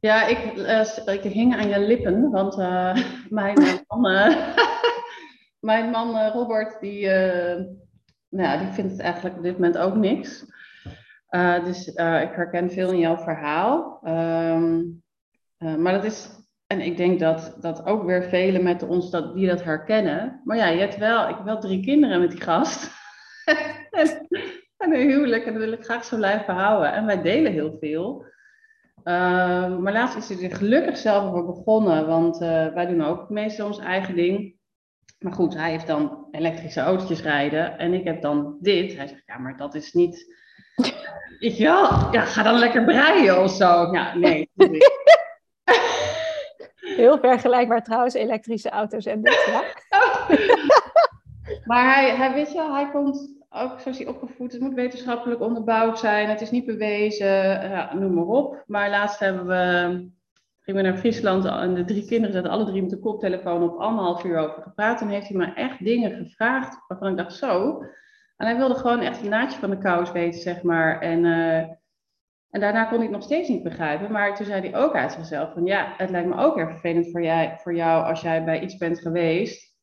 Ja, 0.00 0.26
ik, 0.26 0.56
eh, 0.56 1.14
ik 1.14 1.22
hing 1.22 1.56
aan 1.56 1.68
je 1.68 1.78
lippen, 1.78 2.30
want 2.30 2.58
eh, 2.58 2.96
mijn 3.28 3.56
eh, 3.56 3.74
man, 3.88 4.06
eh, 4.06 4.56
mijn 5.70 5.90
man 5.90 6.28
Robert, 6.28 6.80
die, 6.80 7.08
nou, 8.28 8.58
die 8.58 8.72
vindt 8.72 8.92
het 8.92 9.00
eigenlijk 9.00 9.36
op 9.36 9.42
dit 9.42 9.52
moment 9.52 9.78
ook 9.78 9.94
niks. 9.94 10.52
Dus 11.64 11.86
ik 11.88 12.32
herken 12.34 12.70
veel 12.70 12.90
in 12.90 12.98
jouw 12.98 13.16
verhaal. 13.16 14.00
Ehm, 14.02 14.82
eh, 15.64 15.74
maar 15.74 15.92
dat 15.92 16.04
is, 16.04 16.28
en 16.66 16.80
ik 16.80 16.96
denk 16.96 17.20
dat, 17.20 17.56
dat 17.60 17.86
ook 17.86 18.04
weer 18.04 18.22
velen 18.22 18.62
met 18.62 18.82
ons 18.82 19.10
dat, 19.10 19.34
die 19.34 19.46
dat 19.46 19.64
herkennen. 19.64 20.40
Maar 20.44 20.56
ja, 20.56 20.66
je 20.66 20.80
hebt 20.80 20.96
wel, 20.96 21.28
ik 21.28 21.34
heb 21.36 21.44
wel 21.44 21.60
drie 21.60 21.84
kinderen 21.84 22.20
met 22.20 22.30
die 22.30 22.40
gast. 22.40 22.90
en, 23.90 24.26
en 24.76 24.94
een 24.94 25.08
huwelijk, 25.08 25.44
en 25.44 25.52
dat 25.52 25.62
wil 25.62 25.72
ik 25.72 25.84
graag 25.84 26.04
zo 26.04 26.16
blijven 26.16 26.54
houden. 26.54 26.92
En 26.92 27.06
wij 27.06 27.22
delen 27.22 27.52
heel 27.52 27.76
veel. 27.80 28.24
Ehm, 29.04 29.82
maar 29.82 29.92
laatst 29.92 30.16
is 30.16 30.28
hij 30.28 30.50
er 30.50 30.56
gelukkig 30.56 30.96
zelf 30.96 31.24
over 31.24 31.46
begonnen, 31.46 32.06
want 32.06 32.40
eh, 32.40 32.66
wij 32.74 32.86
doen 32.86 33.04
ook 33.04 33.28
meestal 33.28 33.66
ons 33.66 33.78
eigen 33.78 34.14
ding. 34.14 34.56
Maar 35.18 35.32
goed, 35.32 35.54
hij 35.54 35.70
heeft 35.70 35.86
dan 35.86 36.28
elektrische 36.30 36.80
autootjes 36.80 37.22
rijden 37.22 37.78
en 37.78 37.94
ik 37.94 38.04
heb 38.04 38.22
dan 38.22 38.56
dit. 38.60 38.96
Hij 38.96 39.06
zegt, 39.06 39.22
ja, 39.26 39.38
maar 39.38 39.56
dat 39.56 39.74
is 39.74 39.92
niet... 39.92 40.24
Ik 41.38 41.52
ja, 41.52 42.08
ja, 42.12 42.24
ga 42.24 42.42
dan 42.42 42.58
lekker 42.58 42.84
breien 42.84 43.42
of 43.42 43.50
zo. 43.50 43.92
Ja, 43.92 44.14
nee. 44.16 44.50
Heel 46.96 47.18
vergelijkbaar 47.18 47.82
trouwens, 47.82 48.14
elektrische 48.14 48.70
auto's 48.70 49.06
en 49.06 49.22
dit. 49.22 49.46
Maar 51.64 51.94
hij, 51.94 52.16
hij, 52.16 52.32
weet 52.32 52.52
je, 52.52 52.62
hij 52.62 52.90
komt 52.90 53.34
ook 53.50 53.80
zoals 53.80 53.98
hij 53.98 54.06
opgevoed. 54.06 54.52
Het 54.52 54.60
moet 54.60 54.74
wetenschappelijk 54.74 55.40
onderbouwd 55.40 55.98
zijn. 55.98 56.28
Het 56.28 56.40
is 56.40 56.50
niet 56.50 56.66
bewezen. 56.66 57.26
Ja, 57.70 57.94
noem 57.94 58.14
maar 58.14 58.24
op. 58.24 58.62
Maar 58.66 58.90
laatst 58.90 59.18
hebben 59.18 59.46
we, 59.46 59.88
gingen 60.60 60.82
we 60.82 60.88
naar 60.88 60.98
Friesland 60.98 61.44
en 61.44 61.74
de 61.74 61.84
drie 61.84 62.04
kinderen 62.06 62.34
zaten 62.34 62.50
alle 62.50 62.64
drie 62.64 62.80
met 62.80 62.90
de 62.90 62.98
koptelefoon 62.98 63.62
op 63.62 63.78
anderhalf 63.78 64.24
uur 64.24 64.38
over 64.38 64.62
gepraat. 64.62 65.00
En 65.00 65.08
heeft 65.08 65.28
hij 65.28 65.36
me 65.36 65.52
echt 65.54 65.84
dingen 65.84 66.10
gevraagd 66.10 66.78
waarvan 66.88 67.08
ik 67.10 67.16
dacht 67.16 67.34
zo. 67.34 67.82
En 68.36 68.46
hij 68.46 68.56
wilde 68.56 68.74
gewoon 68.74 69.00
echt 69.00 69.22
een 69.22 69.28
naadje 69.28 69.58
van 69.58 69.70
de 69.70 69.78
kous 69.78 70.12
weten, 70.12 70.40
zeg 70.40 70.62
maar. 70.62 71.00
En, 71.00 71.24
eh, 71.24 71.68
en 72.54 72.60
daarna 72.60 72.84
kon 72.84 73.00
het 73.00 73.10
nog 73.10 73.22
steeds 73.22 73.48
niet 73.48 73.62
begrijpen. 73.62 74.12
Maar 74.12 74.36
toen 74.36 74.46
zei 74.46 74.70
hij 74.70 74.80
ook 74.80 74.94
uit 74.94 75.12
zichzelf 75.12 75.52
van 75.52 75.64
ja, 75.64 75.94
het 75.96 76.10
lijkt 76.10 76.28
me 76.28 76.36
ook 76.36 76.56
erg 76.56 76.70
vervelend 76.70 77.10
voor, 77.10 77.22
jij, 77.22 77.58
voor 77.62 77.74
jou 77.74 78.04
als 78.04 78.20
jij 78.20 78.44
bij 78.44 78.60
iets 78.60 78.76
bent 78.76 79.00
geweest 79.00 79.76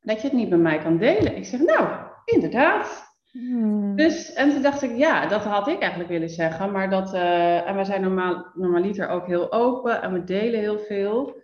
dat 0.00 0.20
je 0.20 0.28
het 0.28 0.36
niet 0.36 0.48
met 0.48 0.60
mij 0.60 0.78
kan 0.78 0.98
delen. 0.98 1.36
Ik 1.36 1.44
zeg, 1.44 1.60
nou, 1.60 1.88
inderdaad. 2.24 3.14
Hmm. 3.30 3.96
Dus, 3.96 4.32
en 4.32 4.50
toen 4.50 4.62
dacht 4.62 4.82
ik, 4.82 4.96
ja, 4.96 5.26
dat 5.26 5.44
had 5.44 5.68
ik 5.68 5.80
eigenlijk 5.80 6.10
willen 6.10 6.30
zeggen. 6.30 6.72
Maar 6.72 6.90
dat, 6.90 7.14
eh, 7.14 7.68
en 7.68 7.74
wij 7.74 7.84
zijn 7.84 8.02
normaal, 8.02 8.50
normaliter 8.54 9.08
ook 9.08 9.26
heel 9.26 9.52
open 9.52 10.02
en 10.02 10.12
we 10.12 10.24
delen 10.24 10.60
heel 10.60 10.78
veel. 10.78 11.42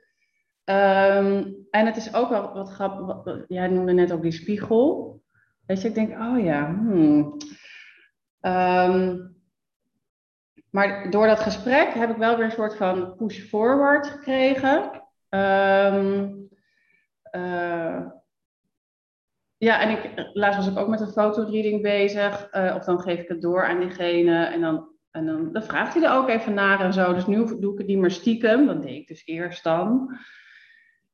Ehm, 0.64 1.44
en 1.70 1.86
het 1.86 1.96
is 1.96 2.14
ook 2.14 2.28
wel 2.28 2.52
wat 2.52 2.70
grappig, 2.70 3.44
jij 3.48 3.68
noemde 3.68 3.92
net 3.92 4.12
ook 4.12 4.22
die 4.22 4.32
spiegel. 4.32 5.20
Weet 5.66 5.82
je, 5.82 5.88
ik 5.88 5.94
denk, 5.94 6.20
oh 6.20 6.44
ja, 6.44 6.66
hmm. 6.66 7.36
Ehm, 8.40 9.16
maar 10.72 11.10
door 11.10 11.26
dat 11.26 11.40
gesprek 11.40 11.94
heb 11.94 12.10
ik 12.10 12.16
wel 12.16 12.36
weer 12.36 12.44
een 12.44 12.50
soort 12.50 12.76
van 12.76 13.16
push 13.16 13.40
forward 13.40 14.06
gekregen. 14.06 15.02
Ehm, 15.28 16.30
eh, 17.22 18.00
ja, 19.56 19.80
en 19.80 19.90
ik, 19.90 20.30
laatst 20.32 20.58
was 20.58 20.68
ik 20.68 20.78
ook 20.78 20.88
met 20.88 21.00
een 21.00 21.12
fotoreading 21.12 21.82
bezig. 21.82 22.48
eh, 22.50 22.74
of 22.76 22.84
dan 22.84 23.00
geef 23.00 23.18
ik 23.18 23.28
het 23.28 23.42
door 23.42 23.66
aan 23.66 23.80
diegene. 23.80 24.44
En 24.44 24.60
dan, 24.60 24.88
en 25.10 25.26
dan, 25.26 25.52
dan 25.52 25.62
vraagt 25.62 25.94
hij 25.94 26.02
er 26.02 26.16
ook 26.16 26.28
even 26.28 26.54
naar 26.54 26.80
en 26.80 26.92
zo. 26.92 27.14
Dus 27.14 27.26
nu 27.26 27.60
doe 27.60 27.72
ik 27.72 27.78
het 27.78 27.86
niet 27.86 27.98
meer 27.98 28.10
stiekem. 28.10 28.66
Dat 28.66 28.82
deed 28.82 28.96
ik 28.96 29.08
dus 29.08 29.26
eerst 29.26 29.64
dan. 29.64 30.16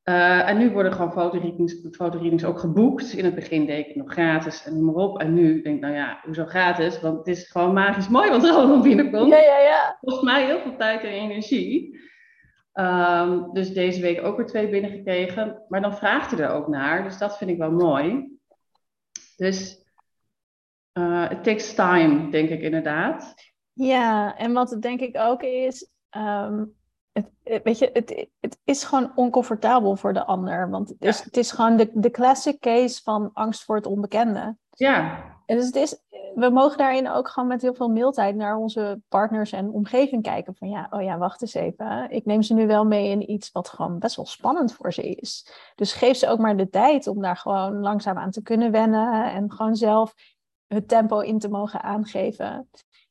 Eh, 0.09 0.49
en 0.49 0.59
nu 0.59 0.71
worden 0.71 0.93
gewoon 0.93 1.13
fotoreadings, 1.13 1.75
fotoreadings 1.91 2.45
ook 2.45 2.59
geboekt. 2.59 3.13
In 3.13 3.25
het 3.25 3.35
begin 3.35 3.67
deed 3.67 3.79
ik 3.79 3.87
het 3.87 3.97
nog 3.97 4.13
gratis 4.13 4.65
en 4.65 4.75
noem 4.75 4.85
maar 4.85 5.05
op. 5.05 5.21
En 5.21 5.35
nu 5.35 5.63
denk 5.63 5.77
ik, 5.77 5.83
nou 5.83 5.95
ja, 5.95 6.21
hoezo 6.23 6.45
gratis? 6.45 7.01
Want 7.01 7.19
het 7.19 7.27
is 7.27 7.51
gewoon 7.51 7.73
magisch 7.73 8.09
mooi 8.09 8.31
wat 8.31 8.45
er 8.45 8.51
allemaal 8.51 8.81
binnenkomt 8.81 9.31
Ja, 9.31 9.41
ja, 9.41 9.59
ja. 9.59 9.99
kost 10.01 10.23
mij 10.23 10.45
heel 10.45 10.61
veel 10.61 10.77
tijd 10.77 11.03
en 11.03 11.11
energie. 11.11 12.01
Ehm, 12.73 13.53
dus 13.53 13.73
deze 13.73 14.01
week 14.01 14.25
ook 14.25 14.37
weer 14.37 14.47
twee 14.47 14.69
binnengekregen. 14.69 15.65
Maar 15.69 15.81
dan 15.81 15.97
vraagt 15.97 16.31
hij 16.31 16.41
er 16.41 16.51
ook 16.51 16.69
naar. 16.69 17.03
Dus 17.03 17.19
dat 17.19 17.39
vind 17.39 17.51
ik 17.51 17.59
wel 17.59 17.73
mooi. 17.73 18.39
Dus 19.37 19.85
eh, 20.93 21.27
it 21.31 21.45
takes 21.45 21.75
time, 21.75 22.31
denk 22.31 22.49
ik 22.49 22.61
inderdaad. 22.61 23.35
Ja, 23.73 24.37
en 24.37 24.53
wat 24.53 24.71
het 24.71 24.83
denk 24.83 25.01
ik 25.01 25.17
ook 25.19 25.43
is, 25.43 25.91
ehm, 26.11 26.65
het, 27.23 27.31
het- 27.43 27.63
weet 27.63 27.79
je, 27.79 27.91
het, 27.93 28.29
het 28.41 28.59
is 28.65 28.85
gewoon 28.85 29.13
oncomfortabel 29.15 29.97
voor 29.97 30.13
de 30.13 30.25
ander. 30.25 30.71
Want 30.71 30.89
het 30.89 31.05
is, 31.05 31.23
het 31.25 31.37
is 31.37 31.51
gewoon 31.51 31.77
de, 31.77 31.91
de 31.95 32.11
classic 32.11 32.61
case 32.61 33.03
van 33.03 33.31
angst 33.33 33.65
voor 33.65 33.77
het 33.77 33.87
onbekende. 33.87 34.57
Ja, 34.71 35.25
En 35.47 35.57
dus 35.57 35.67
het 35.67 35.75
is, 35.77 35.99
we 36.35 36.51
mogen 36.51 36.79
daarin 36.79 37.09
ook 37.11 37.29
gewoon 37.29 37.49
met 37.49 37.63
heel 37.63 37.75
veel 37.75 37.89
mildheid 37.89 38.37
naar 38.37 38.57
onze 38.57 39.01
partners 39.09 39.53
en 39.53 39.71
omgeving 39.71 40.23
kijken. 40.23 40.55
Van 40.55 40.69
ja, 40.69 40.87
oh 40.91 41.03
ja, 41.03 41.19
wacht 41.19 41.43
eens 41.43 41.55
even. 41.55 42.11
Ik 42.11 42.25
neem 42.25 42.43
ze 42.43 42.55
nu 42.55 42.67
wel 42.67 42.85
mee 42.85 43.09
in 43.11 43.31
iets 43.31 43.53
wat 43.53 43.69
gewoon 43.69 43.99
best 43.99 44.17
wel 44.17 44.27
spannend 44.27 44.73
voor 44.73 44.93
ze 44.93 45.03
is. 45.03 45.53
Dus 45.75 45.93
geef 45.93 46.17
ze 46.17 46.29
ook 46.29 46.39
maar 46.39 46.57
de 46.57 46.69
tijd 46.69 47.07
om 47.07 47.23
daar 47.23 47.37
gewoon 47.37 47.81
langzaam 47.81 48.19
aan 48.19 48.31
te 48.31 48.43
kunnen 48.43 48.71
wennen. 48.71 49.33
En 49.33 49.53
gewoon 49.53 49.77
zelf 49.77 50.15
het 50.67 50.89
tempo 50.89 51.21
in 51.21 51.39
te 51.39 51.49
mogen 51.49 51.83
aangeven. 51.83 52.69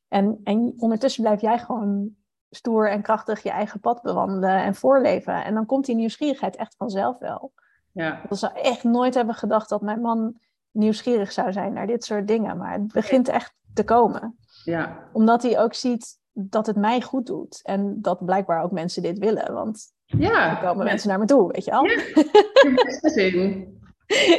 En, 0.08 0.40
en 0.44 0.74
ondertussen 0.78 1.22
blijf 1.22 1.40
jij 1.40 1.58
gewoon 1.58 2.16
stoer 2.50 2.90
en 2.90 3.02
krachtig 3.02 3.42
je 3.42 3.50
eigen 3.50 3.80
pad 3.80 4.02
bewandelen 4.02 4.62
en 4.62 4.74
voorleven. 4.74 5.44
En 5.44 5.54
dan 5.54 5.66
komt 5.66 5.86
die 5.86 5.94
nieuwsgierigheid 5.94 6.56
echt 6.56 6.74
vanzelf 6.78 7.18
wel. 7.18 7.52
Ja. 7.92 8.22
Ik 8.22 8.28
zou 8.36 8.52
echt 8.54 8.84
nooit 8.84 9.14
hebben 9.14 9.34
gedacht 9.34 9.68
dat 9.68 9.82
mijn 9.82 10.00
man 10.00 10.34
nieuwsgierig 10.70 11.32
zou 11.32 11.52
zijn 11.52 11.72
naar 11.72 11.86
dit 11.86 12.04
soort 12.04 12.28
dingen. 12.28 12.56
Maar 12.56 12.72
het 12.72 12.92
begint 12.92 13.28
echt 13.28 13.54
te 13.74 13.84
komen. 13.84 14.36
Ja. 14.64 14.98
Omdat 15.12 15.42
hij 15.42 15.60
ook 15.60 15.74
ziet 15.74 16.18
dat 16.32 16.66
het 16.66 16.76
mij 16.76 17.02
goed 17.02 17.26
doet. 17.26 17.60
En 17.62 18.02
dat 18.02 18.24
blijkbaar 18.24 18.62
ook 18.62 18.70
mensen 18.70 19.02
dit 19.02 19.18
willen. 19.18 19.52
Want 19.52 19.92
Ja. 20.04 20.50
er 20.50 20.66
komen 20.66 20.84
mensen 20.84 21.08
naar 21.08 21.18
me 21.18 21.24
toe, 21.24 21.52
weet 21.52 21.64
je 21.64 21.72
al? 21.72 21.84
Ja. 21.84 22.02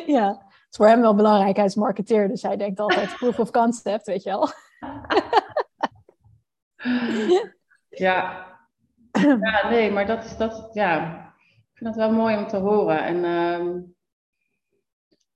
Ja. 0.05 0.27
Het 0.27 0.69
is 0.69 0.77
voor 0.77 0.87
hem 0.87 1.01
wel 1.01 1.15
belangrijk. 1.15 1.55
Hij 1.55 1.65
is 1.65 1.75
marketeer, 1.75 2.27
dus 2.27 2.41
hij 2.41 2.57
denkt 2.57 2.79
altijd 2.79 3.15
proof 3.15 3.39
of 3.39 3.51
concept, 3.51 4.05
weet 4.05 4.23
je 4.23 4.29
wel. 4.29 4.49
Ja. 7.89 8.47
Ja, 9.41 9.69
nee, 9.69 9.91
maar 9.91 10.05
dat 10.05 10.23
is 10.23 10.37
dat, 10.37 10.69
ja. 10.73 11.17
Ik 11.71 11.77
vind 11.85 11.95
dat 11.95 12.09
wel 12.09 12.17
mooi 12.17 12.37
om 12.37 12.47
te 12.47 12.57
horen. 12.57 13.03
En 13.03 13.23
ehm, 13.23 13.79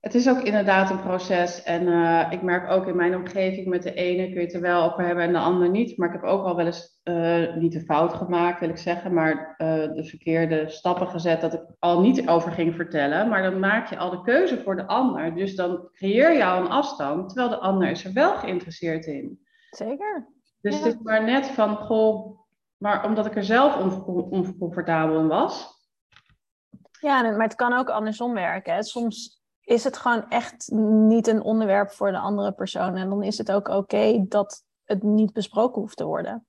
het 0.00 0.14
is 0.14 0.28
ook 0.28 0.40
inderdaad 0.40 0.90
een 0.90 1.02
proces. 1.02 1.62
En 1.62 1.88
eh, 1.88 2.32
ik 2.32 2.42
merk 2.42 2.70
ook 2.70 2.86
in 2.86 2.96
mijn 2.96 3.14
omgeving 3.16 3.66
met 3.66 3.82
de 3.82 3.94
ene 3.94 4.24
kun 4.24 4.34
je 4.34 4.46
het 4.46 4.54
er 4.54 4.60
wel 4.60 4.82
over 4.92 5.06
hebben 5.06 5.24
en 5.24 5.32
de 5.32 5.38
ander 5.38 5.70
niet. 5.70 5.98
Maar 5.98 6.08
ik 6.08 6.14
heb 6.20 6.30
ook 6.30 6.44
al 6.44 6.56
wel 6.56 6.66
eens 6.66 7.00
eh, 7.02 7.54
niet 7.54 7.72
de 7.72 7.80
fout 7.80 8.12
gemaakt, 8.14 8.60
wil 8.60 8.68
ik 8.68 8.76
zeggen, 8.76 9.14
maar 9.14 9.54
eh, 9.56 9.66
de 9.94 10.04
verkeerde 10.04 10.68
stappen 10.68 11.08
gezet 11.08 11.40
dat 11.40 11.54
ik 11.54 11.62
al 11.78 12.00
niet 12.00 12.28
over 12.28 12.52
ging 12.52 12.74
vertellen. 12.74 13.28
Maar 13.28 13.42
dan 13.42 13.58
maak 13.58 13.88
je 13.88 13.96
al 13.96 14.10
de 14.10 14.22
keuze 14.22 14.60
voor 14.62 14.76
de 14.76 14.86
ander. 14.86 15.34
Dus 15.34 15.54
dan 15.56 15.88
creëer 15.92 16.32
je 16.32 16.44
al 16.44 16.60
een 16.60 16.70
afstand, 16.70 17.28
terwijl 17.28 17.48
de 17.48 17.58
ander 17.60 17.90
is 17.90 18.04
er 18.04 18.12
wel 18.12 18.36
geïnteresseerd 18.36 19.06
in. 19.06 19.40
Zeker. 19.70 20.28
Dus 20.60 20.78
Ja. 20.78 20.84
het 20.84 20.94
is 20.94 21.00
maar 21.02 21.24
net 21.24 21.46
van, 21.46 21.76
goh, 21.76 22.38
maar 22.84 23.04
omdat 23.04 23.26
ik 23.26 23.36
er 23.36 23.44
zelf 23.44 23.76
on- 23.76 24.30
oncomfortabel 24.30 25.18
in 25.18 25.26
was. 25.26 25.72
Ja, 27.00 27.22
maar 27.22 27.46
het 27.46 27.54
kan 27.54 27.72
ook 27.72 27.90
andersom 27.90 28.34
werken. 28.34 28.74
Hè. 28.74 28.82
Soms 28.82 29.42
is 29.60 29.84
het 29.84 29.96
gewoon 29.96 30.28
echt 30.28 30.70
niet 30.70 31.26
een 31.26 31.42
onderwerp 31.42 31.90
voor 31.90 32.10
de 32.10 32.18
andere 32.18 32.52
persoon. 32.52 32.96
En 32.96 33.08
dan 33.08 33.22
is 33.22 33.38
het 33.38 33.52
ook 33.52 33.68
oké 33.68 34.24
dat 34.28 34.64
het 34.84 35.02
niet 35.02 35.32
besproken 35.32 35.80
hoeft 35.80 35.96
te 35.96 36.04
worden. 36.04 36.46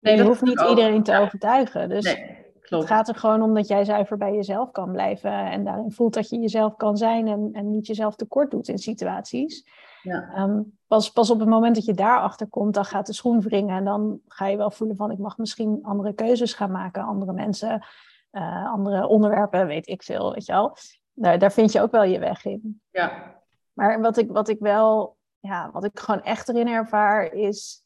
Nee, 0.00 0.16
je 0.16 0.22
hoeft 0.22 0.42
niet 0.42 0.58
ook. 0.58 0.68
iedereen 0.68 1.02
te 1.02 1.18
overtuigen. 1.18 1.88
Dus 1.88 2.04
Nee, 2.04 2.44
het 2.60 2.86
gaat 2.86 3.08
er 3.08 3.14
gewoon 3.14 3.42
om 3.42 3.54
dat 3.54 3.68
jij 3.68 3.84
zuiver 3.84 4.16
bij 4.16 4.34
jezelf 4.34 4.70
kan 4.70 4.92
blijven. 4.92 5.50
En 5.50 5.64
daarin 5.64 5.92
voelt 5.92 6.14
dat 6.14 6.28
je 6.28 6.38
jezelf 6.38 6.76
kan 6.76 6.96
zijn 6.96 7.26
en, 7.26 7.48
en 7.52 7.70
niet 7.70 7.86
jezelf 7.86 8.16
tekort 8.16 8.50
doet 8.50 8.68
in 8.68 8.78
situaties. 8.78 9.64
Ja. 10.06 10.32
Ehm, 10.34 10.62
pas, 10.86 11.10
pas 11.10 11.30
op 11.30 11.38
het 11.38 11.48
moment 11.48 11.74
dat 11.74 11.84
je 11.84 11.94
daarachter 11.94 12.48
komt, 12.48 12.74
dan 12.74 12.84
gaat 12.84 13.06
de 13.06 13.12
schoen 13.12 13.40
wringen. 13.40 13.76
En 13.76 13.84
dan 13.84 14.20
ga 14.26 14.46
je 14.46 14.56
wel 14.56 14.70
voelen 14.70 14.96
van 14.96 15.10
ik 15.10 15.18
mag 15.18 15.38
misschien 15.38 15.78
andere 15.82 16.12
keuzes 16.12 16.54
gaan 16.54 16.70
maken. 16.70 17.02
Andere 17.04 17.32
mensen, 17.32 17.86
eh, 18.30 18.72
andere 18.72 19.06
onderwerpen, 19.06 19.66
weet 19.66 19.88
ik 19.88 20.02
veel, 20.02 20.32
weet 20.32 20.46
je 20.46 20.52
wel. 20.52 20.76
Daar, 21.12 21.38
daar 21.38 21.52
vind 21.52 21.72
je 21.72 21.80
ook 21.80 21.90
wel 21.90 22.02
je 22.02 22.18
weg 22.18 22.44
in. 22.44 22.80
Ja, 22.90 23.34
Maar 23.72 24.00
wat 24.00 24.16
ik, 24.16 24.30
wat 24.30 24.48
ik 24.48 24.58
wel, 24.58 25.16
ja, 25.38 25.70
wat 25.72 25.84
ik 25.84 25.98
gewoon 25.98 26.22
echt 26.22 26.48
erin 26.48 26.68
ervaar 26.68 27.32
is. 27.32 27.84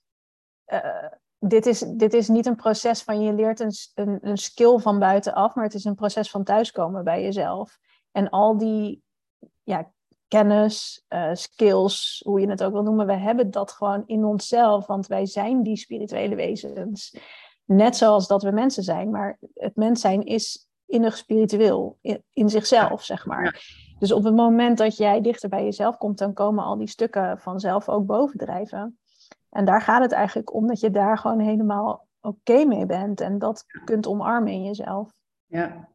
eh, 0.65 1.07
dit 1.39 1.67
is, 1.67 1.79
dit 1.79 2.15
is 2.15 2.29
niet 2.29 2.47
een 2.47 2.57
proces 2.57 3.03
van 3.03 3.23
je 3.23 3.33
leert 3.33 3.61
een, 3.61 3.73
een, 3.95 4.19
een 4.23 4.37
skill 4.37 4.79
van 4.79 4.99
buitenaf, 4.99 5.55
maar 5.55 5.65
het 5.65 5.75
is 5.75 5.85
een 5.85 5.95
proces 5.95 6.31
van 6.31 6.45
thuiskomen 6.45 7.05
bij 7.05 7.23
jezelf. 7.23 7.79
En 8.13 8.29
al 8.29 8.59
die 8.59 9.03
ja, 9.63 9.91
kennis, 10.31 11.05
eh, 11.09 11.31
skills, 11.33 12.23
hoe 12.25 12.41
je 12.41 12.49
het 12.49 12.63
ook 12.63 12.73
wil 12.73 12.83
noemen, 12.83 13.07
we 13.07 13.17
hebben 13.17 13.51
dat 13.51 13.73
gewoon 13.73 14.03
in 14.07 14.25
onszelf, 14.25 14.87
want 14.87 15.07
wij 15.07 15.27
zijn 15.27 15.63
die 15.63 15.77
spirituele 15.77 16.35
wezens. 16.35 17.17
Net 17.65 17.97
zoals 17.97 18.27
dat 18.27 18.43
we 18.43 18.51
mensen 18.51 18.83
zijn, 18.83 19.11
maar 19.11 19.39
het 19.55 19.77
mens 19.77 20.01
zijn 20.01 20.25
is 20.25 20.69
innig 20.87 21.17
spiritueel, 21.17 21.99
in, 22.01 22.23
in 22.33 22.49
zichzelf, 22.49 23.05
zeg 23.05 23.27
maar. 23.27 23.45
Ja. 23.45 23.53
Dus 23.99 24.13
op 24.13 24.25
het 24.25 24.35
moment 24.35 24.79
dat 24.79 24.97
jij 24.97 25.21
dichter 25.21 25.49
bij 25.49 25.65
jezelf 25.65 25.97
komt, 25.97 26.19
dan 26.19 26.33
komen 26.33 26.65
al 26.65 26.77
die 26.77 26.89
stukken 26.89 27.39
vanzelf 27.39 27.89
ook 27.89 28.07
bovendrijven. 28.07 28.99
En 29.51 29.65
daar 29.65 29.83
gaat 29.83 30.03
het 30.03 30.13
eigenlijk 30.13 30.55
om 30.55 30.67
dat 30.67 30.81
je 30.81 30.91
daar 30.91 31.19
gewoon 31.19 31.41
helemaal 31.41 32.07
oké 32.21 32.65
mee 32.65 32.87
bent 32.87 33.21
en 33.21 33.39
dat 33.39 33.65
kunt 33.85 34.07
omarmen 34.07 34.53
in 34.53 34.65
jezelf. 34.65 35.13
ja. 35.47 35.90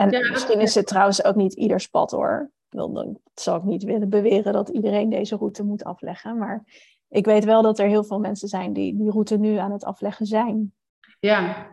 En 0.00 0.10
Ja, 0.10 0.30
misschien 0.30 0.60
is 0.60 0.74
het 0.74 0.86
trouwens 0.86 1.24
ook 1.24 1.34
niet 1.34 1.52
ieders 1.52 1.86
pad 1.86 2.10
hoor. 2.10 2.50
Dat 2.68 3.18
zou 3.34 3.58
ik 3.58 3.64
niet 3.64 3.82
willen 3.82 4.08
beweren 4.08 4.52
dat 4.52 4.68
iedereen 4.68 5.10
deze 5.10 5.36
route 5.36 5.64
moet 5.64 5.84
afleggen. 5.84 6.38
Maar 6.38 6.64
ik 7.08 7.24
weet 7.24 7.44
wel 7.44 7.62
dat 7.62 7.78
er 7.78 7.86
heel 7.86 8.04
veel 8.04 8.18
mensen 8.18 8.48
zijn 8.48 8.72
die 8.72 8.96
die 8.96 9.10
route 9.10 9.38
nu 9.38 9.56
aan 9.56 9.72
het 9.72 9.84
afleggen 9.84 10.26
zijn. 10.26 10.72
Ja. 11.18 11.66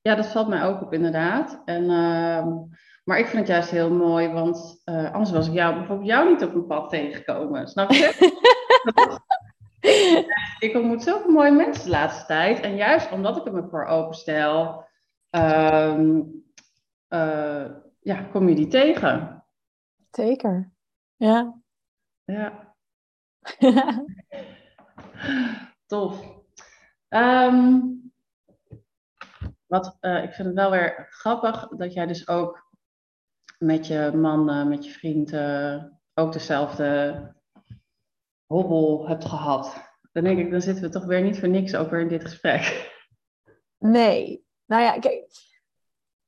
ja, 0.00 0.14
dat 0.14 0.26
valt 0.26 0.48
mij 0.48 0.64
ook 0.64 0.82
op 0.82 0.92
inderdaad. 0.92 1.62
En, 1.64 1.90
ehm, 1.90 2.48
maar 3.04 3.18
ik 3.18 3.26
vind 3.26 3.38
het 3.38 3.48
juist 3.48 3.70
heel 3.70 3.90
mooi, 3.90 4.28
want 4.28 4.80
eh, 4.84 5.12
anders 5.12 5.30
was 5.30 5.46
ik 5.46 5.52
jou, 5.52 5.74
bijvoorbeeld 5.74 6.08
jou 6.08 6.28
niet 6.28 6.42
op 6.42 6.54
een 6.54 6.66
pad 6.66 6.90
tegengekomen. 6.90 7.68
Snap 7.68 7.90
je? 7.90 8.30
ik 10.66 10.76
ontmoet 10.76 11.02
zoveel 11.02 11.30
mooie 11.30 11.52
mensen 11.52 11.84
de 11.84 11.90
laatste 11.90 12.26
tijd. 12.26 12.60
En 12.60 12.76
juist 12.76 13.12
omdat 13.12 13.36
ik 13.36 13.46
er 13.46 13.52
me 13.52 13.68
voor 13.70 13.84
openstel, 13.84 14.84
ehm 15.30 16.20
eh, 17.12 17.70
ja, 18.00 18.22
kom 18.22 18.48
je 18.48 18.54
die 18.54 18.68
tegen. 18.68 19.44
Zeker. 20.10 20.72
Ja. 21.16 21.62
Ja, 22.24 22.74
tof. 25.86 26.40
Ehm, 27.08 27.80
wat, 29.66 29.96
eh, 30.00 30.22
ik 30.22 30.32
vind 30.32 30.48
het 30.48 30.56
wel 30.56 30.70
weer 30.70 31.06
grappig 31.10 31.68
dat 31.68 31.92
jij 31.92 32.06
dus 32.06 32.28
ook 32.28 32.70
met 33.58 33.86
je 33.86 34.12
man, 34.14 34.50
eh, 34.50 34.66
met 34.66 34.84
je 34.84 34.90
vriend, 34.90 35.32
eh, 35.32 35.84
ook 36.14 36.32
dezelfde 36.32 37.34
hobbel 38.46 39.08
hebt 39.08 39.24
gehad. 39.24 39.90
Dan 40.12 40.24
denk 40.24 40.38
ik, 40.38 40.50
dan 40.50 40.60
zitten 40.60 40.84
we 40.84 40.90
toch 40.90 41.04
weer 41.04 41.22
niet 41.22 41.38
voor 41.38 41.48
niks 41.48 41.74
ook 41.74 41.90
weer 41.90 42.00
in 42.00 42.08
dit 42.08 42.22
gesprek. 42.22 42.90
Nee. 43.78 44.46
Nou 44.66 44.82
ja, 44.82 44.98
kijk. 44.98 45.51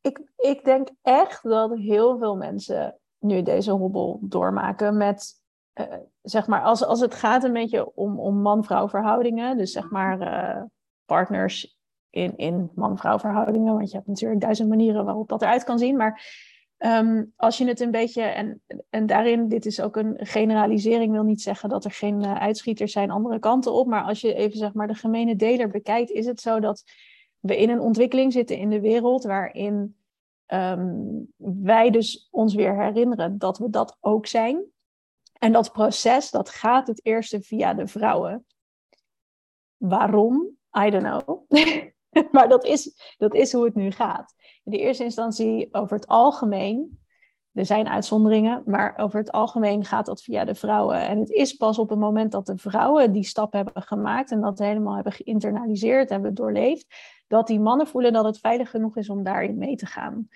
Ik, 0.05 0.21
ik 0.37 0.65
denk 0.65 0.89
echt 1.03 1.43
dat 1.43 1.77
heel 1.77 2.19
veel 2.19 2.37
mensen 2.37 2.99
nu 3.19 3.43
deze 3.43 3.71
hobbel 3.71 4.19
doormaken 4.23 4.97
met, 4.97 5.33
eh, 5.73 5.97
zeg 6.23 6.47
maar, 6.47 6.63
als, 6.63 6.85
als 6.85 7.01
het 7.01 7.15
gaat 7.15 7.45
een 7.45 7.53
beetje 7.53 7.95
om, 7.95 8.21
om 8.21 8.41
man-vrouw 8.41 8.89
verhoudingen. 8.89 9.57
Dus 9.57 9.73
zeg 9.73 9.91
maar 9.91 10.21
eh, 10.21 10.63
partners 11.05 11.79
in, 12.11 12.37
in 12.37 12.71
man-vrouw 12.75 13.19
verhoudingen. 13.19 13.75
Want 13.75 13.91
je 13.91 13.97
hebt 13.97 14.09
natuurlijk 14.09 14.41
duizend 14.41 14.69
manieren 14.69 15.05
waarop 15.05 15.29
dat 15.29 15.43
eruit 15.43 15.65
kan 15.65 15.79
zien. 15.79 15.97
Maar 15.97 16.27
ehm, 16.77 17.25
als 17.37 17.59
je 17.59 17.67
het 17.67 17.81
een 17.81 17.91
beetje, 17.91 18.23
en, 18.23 18.63
en 18.91 19.07
daarin, 19.07 19.49
dit 19.49 19.67
is 19.67 19.81
ook 19.81 19.97
een 19.97 20.15
generalisering, 20.17 21.13
wil 21.13 21.23
niet 21.23 21.43
zeggen 21.43 21.69
dat 21.69 21.85
er 21.85 21.91
geen 21.91 22.23
eh, 22.23 22.35
uitschieters 22.35 22.93
zijn 22.93 23.11
andere 23.11 23.39
kanten 23.39 23.73
op. 23.73 23.87
Maar 23.87 24.03
als 24.03 24.21
je 24.21 24.35
even 24.35 24.59
zeg 24.59 24.73
maar 24.73 24.87
de 24.87 24.95
gemene 24.95 25.37
deler 25.37 25.69
bekijkt, 25.69 26.11
is 26.11 26.27
het 26.27 26.41
zo 26.41 26.61
dat 26.61 26.85
we 27.45 27.57
in 27.57 27.71
een 27.71 27.81
ontwikkeling 27.81 28.33
zitten 28.33 28.57
in 28.57 28.71
de 28.71 28.81
wereld 28.81 29.25
waarin 29.25 29.97
ehm, 30.47 31.03
wij 31.37 31.91
dus 31.91 32.29
ons 32.31 32.55
weer 32.55 32.83
herinneren 32.83 33.39
dat 33.39 33.59
we 33.59 33.71
dat 33.71 33.97
ook 34.01 34.27
zijn. 34.27 34.65
En 35.39 35.53
dat 35.53 35.73
proces, 35.73 36.31
dat 36.31 36.49
gaat 36.49 36.87
het 36.87 37.05
eerste 37.05 37.43
via 37.43 37.75
de 37.75 37.87
vrouwen. 37.87 38.47
Waarom? 39.77 40.57
I 40.87 40.91
don't 40.91 41.03
know. 41.03 41.45
maar 42.35 42.49
dat 42.49 42.65
is, 42.65 43.15
dat 43.17 43.35
is 43.35 43.53
hoe 43.53 43.65
het 43.65 43.75
nu 43.75 43.91
gaat. 43.91 44.35
In 44.65 44.73
de 44.73 44.79
eerste 44.79 45.05
instantie 45.05 45.69
over 45.75 45.97
het 45.97 46.07
algemeen. 46.07 47.04
Er 47.55 47.67
zijn 47.67 47.89
uitzonderingen, 47.89 48.63
maar 48.67 48.95
over 48.97 49.19
het 49.19 49.33
algemeen 49.33 49.85
gaat 49.85 50.07
dat 50.07 50.23
via 50.23 50.45
de 50.45 50.55
vrouwen. 50.55 51.01
En 51.01 51.19
het 51.19 51.31
is 51.31 51.53
pas 51.53 51.79
op 51.79 51.89
het 51.91 51.99
moment 51.99 52.33
dat 52.33 52.47
de 52.47 52.57
vrouwen 52.57 53.13
die 53.13 53.25
stap 53.25 53.53
hebben 53.53 53.83
gemaakt 53.83 54.31
en 54.31 54.41
dat 54.41 54.59
helemaal 54.59 54.95
hebben 54.95 55.13
geïnternaliseerd, 55.13 56.09
hebben 56.11 56.35
doorleefd, 56.35 56.87
dat 57.27 57.47
die 57.47 57.61
mannen 57.61 57.87
voelen 57.87 58.13
dat 58.13 58.25
het 58.25 58.39
veilig 58.39 58.71
genoeg 58.71 58.97
is 58.97 59.09
om 59.09 59.23
daarin 59.23 59.59
mee 59.59 59.77
te 59.77 59.87
gaan. 59.87 60.29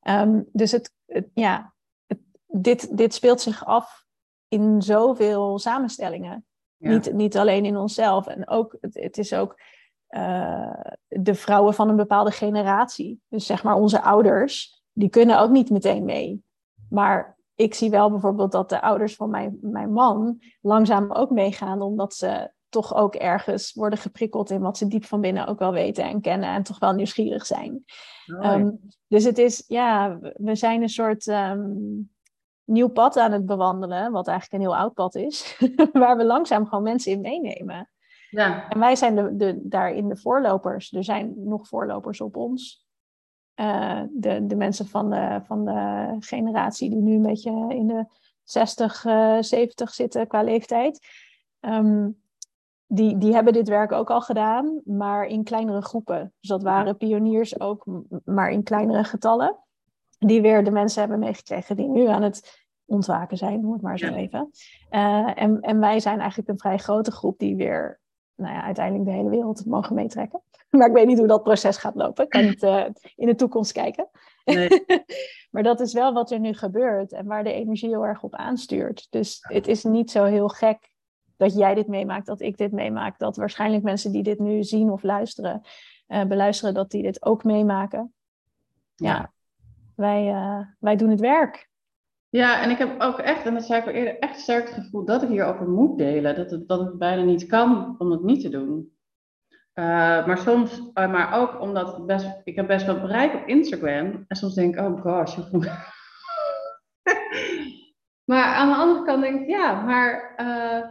Ehm, 0.00 0.42
dus 0.52 0.70
het, 0.72 0.92
het- 1.06 1.30
ja, 1.34 1.74
het- 2.06 2.20
dit, 2.46 2.96
dit 2.96 3.14
speelt 3.14 3.40
zich 3.40 3.64
af 3.64 4.04
in 4.48 4.82
zoveel 4.82 5.58
samenstellingen. 5.58 6.46
Ja. 6.76 6.90
Niet, 6.90 7.12
niet 7.12 7.36
alleen 7.36 7.64
in 7.64 7.76
onszelf. 7.76 8.26
En 8.26 8.48
ook, 8.48 8.76
het, 8.80 8.94
het 8.94 9.18
is 9.18 9.32
ook 9.32 9.60
eh, 10.06 10.80
de 11.08 11.34
vrouwen 11.34 11.74
van 11.74 11.88
een 11.88 11.96
bepaalde 11.96 12.30
generatie. 12.30 13.20
Dus 13.28 13.46
zeg 13.46 13.62
maar 13.62 13.74
onze 13.74 14.00
ouders, 14.02 14.82
die 14.92 15.08
kunnen 15.08 15.38
ook 15.40 15.50
niet 15.50 15.70
meteen 15.70 16.04
mee. 16.04 16.44
Maar 16.90 17.36
ik 17.54 17.74
zie 17.74 17.90
wel 17.90 18.10
bijvoorbeeld 18.10 18.52
dat 18.52 18.68
de 18.68 18.82
ouders 18.82 19.16
van 19.16 19.30
mijn, 19.30 19.58
mijn 19.60 19.92
man 19.92 20.42
langzaam 20.60 21.12
ook 21.12 21.30
meegaan, 21.30 21.82
omdat 21.82 22.14
ze 22.14 22.50
toch 22.68 22.94
ook 22.94 23.14
ergens 23.14 23.72
worden 23.72 23.98
geprikkeld 23.98 24.50
in 24.50 24.60
wat 24.60 24.78
ze 24.78 24.86
diep 24.88 25.04
van 25.04 25.20
binnen 25.20 25.46
ook 25.46 25.58
wel 25.58 25.72
weten 25.72 26.04
en 26.04 26.20
kennen 26.20 26.48
en 26.48 26.62
toch 26.62 26.78
wel 26.78 26.92
nieuwsgierig 26.92 27.46
zijn. 27.46 27.84
Ehm, 28.40 28.70
dus 29.06 29.24
het 29.24 29.38
is, 29.38 29.64
ja, 29.66 30.18
we- 30.18 30.34
we 30.38 30.54
zijn 30.54 30.82
een 30.82 30.88
soort, 30.88 31.26
ehm, 31.28 31.64
nieuw 32.64 32.88
pad 32.88 33.16
aan 33.16 33.32
het 33.32 33.46
bewandelen, 33.46 34.12
wat 34.12 34.28
eigenlijk 34.28 34.62
een 34.62 34.68
heel 34.70 34.78
oud 34.78 34.94
pad 34.94 35.14
is, 35.14 35.58
waar 35.92 36.16
we 36.16 36.24
langzaam 36.24 36.66
gewoon 36.66 36.84
mensen 36.84 37.12
in 37.12 37.20
meenemen. 37.20 37.90
Ja. 38.30 38.68
En 38.68 38.78
wij 38.78 38.96
zijn 38.96 39.14
de, 39.14 39.36
de, 39.36 39.60
daarin 39.62 40.08
de 40.08 40.16
voorlopers. 40.16 40.92
Er 40.92 41.04
zijn 41.04 41.34
nog 41.36 41.68
voorlopers 41.68 42.20
op 42.20 42.36
ons. 42.36 42.85
Uh, 43.60 44.02
de, 44.10 44.46
de 44.46 44.56
mensen 44.56 44.86
van 44.86 45.10
de, 45.10 45.40
van 45.44 45.64
de 45.64 46.16
generatie 46.20 46.90
die 46.90 47.02
nu 47.02 47.14
een 47.14 47.22
beetje 47.22 47.50
in 47.68 47.86
de 47.86 48.06
60, 48.42 49.04
uh, 49.04 49.36
70 49.40 49.94
zitten 49.94 50.26
qua 50.26 50.42
leeftijd. 50.42 51.06
Um, 51.60 52.16
die, 52.86 53.18
die 53.18 53.34
hebben 53.34 53.52
dit 53.52 53.68
werk 53.68 53.92
ook 53.92 54.10
al 54.10 54.20
gedaan, 54.20 54.80
maar 54.84 55.26
in 55.26 55.44
kleinere 55.44 55.82
groepen. 55.82 56.32
Dus 56.40 56.48
dat 56.48 56.62
waren 56.62 56.96
pioniers 56.96 57.60
ook, 57.60 57.86
maar 58.24 58.50
in 58.50 58.62
kleinere 58.62 59.04
getallen. 59.04 59.56
Die 60.18 60.42
weer 60.42 60.64
de 60.64 60.70
mensen 60.70 61.00
hebben 61.00 61.18
meegekregen 61.18 61.76
die 61.76 61.88
nu 61.88 62.06
aan 62.06 62.22
het 62.22 62.66
ontwaken 62.84 63.36
zijn, 63.36 63.60
noem 63.60 63.72
het 63.72 63.82
maar 63.82 63.98
zo 63.98 64.14
even. 64.14 64.50
Uh, 64.90 65.42
en, 65.42 65.60
en 65.60 65.80
wij 65.80 66.00
zijn 66.00 66.18
eigenlijk 66.18 66.48
een 66.48 66.58
vrij 66.58 66.78
grote 66.78 67.10
groep 67.10 67.38
die 67.38 67.56
weer 67.56 68.00
nou 68.36 68.54
ja, 68.54 68.62
uiteindelijk 68.62 69.08
de 69.08 69.16
hele 69.16 69.30
wereld 69.30 69.66
mogen 69.66 69.94
meetrekken. 69.94 70.40
Maar 70.70 70.88
ik 70.88 70.94
weet 70.94 71.06
niet 71.06 71.18
hoe 71.18 71.26
dat 71.26 71.42
proces 71.42 71.76
gaat 71.76 71.94
lopen. 71.94 72.24
Ik 72.24 72.30
kan 72.30 72.44
niet 72.44 72.62
uh, 72.62 72.84
in 73.16 73.26
de 73.26 73.34
toekomst 73.34 73.72
kijken. 73.72 74.08
Nee. 74.44 74.84
maar 75.50 75.62
dat 75.62 75.80
is 75.80 75.92
wel 75.92 76.12
wat 76.12 76.30
er 76.30 76.40
nu 76.40 76.52
gebeurt 76.52 77.12
en 77.12 77.26
waar 77.26 77.44
de 77.44 77.52
energie 77.52 77.88
heel 77.88 78.06
erg 78.06 78.22
op 78.22 78.34
aanstuurt. 78.34 79.06
Dus 79.10 79.38
het 79.40 79.66
is 79.66 79.84
niet 79.84 80.10
zo 80.10 80.24
heel 80.24 80.48
gek 80.48 80.90
dat 81.36 81.54
jij 81.54 81.74
dit 81.74 81.86
meemaakt, 81.86 82.26
dat 82.26 82.40
ik 82.40 82.56
dit 82.56 82.72
meemaak. 82.72 83.18
Dat 83.18 83.36
waarschijnlijk 83.36 83.82
mensen 83.82 84.12
die 84.12 84.22
dit 84.22 84.38
nu 84.38 84.62
zien 84.62 84.90
of 84.90 85.02
luisteren, 85.02 85.60
uh, 86.08 86.24
beluisteren, 86.24 86.74
dat 86.74 86.90
die 86.90 87.02
dit 87.02 87.24
ook 87.24 87.44
meemaken. 87.44 88.14
Ja, 88.94 89.14
ja 89.14 89.32
wij, 89.94 90.28
uh, 90.32 90.60
wij 90.78 90.96
doen 90.96 91.10
het 91.10 91.20
werk. 91.20 91.68
Ja, 92.36 92.62
en 92.62 92.70
ik 92.70 92.78
heb 92.78 93.00
ook 93.00 93.18
echt, 93.18 93.46
en 93.46 93.54
dat 93.54 93.64
zei 93.64 93.80
ik 93.80 93.86
al 93.86 93.92
eerder, 93.92 94.18
echt 94.18 94.40
sterk 94.40 94.68
het 94.68 94.74
gevoel 94.74 95.04
dat 95.04 95.22
ik 95.22 95.28
hierover 95.28 95.68
moet 95.68 95.98
delen. 95.98 96.34
Dat 96.34 96.50
het, 96.50 96.68
dat 96.68 96.80
het 96.80 96.98
bijna 96.98 97.22
niet 97.22 97.46
kan 97.46 97.94
om 97.98 98.10
het 98.10 98.22
niet 98.22 98.40
te 98.40 98.48
doen. 98.48 98.92
Uh, 99.74 100.26
maar 100.26 100.38
soms, 100.38 100.78
uh, 100.78 101.10
maar 101.10 101.40
ook 101.40 101.60
omdat 101.60 102.06
best, 102.06 102.40
ik 102.44 102.56
heb 102.56 102.66
best 102.66 102.86
wel 102.86 103.00
bereik 103.00 103.34
op 103.34 103.46
Instagram. 103.46 104.24
En 104.28 104.36
soms 104.36 104.54
denk 104.54 104.74
ik, 104.74 104.80
oh 104.80 105.00
gosh. 105.00 105.36
maar 108.30 108.44
aan 108.44 108.68
de 108.68 108.74
andere 108.74 109.04
kant 109.04 109.22
denk 109.22 109.40
ik, 109.40 109.48
ja, 109.48 109.82
maar 109.82 110.34
uh, 110.36 110.90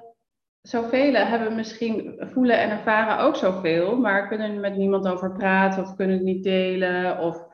zoveel 0.62 1.14
hebben 1.14 1.56
misschien 1.56 2.16
voelen 2.20 2.60
en 2.60 2.70
ervaren 2.70 3.26
ook 3.26 3.36
zoveel. 3.36 3.98
Maar 3.98 4.28
kunnen 4.28 4.54
er 4.54 4.60
met 4.60 4.78
niemand 4.78 5.08
over 5.08 5.32
praten 5.32 5.84
of 5.84 5.96
kunnen 5.96 6.16
het 6.16 6.26
niet 6.26 6.44
delen. 6.44 7.20
Of, 7.20 7.46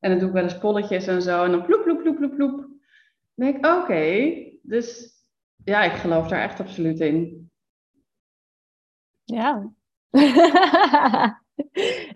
en 0.00 0.10
dan 0.10 0.18
doe 0.18 0.28
ik 0.28 0.34
wel 0.34 0.42
eens 0.42 0.58
polletjes 0.58 1.06
en 1.06 1.22
zo. 1.22 1.44
En 1.44 1.50
dan 1.50 1.64
ploep, 1.64 1.82
ploep, 1.82 2.02
ploep, 2.02 2.16
ploep, 2.16 2.36
ploep 2.36 2.69
denk 3.40 3.66
oké, 3.66 4.34
dus 4.62 5.18
ja, 5.64 5.82
ik 5.82 5.92
geloof 5.92 6.28
daar 6.28 6.42
echt 6.42 6.60
absoluut 6.60 7.00
in. 7.00 7.50
Ja. 9.24 9.72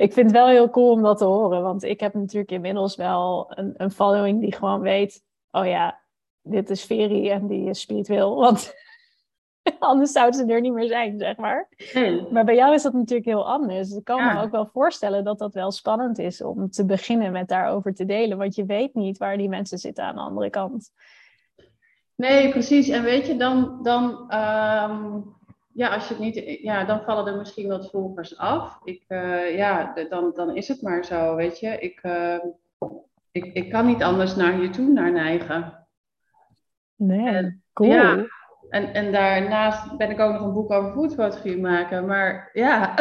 ik 0.04 0.12
vind 0.12 0.26
het 0.26 0.30
wel 0.30 0.48
heel 0.48 0.70
cool 0.70 0.90
om 0.90 1.02
dat 1.02 1.18
te 1.18 1.24
horen, 1.24 1.62
want 1.62 1.82
ik 1.82 2.00
heb 2.00 2.14
natuurlijk 2.14 2.50
inmiddels 2.50 2.96
wel 2.96 3.52
een, 3.58 3.74
een 3.76 3.90
following 3.90 4.40
die 4.40 4.54
gewoon 4.54 4.80
weet, 4.80 5.24
oh 5.50 5.66
ja, 5.66 6.02
dit 6.42 6.70
is 6.70 6.84
Veri 6.84 7.30
en 7.30 7.46
die 7.46 7.68
is 7.68 7.80
spiritueel, 7.80 8.36
want 8.36 8.74
anders 9.78 10.12
zouden 10.12 10.40
ze 10.40 10.52
er 10.52 10.60
niet 10.60 10.72
meer 10.72 10.88
zijn, 10.88 11.18
zeg 11.18 11.36
maar. 11.36 11.68
Nee. 11.94 12.26
Maar 12.30 12.44
bij 12.44 12.54
jou 12.54 12.74
is 12.74 12.82
dat 12.82 12.92
natuurlijk 12.92 13.28
heel 13.28 13.48
anders. 13.48 13.90
Ik 13.90 14.04
kan 14.04 14.18
ja. 14.18 14.32
me 14.32 14.42
ook 14.42 14.50
wel 14.50 14.66
voorstellen 14.66 15.24
dat 15.24 15.38
dat 15.38 15.54
wel 15.54 15.70
spannend 15.70 16.18
is 16.18 16.42
om 16.42 16.70
te 16.70 16.84
beginnen 16.84 17.32
met 17.32 17.48
daarover 17.48 17.94
te 17.94 18.04
delen, 18.04 18.38
want 18.38 18.54
je 18.54 18.64
weet 18.64 18.94
niet 18.94 19.18
waar 19.18 19.36
die 19.36 19.48
mensen 19.48 19.78
zitten 19.78 20.04
aan 20.04 20.14
de 20.14 20.20
andere 20.20 20.50
kant. 20.50 20.90
Nee, 22.14 22.50
precies. 22.50 22.88
En 22.88 23.02
weet 23.02 23.26
je, 23.26 23.36
dan, 23.36 23.78
dan, 23.82 24.10
um, 24.10 25.34
ja, 25.72 25.94
als 25.94 26.08
je 26.08 26.14
het 26.14 26.22
niet, 26.22 26.60
ja, 26.62 26.84
dan 26.84 27.02
vallen 27.02 27.26
er 27.26 27.38
misschien 27.38 27.68
wat 27.68 27.90
volgers 27.90 28.38
af. 28.38 28.80
Ik, 28.84 29.04
uh, 29.08 29.56
ja, 29.56 29.94
dan, 30.08 30.32
dan 30.34 30.56
is 30.56 30.68
het 30.68 30.82
maar 30.82 31.04
zo, 31.04 31.34
weet 31.34 31.60
je. 31.60 31.78
Ik, 31.78 32.00
uh, 32.02 32.38
ik, 33.32 33.44
ik 33.44 33.70
kan 33.70 33.86
niet 33.86 34.02
anders 34.02 34.36
naar 34.36 34.60
je 34.60 34.70
toe 34.70 34.88
naar 34.88 35.12
neigen. 35.12 35.86
Nee, 36.96 37.28
en, 37.28 37.62
cool. 37.72 37.90
Ja, 37.90 38.26
en, 38.74 38.94
en 38.94 39.12
daarnaast 39.12 39.96
ben 39.96 40.10
ik 40.10 40.20
ook 40.20 40.32
nog 40.32 40.42
een 40.42 40.52
boek 40.52 40.70
over 40.70 40.92
foodfotografie 40.92 41.60
maken, 41.60 42.06
maar 42.06 42.50
ja. 42.52 42.94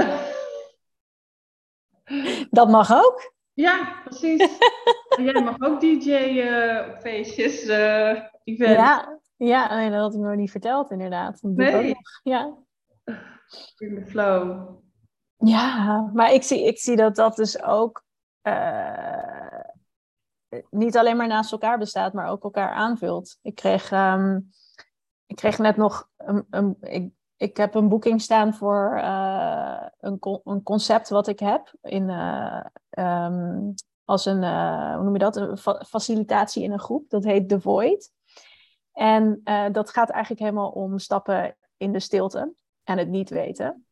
Dat 2.49 2.69
mag 2.69 2.93
ook? 2.93 3.33
Ja, 3.53 4.01
precies. 4.03 4.57
Jij 5.25 5.43
mag 5.43 5.55
ook 5.59 5.81
DJ 5.81 6.09
uh, 6.09 6.87
op 6.89 6.99
feestjes, 6.99 7.63
uh, 7.63 8.23
events. 8.43 8.73
Ja, 8.73 9.19
ja 9.35 9.75
nee, 9.75 9.89
dat 9.89 9.99
had 9.99 10.13
ik 10.13 10.19
nog 10.19 10.35
niet 10.35 10.51
verteld 10.51 10.91
inderdaad. 10.91 11.41
Dat 11.41 11.51
nee. 11.51 11.95
Ja. 12.23 12.57
In 13.77 13.95
de 13.95 14.05
flow. 14.05 14.69
Ja, 15.37 16.09
maar 16.13 16.33
ik 16.33 16.43
zie, 16.43 16.67
ik 16.67 16.79
zie 16.79 16.95
dat 16.95 17.15
dat 17.15 17.35
dus 17.35 17.63
ook 17.63 18.03
uh, 18.43 19.59
niet 20.69 20.97
alleen 20.97 21.17
maar 21.17 21.27
naast 21.27 21.51
elkaar 21.51 21.77
bestaat, 21.77 22.13
maar 22.13 22.27
ook 22.27 22.43
elkaar 22.43 22.71
aanvult. 22.71 23.39
Ik 23.41 23.55
kreeg, 23.55 23.91
um, 23.91 24.51
ik 25.33 25.39
kreeg 25.39 25.57
net 25.57 25.77
nog 25.77 26.09
een, 26.17 26.45
een 26.49 26.77
ik, 26.81 27.11
ik 27.37 27.57
heb 27.57 27.75
een 27.75 27.89
boeking 27.89 28.21
staan 28.21 28.53
voor 28.53 28.97
uh, 28.97 29.87
een, 29.99 30.17
een, 30.43 30.63
concept 30.63 31.09
wat 31.09 31.27
ik 31.27 31.39
heb 31.39 31.73
in, 31.81 32.09
uh, 32.09 32.65
um, 32.89 33.73
als 34.05 34.25
een, 34.25 34.41
uh, 34.43 34.95
hoe 34.95 35.03
noem 35.03 35.13
je 35.13 35.19
dat, 35.19 35.35
een 35.35 35.57
fa 35.57 35.83
facilitatie 35.87 36.63
in 36.63 36.71
een 36.71 36.79
groep. 36.79 37.09
Dat 37.09 37.23
heet 37.23 37.49
The 37.49 37.61
Void. 37.61 38.11
En 38.91 39.41
dat 39.71 39.89
gaat 39.89 40.09
eigenlijk 40.09 40.41
helemaal 40.41 40.69
om 40.69 40.99
stappen 40.99 41.57
in 41.77 41.91
de 41.91 41.99
stilte 41.99 42.53
en 42.83 42.97
het 42.97 43.09
niet 43.09 43.29
weten. 43.29 43.85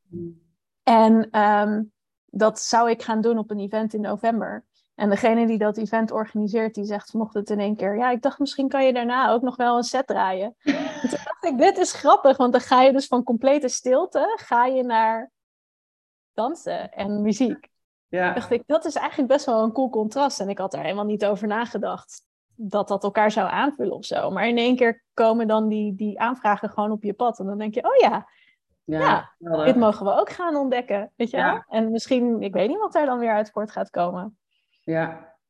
En 0.83 1.41
um, 1.41 1.91
dat 2.25 2.59
zou 2.59 2.89
ik 2.89 3.01
gaan 3.01 3.21
doen 3.21 3.37
op 3.37 3.51
een 3.51 3.59
event 3.59 3.93
in 3.93 4.01
november. 4.01 4.65
En 4.95 5.09
degene 5.09 5.47
die 5.47 5.57
dat 5.57 5.77
event 5.77 6.11
organiseert, 6.11 6.73
die 6.73 6.85
zegt 6.85 7.09
vanochtend 7.09 7.49
in 7.49 7.59
één 7.59 7.75
keer... 7.75 7.97
Ja, 7.97 8.09
ik 8.09 8.21
dacht 8.21 8.39
misschien 8.39 8.69
kan 8.69 8.85
je 8.85 8.93
daarna 8.93 9.31
ook 9.31 9.41
nog 9.41 9.55
wel 9.55 9.77
een 9.77 9.83
set 9.83 10.07
draaien. 10.07 10.55
en 10.63 10.73
toen 11.09 11.19
dacht 11.23 11.45
ik, 11.45 11.57
dit 11.57 11.77
is 11.77 11.93
grappig, 11.93 12.37
want 12.37 12.51
dan 12.51 12.61
ga 12.61 12.81
je 12.81 12.91
dus 12.91 13.07
van 13.07 13.23
complete 13.23 13.67
stilte... 13.67 14.37
ga 14.39 14.65
je 14.65 14.83
naar 14.83 15.31
dansen 16.33 16.91
en 16.91 17.21
muziek. 17.21 17.69
Ja. 18.07 18.33
dacht 18.33 18.51
ik, 18.51 18.63
dat 18.65 18.85
is 18.85 18.95
eigenlijk 18.95 19.29
best 19.29 19.45
wel 19.45 19.63
een 19.63 19.71
cool 19.71 19.89
contrast. 19.89 20.39
En 20.39 20.49
ik 20.49 20.57
had 20.57 20.71
daar 20.71 20.83
helemaal 20.83 21.05
niet 21.05 21.25
over 21.25 21.47
nagedacht 21.47 22.25
dat 22.55 22.87
dat 22.87 23.03
elkaar 23.03 23.31
zou 23.31 23.49
aanvullen 23.49 23.95
of 23.95 24.05
zo. 24.05 24.31
Maar 24.31 24.47
in 24.47 24.57
één 24.57 24.75
keer 24.75 25.03
komen 25.13 25.47
dan 25.47 25.67
die, 25.67 25.95
die 25.95 26.19
aanvragen 26.19 26.69
gewoon 26.69 26.91
op 26.91 27.03
je 27.03 27.13
pad. 27.13 27.39
En 27.39 27.45
dan 27.45 27.57
denk 27.57 27.73
je, 27.73 27.83
oh 27.83 27.95
ja, 28.09 28.27
ja, 28.83 29.33
ja 29.37 29.63
dit 29.63 29.75
mogen 29.75 30.05
we 30.05 30.11
ook 30.11 30.29
gaan 30.29 30.55
ontdekken. 30.55 31.11
Weet 31.15 31.29
je 31.29 31.37
ja. 31.37 31.65
En 31.67 31.91
misschien, 31.91 32.41
ik 32.41 32.53
weet 32.53 32.67
niet 32.67 32.79
wat 32.79 32.95
er 32.95 33.05
dan 33.05 33.19
weer 33.19 33.33
uit 33.33 33.51
voort 33.51 33.71
gaat 33.71 33.89
komen. 33.89 34.37
Ja. 34.81 35.05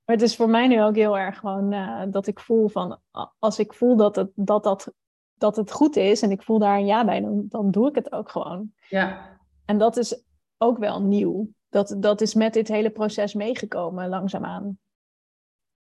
Maar 0.05 0.15
het 0.15 0.21
is 0.21 0.35
voor 0.35 0.49
mij 0.49 0.67
nu 0.67 0.83
ook 0.83 0.95
heel 0.95 1.17
erg 1.17 1.37
gewoon 1.37 1.73
uh, 1.73 2.03
dat 2.07 2.27
ik 2.27 2.39
voel 2.39 2.67
van, 2.67 2.99
als 3.39 3.59
ik 3.59 3.73
voel 3.73 3.95
dat 3.95 4.15
het, 4.15 4.31
dat, 4.35 4.63
dat, 4.63 4.93
dat 5.33 5.55
het 5.55 5.71
goed 5.71 5.95
is 5.95 6.21
en 6.21 6.31
ik 6.31 6.43
voel 6.43 6.59
daar 6.59 6.77
een 6.77 6.85
ja 6.85 7.05
bij, 7.05 7.21
dan, 7.21 7.45
dan 7.49 7.71
doe 7.71 7.89
ik 7.89 7.95
het 7.95 8.11
ook 8.11 8.29
gewoon. 8.29 8.73
Ja. 8.89 9.39
En 9.65 9.77
dat 9.77 9.97
is 9.97 10.23
ook 10.57 10.77
wel 10.77 11.01
nieuw. 11.01 11.49
Dat, 11.69 11.95
dat 11.97 12.21
is 12.21 12.33
met 12.33 12.53
dit 12.53 12.67
hele 12.67 12.89
proces 12.89 13.33
meegekomen, 13.33 14.09
langzaamaan. 14.09 14.79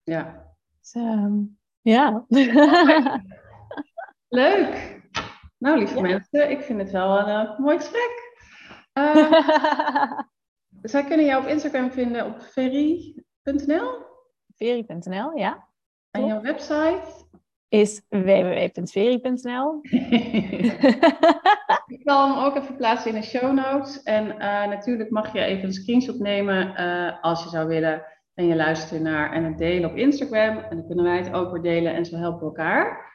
Ja. 0.04 0.56
Dus, 0.80 0.94
um, 0.96 1.60
ja. 1.82 2.26
Leuk. 4.28 5.02
Nou, 5.58 5.78
lieve 5.78 5.96
ja. 5.96 6.02
mensen, 6.02 6.50
ik 6.50 6.62
vind 6.62 6.80
het 6.80 6.92
wel 6.92 7.20
een 7.20 7.46
uh, 7.46 7.60
mooi 7.60 7.78
gesprek. 7.78 8.36
Uh, 8.94 10.20
zij 10.92 11.04
kunnen 11.04 11.26
jou 11.26 11.44
op 11.44 11.50
Instagram 11.50 11.92
vinden 11.92 12.26
op 12.26 12.42
Ferry.nl, 14.56 15.38
ja. 15.38 15.68
En 16.12 16.26
jouw 16.26 16.42
website? 16.42 17.02
Is 17.68 18.02
www.ferry.nl. 18.10 19.80
ik 21.88 22.02
zal 22.04 22.28
hem 22.28 22.46
ook 22.46 22.56
even 22.56 22.76
plaatsen 22.76 23.14
in 23.14 23.22
de 23.22 23.28
show 23.28 23.54
notes. 23.54 24.04
En 24.04 24.26
uh, 24.26 24.68
natuurlijk 24.68 25.10
mag 25.10 25.34
je 25.34 25.40
even 25.40 25.66
een 25.66 25.74
screenshot 25.74 26.20
nemen 26.20 26.82
uh, 26.82 27.24
als 27.24 27.44
je 27.44 27.50
zou 27.50 27.68
willen. 27.68 28.04
En 28.34 28.48
je 28.48 28.56
luistert 28.56 29.02
naar 29.02 29.32
en 29.32 29.44
het 29.44 29.58
delen 29.58 29.90
op 29.90 29.96
Instagram. 29.96 30.58
En 30.58 30.78
dan 30.78 30.86
kunnen 30.86 31.06
wij 31.06 31.18
het 31.18 31.34
ook 31.34 31.52
weer 31.52 31.62
delen 31.62 31.94
en 31.94 32.06
zo 32.06 32.18
helpen 32.18 32.40
we 32.40 32.46
elkaar. 32.46 33.08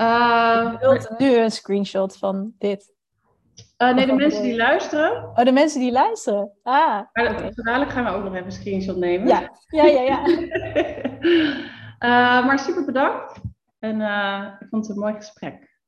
Uh, 0.00 0.72
je 0.72 0.78
wilt 0.78 1.18
nu 1.18 1.36
een 1.36 1.50
screenshot 1.50 2.16
van 2.16 2.52
dit. 2.58 2.93
Uh, 3.88 3.94
nee, 3.94 4.06
de 4.06 4.12
mensen 4.12 4.42
die 4.42 4.56
luisteren. 4.56 5.24
Oh, 5.24 5.44
de 5.44 5.52
mensen 5.52 5.80
die 5.80 5.92
luisteren. 5.92 6.52
Ah. 6.62 7.00
Maar 7.12 7.32
okay. 7.32 7.50
dadelijk 7.54 7.90
gaan 7.90 8.04
we 8.04 8.10
ook 8.10 8.24
nog 8.24 8.34
even 8.34 8.46
een 8.46 8.52
screenshot 8.52 8.96
nemen. 8.96 9.28
Ja, 9.28 9.50
ja, 9.66 9.84
ja. 9.84 10.02
ja. 10.02 10.26
uh, 11.98 12.44
maar 12.46 12.58
super 12.58 12.84
bedankt. 12.84 13.40
En 13.78 14.00
uh, 14.00 14.46
ik 14.60 14.66
vond 14.68 14.86
het 14.86 14.96
een 14.96 15.02
mooi 15.02 15.14
gesprek. 15.14 15.78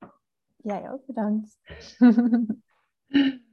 Jij 0.56 0.90
ook 0.90 1.06
bedankt. 1.06 1.58